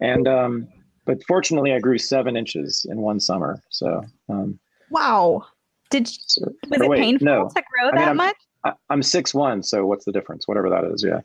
[0.00, 0.68] And, um,
[1.04, 3.60] but fortunately, I grew seven inches in one summer.
[3.70, 4.58] So, um,
[4.90, 5.44] wow.
[5.92, 7.48] Did so was or it wait, painful no.
[7.48, 8.36] to grow mean, that I'm- much?
[8.64, 10.46] I, I'm six one, so what's the difference?
[10.46, 11.20] Whatever that is, yeah.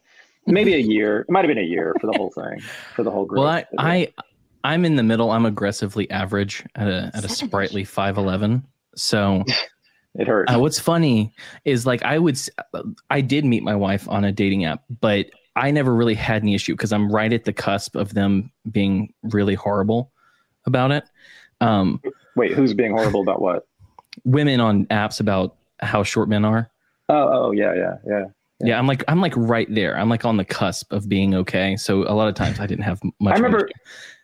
[0.48, 1.22] Maybe a year.
[1.22, 2.62] It might have been a year for the whole thing,
[2.96, 3.40] for the whole group.
[3.40, 4.14] Well, I, I
[4.64, 5.30] I'm in the middle.
[5.32, 8.66] I'm aggressively average at a at a sprightly five eleven.
[8.96, 9.44] So
[10.16, 10.50] it hurt.
[10.50, 11.34] uh, what's funny
[11.66, 12.40] is like I would
[13.10, 16.56] I did meet my wife on a dating app, but I never really had any
[16.56, 20.12] issue because I'm right at the cusp of them being really horrible
[20.66, 21.04] about it.
[21.62, 22.02] Um,
[22.36, 23.68] Wait, who's being horrible about what?
[24.26, 26.70] Women on apps about how short men are.
[27.10, 28.26] Oh, oh, yeah, yeah, yeah.
[28.60, 29.96] Yeah, I'm like I'm like right there.
[29.98, 31.76] I'm like on the cusp of being okay.
[31.78, 33.34] So a lot of times I didn't have much.
[33.34, 33.74] I remember, issue.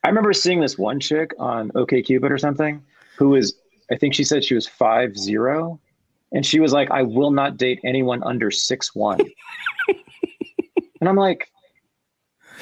[0.04, 2.84] I remember seeing this one chick on OKCupid or something,
[3.16, 3.54] who was,
[3.92, 5.80] I think she said she was five zero,
[6.32, 9.20] and she was like, "I will not date anyone under six one,"
[11.00, 11.48] and I'm like.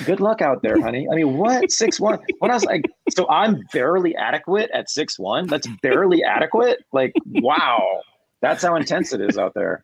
[0.05, 1.07] Good luck out there, honey.
[1.11, 2.19] I mean, what six one?
[2.39, 2.65] What else?
[2.65, 5.47] Like, so I'm barely adequate at six one.
[5.47, 6.79] That's barely adequate.
[6.93, 8.01] Like, wow,
[8.41, 9.83] that's how intense it is out there.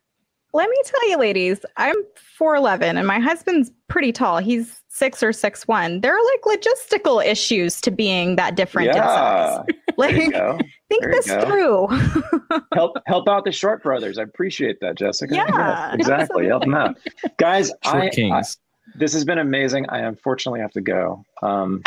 [0.54, 1.96] Let me tell you, ladies, I'm
[2.40, 4.38] 4'11 and my husband's pretty tall.
[4.40, 6.00] He's six or six one.
[6.02, 9.66] There are like logistical issues to being that different Yeah, size.
[9.98, 10.58] there you Like, go.
[10.90, 11.42] think There you this go.
[11.42, 12.62] through.
[12.74, 14.18] Help help out the short brothers.
[14.18, 15.36] I appreciate that, Jessica.
[15.36, 16.48] Yeah, Yes, exactly.
[16.48, 16.96] Help them out,
[17.38, 17.68] guys.
[17.84, 18.58] Short I, I, kings.
[18.98, 19.88] This has been amazing.
[19.90, 21.24] I unfortunately have to go.
[21.42, 21.82] Um,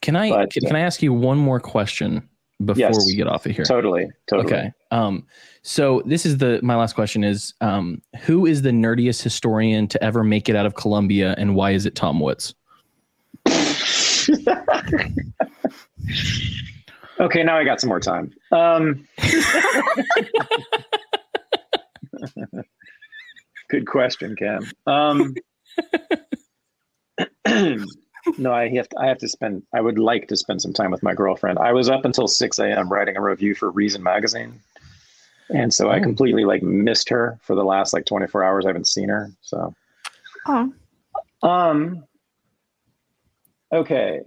[0.00, 2.28] Can I But, can, I ask you one more question
[2.64, 3.04] before Yes.
[3.06, 3.64] we get off of here?
[3.64, 4.52] totally, totally.
[4.52, 4.72] Okay.
[4.90, 5.26] Um,
[5.62, 10.02] so this is the my last question is um, who is the nerdiest historian to
[10.02, 12.54] ever make it out of Columbia, and why is it Tom Woods?
[17.20, 18.32] okay, now I got some more time.
[18.52, 19.06] Um,
[23.68, 24.70] good question, Cam.
[24.86, 25.34] Um,
[28.38, 29.62] no, I have to, I have to spend.
[29.74, 31.58] I would like to spend some time with my girlfriend.
[31.58, 32.88] I was up until six a.m.
[32.90, 34.60] writing a review for Reason magazine,
[35.50, 36.02] and so I Oh.
[36.02, 38.64] completely like missed her for the last like twenty four hours.
[38.64, 39.30] I haven't seen her.
[39.42, 39.74] So,
[40.46, 40.72] Oh,
[41.42, 42.04] um,
[43.72, 44.20] okay.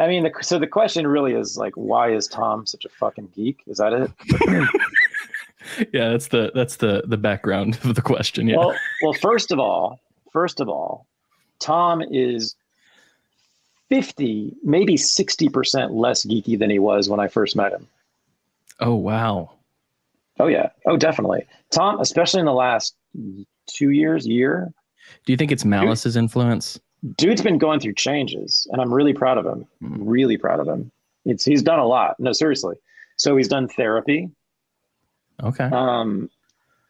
[0.00, 3.30] I mean, the, so the question really is like, why is Tom such a fucking
[3.34, 3.62] geek?
[3.66, 4.10] Is that it?
[5.92, 8.46] yeah, that's the that's the the background of the question.
[8.48, 8.56] Yeah.
[8.58, 9.98] Well, well, first of all,
[10.32, 11.06] first of all,
[11.60, 12.54] Tom is
[13.88, 17.86] fifty, maybe sixty percent less geeky than he was when I first met him.
[18.80, 19.50] oh wow.
[20.40, 20.70] Oh yeah.
[20.86, 21.44] Oh, definitely.
[21.70, 22.94] Tom, especially in the last
[23.66, 24.72] two years, year,
[25.26, 26.78] Do you think it's Malice's influence?
[27.16, 29.66] dude's been going through changes, and I'm really proud of him.
[29.82, 29.96] Mm.
[30.00, 30.90] Really proud of him.
[31.24, 32.18] It's he's done a lot.
[32.20, 32.76] No, seriously.
[33.16, 34.30] So he's done therapy,
[35.42, 35.64] Okay.
[35.72, 36.30] um,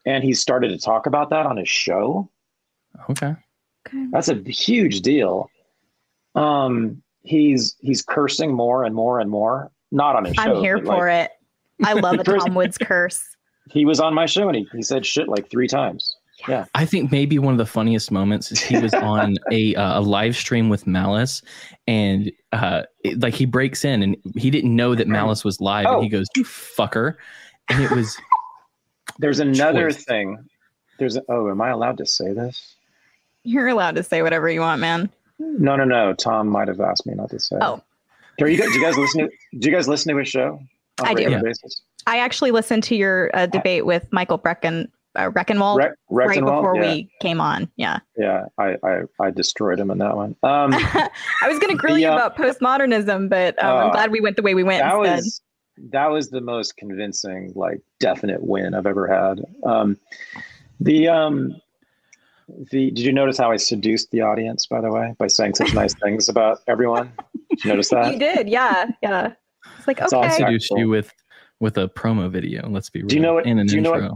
[0.05, 2.29] and he's started to talk about that on his show.
[3.09, 3.33] Okay.
[3.87, 4.05] okay.
[4.11, 5.49] That's a huge deal.
[6.35, 9.71] Um, he's he's cursing more and more and more.
[9.91, 10.41] Not on his show.
[10.41, 11.31] I'm here like, for it.
[11.83, 13.23] I love a First- Tom Woods curse.
[13.71, 16.15] He was on my show and he, he said shit like three times.
[16.47, 16.65] Yeah.
[16.73, 20.01] I think maybe one of the funniest moments is he was on a uh, a
[20.01, 21.41] live stream with Malice,
[21.87, 25.85] and uh, it- like he breaks in and he didn't know that Malice was live,
[25.87, 25.95] Oh.
[25.95, 27.15] and he goes, "You fucker,"
[27.69, 28.17] and it was
[29.19, 30.05] There's another Choice.
[30.05, 30.37] thing.
[30.97, 32.75] There's a, oh, am I allowed to say this?
[33.43, 35.09] You're allowed to say whatever you want, man.
[35.39, 36.13] No, no, no.
[36.13, 37.57] Tom might have asked me not to say.
[37.61, 37.81] Oh.
[38.41, 39.21] Are you, guys- do you guys listen?
[39.21, 40.59] To, do you guys listen to his show?
[41.01, 41.23] I do.
[41.23, 41.43] regular Yeah.
[41.43, 41.81] Basis?
[42.07, 46.75] I actually listened to your uh, debate with Michael Brecken, uh, Breckenwald Re- right before
[46.75, 47.69] yeah, we came on.
[47.75, 47.99] Yeah.
[48.17, 48.45] yeah.
[48.57, 50.35] I, I I destroyed him in that one.
[50.43, 51.09] Um, I
[51.47, 54.21] was going to grill The, you uh, about postmodernism, but um, I'm uh, glad we
[54.21, 55.15] went the way we went that instead.
[55.15, 55.41] was
[55.91, 59.45] that was the most convincing, like, definite win I've ever had.
[59.63, 59.97] Um,
[60.79, 61.55] the um,
[62.71, 64.65] the did you notice how I seduced the audience?
[64.65, 67.11] By the way, by saying such nice things about everyone.
[67.49, 68.13] Did you notice that?
[68.13, 68.47] you did.
[68.49, 68.85] Yeah.
[69.01, 69.33] Yeah.
[69.77, 70.29] It's like, It's all okay.
[70.31, 70.47] set.
[70.47, 71.11] seduced you with
[71.59, 72.67] with a promo video.
[72.69, 73.07] Let's be real.
[73.09, 74.11] Do you know what- In an do you know what-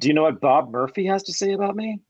[0.00, 2.00] Do you know what Bob Murphy has to say about me?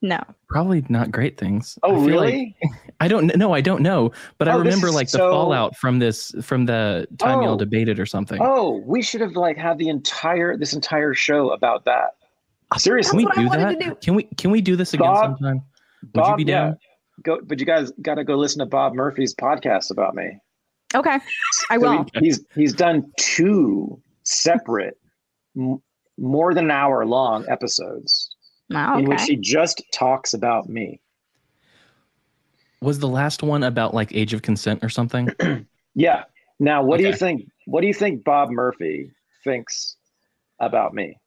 [0.00, 0.18] No.
[0.48, 1.76] Probably not great things.
[1.82, 2.56] Oh, I feel like- really?
[3.00, 3.52] I don't know.
[3.52, 6.66] I don't know, but I Oh, this remember like the so- fallout from this from
[6.66, 7.58] the time y'all Oh.
[7.58, 8.38] debated or something.
[8.40, 12.14] Oh, we should have like had the entire this entire show about that.
[12.72, 13.80] Can we That's what I do that?
[13.80, 13.94] do.
[13.96, 15.62] Can we can we do this again Bob- sometime?
[16.02, 16.68] Would Bob, you be down?
[16.70, 16.74] yeah.
[17.24, 20.38] Go, but you guys got to go listen to Bob Murphy's podcast about me.
[20.94, 21.18] Okay.
[21.70, 22.04] I So will.
[22.14, 24.96] he- he's he's done two separate,
[25.56, 25.82] m-
[26.18, 28.30] more than an hour long episodes
[28.70, 31.00] Wow, in which he just talks about me.
[32.80, 35.28] Was the last one about like age of consent or something?
[35.94, 36.24] Yeah.
[36.60, 37.50] Now, what do you think?
[37.66, 39.10] What do you think Bob Murphy
[39.42, 39.96] thinks
[40.60, 41.18] about me?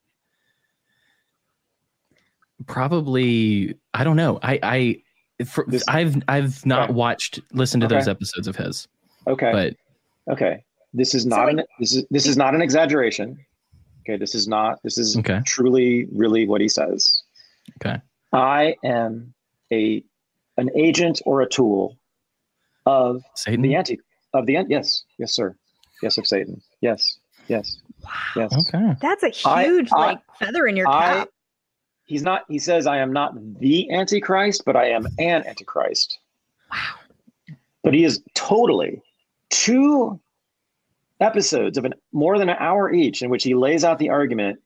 [2.67, 3.75] Probably.
[3.93, 4.39] I don't know.
[4.43, 6.93] I I for, This- I've I've not Okay.
[6.93, 7.95] watched listened to Okay.
[7.95, 8.87] those episodes of his,
[9.27, 9.51] Okay.
[9.51, 9.75] but
[10.33, 10.63] Okay.
[10.93, 13.37] This is not like- an this is this is not an exaggeration.
[14.01, 15.39] Okay, this is not this is Okay.
[15.45, 17.11] truly really what he says.
[17.83, 17.99] Okay.
[18.33, 19.33] I am
[19.71, 20.03] a
[20.57, 21.97] an agent or a tool
[22.85, 23.61] of Satan.
[23.61, 23.99] the anti
[24.33, 25.55] of the an- yes, yes sir.
[26.01, 26.61] Yes of Satan.
[26.81, 27.19] Yes.
[27.47, 27.77] Yes.
[28.35, 28.53] Yes.
[28.73, 28.95] Okay.
[29.01, 31.29] That's a huge I- like feather in your I cap.
[32.11, 36.19] He's not he says I am not the antichrist, but I am an antichrist.
[36.69, 36.77] Wow.
[37.83, 39.01] but he is totally
[39.49, 40.19] two
[41.21, 44.59] episodes of an more than an hour each in which he lays out the argument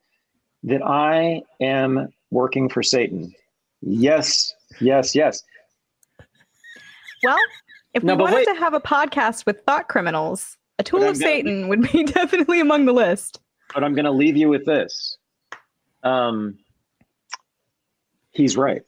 [0.64, 3.32] that I am working for Satan.
[3.82, 5.44] Yes, yes, yes.
[7.24, 7.38] Well,
[7.94, 8.46] if No, we wanted wait.
[8.48, 12.60] to have a podcast with thought criminals, a tool of gonna- Satan would be definitely
[12.60, 13.40] among the list.
[13.74, 15.18] But I'm going to leave you with this.
[16.04, 16.58] Um,
[18.36, 18.82] he's right.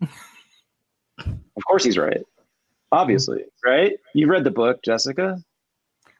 [0.00, 2.22] of course, he's right.
[2.90, 3.92] Obviously, right?
[4.14, 5.38] You've read the book, Jessica.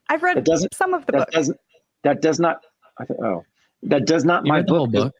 [0.09, 1.35] I've read It doesn't- some of the that books.
[1.35, 1.59] doesn't.
[2.05, 2.59] That does not.
[2.98, 3.20] I think.
[3.23, 3.44] Oh,
[3.85, 4.44] that does not.
[4.44, 5.06] You my read the whole book.
[5.09, 5.12] is-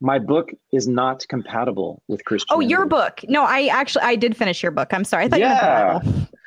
[0.00, 2.48] my book is not compatible with Christian.
[2.54, 3.20] Oh, your book.
[3.28, 4.92] No, I actually I did finish your book.
[4.92, 5.24] I'm sorry.
[5.24, 5.86] I thought Yeah.
[5.86, 6.28] you meant the Bible.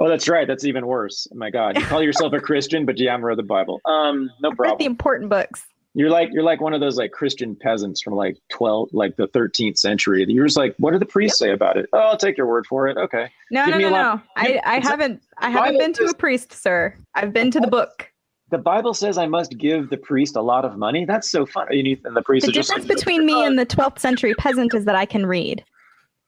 [0.00, 0.48] Oh, that's right.
[0.48, 1.26] That's even worse.
[1.30, 3.82] Oh my God, you call yourself a Christian, but you haven't read the Bible.
[3.84, 4.70] Um, no problem.
[4.70, 5.62] Read the important books.
[5.98, 9.26] You're like you're like one of those like Christian peasants from like twelve, like the
[9.26, 10.24] 13th century.
[10.28, 11.86] You're just like, what do the priests say about it?
[11.92, 12.96] Oh, I'll take your word for it.
[12.96, 13.28] Okay.
[13.50, 14.20] No, Give no, me no, no.
[14.36, 16.96] I, I haven't I haven't been to a priest, sir.
[17.16, 18.08] I've been to the book.
[18.52, 21.04] The Bible says I must give the priest a lot of money.
[21.04, 22.00] That's so funny.
[22.04, 24.94] And, the priest The difference like, between me and the 12th century peasant is that
[24.94, 25.64] I can read.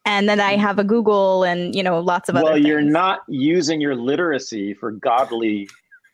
[0.03, 2.91] And then I have a Google and, you know, lots of other well, you're things.
[2.91, 5.69] not using your literacy for godly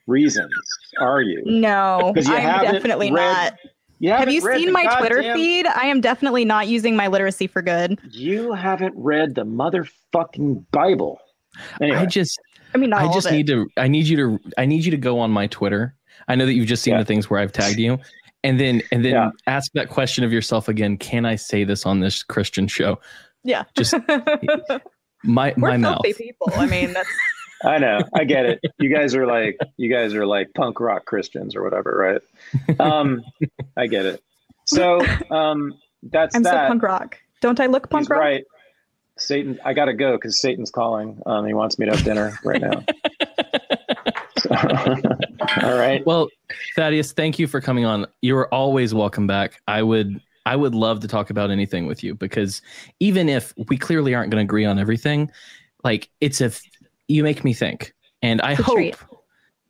[0.08, 0.52] reasons,
[1.00, 1.42] are you?
[1.46, 3.54] No, you I'm haven't definitely read not.
[4.00, 5.66] You Have you seen the my Twitter feed?
[5.66, 8.00] I am definitely not using my literacy for good.
[8.12, 11.20] You haven't read the motherfucking Bible.
[11.82, 12.40] Anyway, I just
[12.76, 14.98] I mean, not I just need to I need you to I need you to
[14.98, 15.96] go on my Twitter.
[16.28, 17.00] I know that you've just seen Yeah.
[17.00, 17.98] the things where I've tagged you.
[18.44, 19.30] And then and then Yeah.
[19.48, 20.98] ask that question of yourself again.
[20.98, 23.00] Can I say this on this Christian show?
[23.44, 23.64] yeah.
[23.76, 23.96] Just
[25.24, 26.04] My We're my mouth.
[26.04, 26.52] people.
[26.56, 27.10] I mean, that's
[27.64, 28.60] I know, I get it.
[28.80, 32.80] You guys are like you guys are like punk rock Christians or whatever, right?
[32.80, 33.24] Um,
[33.76, 34.24] I get it.
[34.66, 35.02] So
[35.32, 35.74] um,
[36.04, 37.18] that's I'm so punk rock.
[37.42, 38.20] Don't I look punk He's rock?
[38.20, 38.44] right.
[39.18, 41.22] Satan, I gotta go because Satan's calling.
[41.26, 42.84] Um, he wants me to have dinner right now.
[44.40, 44.50] So,
[45.64, 46.06] all right.
[46.06, 46.30] Well,
[46.76, 48.06] Thaddeus, thank you for coming on.
[48.22, 49.62] You're always welcome back.
[49.68, 52.62] I would I would love to talk about anything with you because
[53.00, 55.30] even if we clearly aren't going to agree on everything,
[55.84, 56.52] like it's a
[57.08, 57.94] you make me think.
[58.22, 58.96] And I hope treat.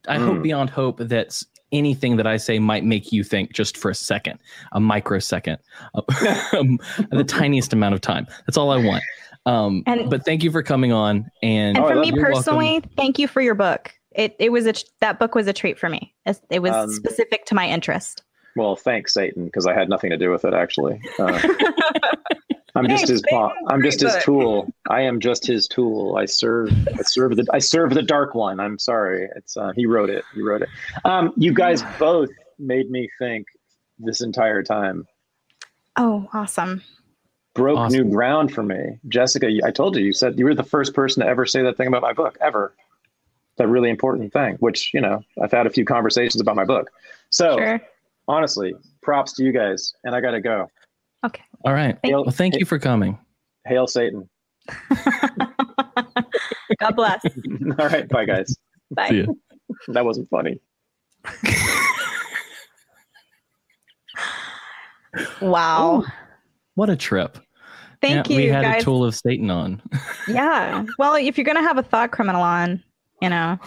[0.08, 0.44] I hope Mm.
[0.44, 1.42] beyond hope that
[1.74, 4.40] anything that I say might make you think just for a second,
[4.72, 5.58] a microsecond,
[5.94, 6.80] um,
[7.12, 8.26] the tiniest amount of time.
[8.46, 9.04] That's all I want.
[9.46, 11.30] Um, And- but thank you for coming on.
[11.44, 12.34] And, And Oh, for me you're welcome.
[12.34, 13.92] personally, thank you for your book.
[14.14, 16.14] It it was a that book was a treat for me.
[16.50, 18.24] It was Um, specific to my interest.
[18.56, 21.00] Well, thanks, Satan, because I had nothing to do with it actually.
[21.20, 21.38] Uh,
[22.78, 23.52] I'm just his paw.
[23.70, 24.74] I'm just his tool.
[24.90, 26.16] I am just his tool.
[26.18, 26.70] I serve.
[26.98, 27.46] I serve the.
[27.52, 28.60] I serve the dark one.
[28.60, 29.28] I'm sorry.
[29.36, 30.24] It's uh, he wrote it.
[30.34, 30.70] He wrote it.
[31.04, 32.30] Um, you guys both
[32.60, 33.48] made me think
[34.00, 35.08] this entire time.
[35.98, 36.84] Oh, awesome.
[37.56, 37.98] Broke Awesome.
[38.04, 39.50] new ground for me, Jessica.
[39.66, 40.04] I told you.
[40.06, 42.38] You said you were the first person to ever say that thing about my book
[42.40, 42.76] ever.
[43.58, 44.58] That really important thing.
[44.60, 46.92] Which you know, I've had a few conversations about my book.
[47.32, 47.82] So Sure.
[48.28, 49.94] honestly, props to you guys.
[50.04, 50.70] And I got to go.
[51.66, 51.98] All right.
[52.04, 53.18] Thank Well, thank you for coming.
[53.66, 54.30] Hail Satan.
[56.80, 57.22] God bless.
[57.80, 58.56] All right, bye guys.
[58.92, 59.10] Bye.
[59.10, 59.26] See.
[59.90, 60.60] That wasn't funny.
[65.42, 66.04] Wow.
[66.76, 67.38] What a trip.
[68.02, 68.82] Thank Yeah, you, We had guys.
[68.82, 69.82] a tool of Satan on.
[70.28, 70.86] Yeah.
[71.00, 72.84] Well, if you're gonna have a thought criminal on,
[73.22, 73.58] you know,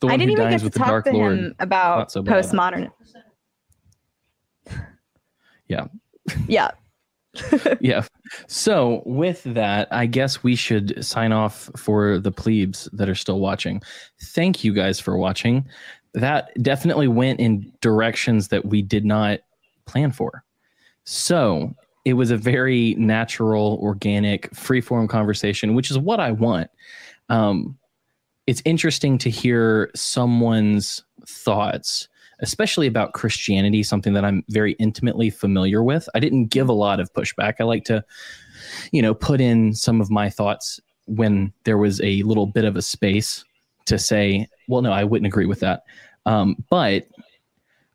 [0.00, 1.38] The one I didn't who even dies get to with the talk to Lord.
[1.38, 2.90] him about Not so postmodern.
[5.68, 5.88] Yeah.
[6.46, 6.70] Yeah.
[7.80, 8.04] yeah.
[8.46, 13.40] So with that, I guess we should sign off for the plebes that are still
[13.40, 13.82] watching.
[14.22, 15.66] Thank you guys for watching.
[16.14, 19.40] That definitely went in directions that we did not
[19.86, 20.44] plan for.
[21.04, 21.74] So
[22.04, 26.70] it was a very natural, organic, freeform conversation, which is what I want.
[27.28, 27.78] Um,
[28.46, 32.08] it's interesting to hear someone's thoughts
[32.40, 36.08] especially about Christianity, something that I'm very intimately familiar with.
[36.14, 37.54] I didn't give a lot of pushback.
[37.60, 38.04] I like to,
[38.92, 42.76] you know, put in some of my thoughts when there was a little bit of
[42.76, 43.44] a space
[43.86, 45.82] to say, well, no, I wouldn't agree with that.
[46.26, 47.06] Um, but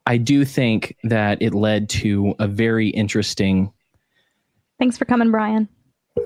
[0.05, 3.71] I do think that it led to a very interesting,
[4.79, 5.69] Thanks for coming, Brian.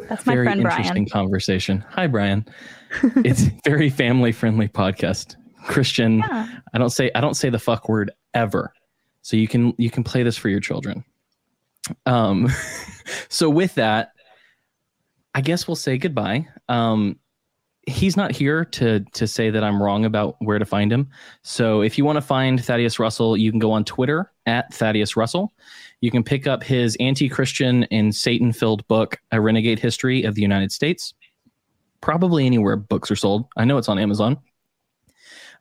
[0.10, 1.10] That's my very friend interesting Brian.
[1.10, 1.86] conversation.
[1.92, 2.46] Hi, Brian.
[3.18, 5.36] it's very family friendly podcast.
[5.68, 6.48] Christian Yeah.
[6.74, 8.74] I don't say I don't say the fuck word ever.
[9.22, 11.04] So you can you can play this for your children.
[12.06, 12.50] Um
[13.30, 14.12] so with that,
[15.36, 16.48] I guess we'll say goodbye.
[16.70, 17.20] Um
[17.88, 21.10] he's not here to to say that I'm wrong about where to find him.
[21.42, 25.16] So if you want to find Thaddeus Russell, you can go on Twitter at Thaddeus
[25.16, 25.54] Russell.
[26.02, 30.72] You can pick up his anti-Christian and Satan-filled book, A Renegade History of the United
[30.72, 31.14] States.
[32.02, 33.48] Probably anywhere books are sold.
[33.58, 34.38] I know it's on Amazon.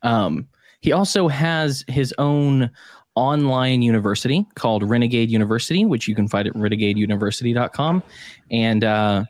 [0.07, 0.49] Um,
[0.81, 2.71] he also has his own
[3.17, 8.03] online university called Renegade University, which you can find at renegadeuniversity.com.
[8.51, 9.25] And, uh,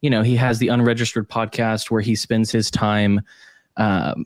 [0.00, 3.20] you know, he has the unregistered podcast where he spends his time
[3.76, 4.24] um,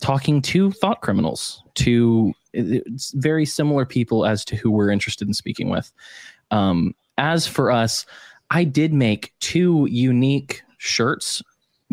[0.00, 2.32] talking to thought criminals, to
[3.14, 5.92] very similar people as to who we're interested in speaking with.
[6.52, 8.06] Um, as for us,
[8.50, 11.42] I did make two unique shirts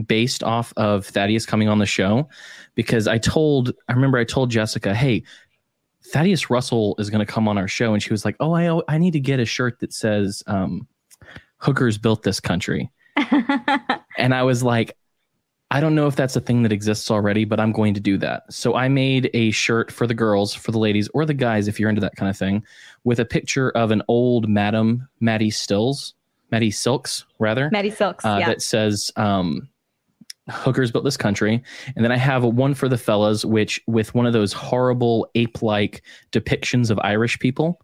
[0.05, 2.29] based off of Thaddeus coming on the show
[2.75, 5.23] because I told, I remember I told Jessica, hey,
[6.05, 7.93] Thaddeus Russell is going to come on our show.
[7.93, 10.87] And she was like, oh, I, I need to get a shirt that says, um,
[11.57, 12.91] Hookers built this country.
[14.17, 14.95] And I was like,
[15.71, 18.17] I don't know if that's a thing that exists already, but I'm going to do
[18.17, 18.43] that.
[18.51, 21.79] So I made a shirt for the girls, for the ladies, or the guys, if
[21.79, 22.63] you're into that kind of thing,
[23.03, 26.13] with a picture of an old Madam Maddie Stills,
[26.51, 28.25] Mattie Silks, rather Mattie Silks.
[28.25, 28.47] uh, yeah.
[28.47, 29.69] that says um,
[30.49, 31.61] hookers built this country.
[31.95, 36.01] And then i have one for the fellas which with one of those horrible ape-like
[36.31, 37.81] depictions of irish people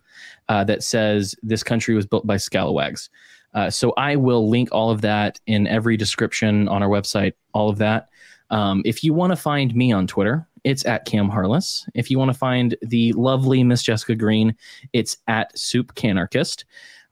[0.49, 3.09] uh, that says this country was built by scalawags.
[3.53, 7.69] Uh, so i will link all of that in every description on our website all
[7.69, 8.09] of that.
[8.49, 11.87] Um, if you want to find me on twitter it's at cam harless.
[11.93, 14.55] If you want to find the lovely miss jessica green
[14.93, 16.65] it's at soup canarchist.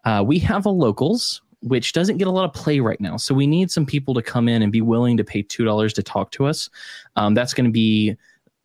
[0.06, 3.18] Uh, we have a locals which doesn't get a lot of play right now.
[3.18, 6.04] So we need some people to come in and be willing to pay $2 to
[6.04, 6.70] talk to us.
[7.16, 8.16] Um, that's going to be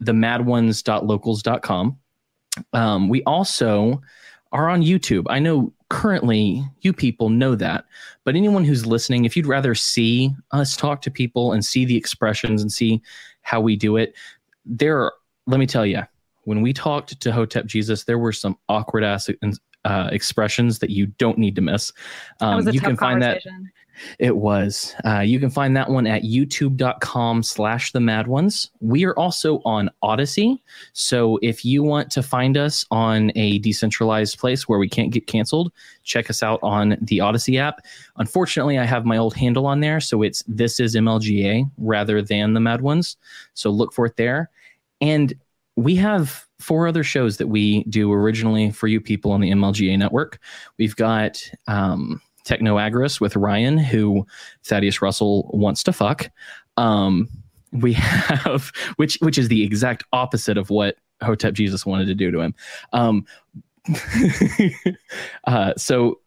[0.00, 1.98] the madones.locals.com.
[2.74, 4.02] Um, we also
[4.52, 5.24] are on YouTube.
[5.30, 7.86] I know currently you people know that,
[8.24, 11.96] but anyone who's listening, if you'd rather see us talk to people and see the
[11.96, 13.00] expressions and see
[13.40, 14.14] how we do it,
[14.66, 15.14] there are,
[15.46, 16.02] let me tell you,
[16.44, 19.30] when we talked to Hotep Jesus, there were some awkward ass
[19.84, 21.92] uh, expressions that you don't need to miss.
[22.40, 23.42] Um, you can find that.
[24.18, 24.94] It was.
[25.04, 28.70] Uh, you can find that one at youtube.com slash the mad ones.
[28.80, 30.62] We are also on Odysee.
[30.92, 35.26] So if you want to find us on a decentralized place where we can't get
[35.26, 37.84] canceled, check us out on the Odysee app.
[38.16, 40.00] Unfortunately, I have my old handle on there.
[40.00, 43.16] So it's this is MLGA rather than the mad ones.
[43.54, 44.50] So look for it there.
[45.00, 45.34] And
[45.76, 49.98] we have four other shows that we do originally for you people on the MLGA
[49.98, 50.38] network.
[50.78, 54.26] We've got um, Techno Agorist with Ryan, who
[54.64, 56.30] Thaddeus Russell wants to fuck.
[56.76, 57.28] Um,
[57.72, 62.30] we have which which is the exact opposite of what Hotep Jesus wanted to do
[62.30, 62.54] to him.
[62.92, 63.26] Um,
[65.46, 66.20] uh, so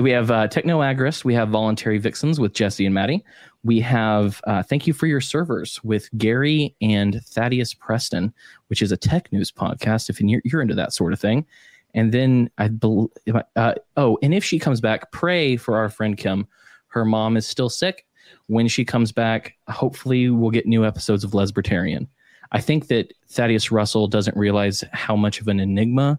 [0.00, 3.24] we have uh, Techno Agorist, we have Voluntary Vixens with Jesse and Maddie.
[3.64, 8.32] We have uh, Thank You for Your Servers with Gary and Thaddeus Preston,
[8.68, 11.46] which is a tech news podcast if you're, you're into that sort of thing.
[11.94, 13.10] And then I believe,
[13.56, 16.46] uh, oh, and if she comes back, pray for our friend Kim.
[16.88, 18.06] Her mom is still sick.
[18.46, 22.06] When she comes back, hopefully we'll get new episodes of Lesbertarian.
[22.52, 26.18] I think that Thaddeus Russell doesn't realize how much of an enigma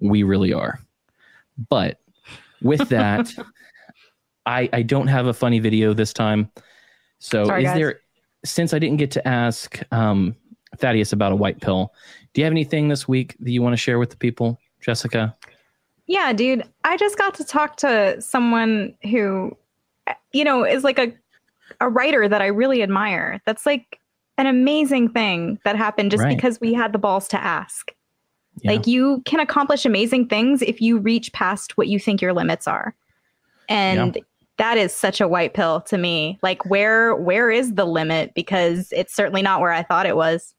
[0.00, 0.80] we really are.
[1.68, 2.00] But
[2.62, 3.32] with that,
[4.46, 6.50] I, I don't have a funny video this time.
[7.18, 7.76] So Sorry, is guys.
[7.76, 8.00] there
[8.44, 10.34] since I didn't get to ask um,
[10.78, 11.92] Thaddeus about a white pill,
[12.32, 15.36] do you have anything this week that you want to share with the people, Jessica?
[16.06, 16.64] Yeah, dude.
[16.84, 19.56] I just got to talk to someone who,
[20.32, 21.12] you know, is like a
[21.80, 23.40] a writer that I really admire.
[23.46, 23.98] That's like
[24.38, 26.34] an amazing thing that happened just right.
[26.34, 27.92] because we had the balls to ask.
[28.62, 28.72] Yeah.
[28.72, 32.68] Like you can accomplish amazing things if you reach past what you think your limits
[32.68, 32.94] are.
[33.68, 34.22] And yeah.
[34.58, 36.38] that is such a white pill to me.
[36.42, 40.54] Like where where is the limit because it's certainly not where I thought it was.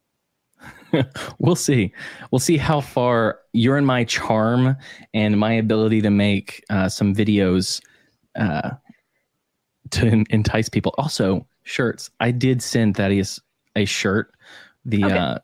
[1.40, 1.94] we'll see.
[2.32, 4.76] We'll see how far you're in my charm
[5.14, 7.82] and my ability to make uh, some videos
[8.36, 8.72] uh,
[9.92, 10.94] to entice people.
[10.98, 12.10] Also, shirts.
[12.20, 13.40] I did send Thaddeus
[13.76, 14.34] a shirt.
[14.86, 15.18] The okay.
[15.18, 15.40] uh,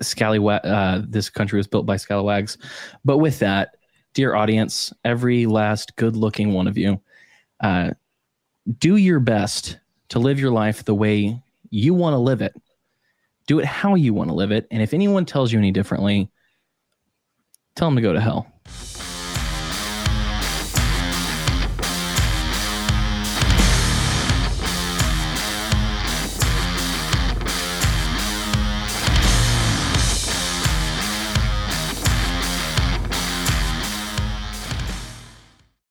[0.00, 0.60] scallywag.
[0.64, 2.58] Uh, this country was built by scallywags.
[3.04, 3.76] But with that,
[4.14, 7.00] dear audience, every last good-looking one of you,
[7.60, 7.90] uh,
[8.78, 9.78] do your best
[10.10, 12.54] to live your life the way you want to live it.
[13.46, 14.66] Do it how you want to live it.
[14.70, 16.30] And if anyone tells you any differently,
[17.76, 18.46] tell them to go to hell.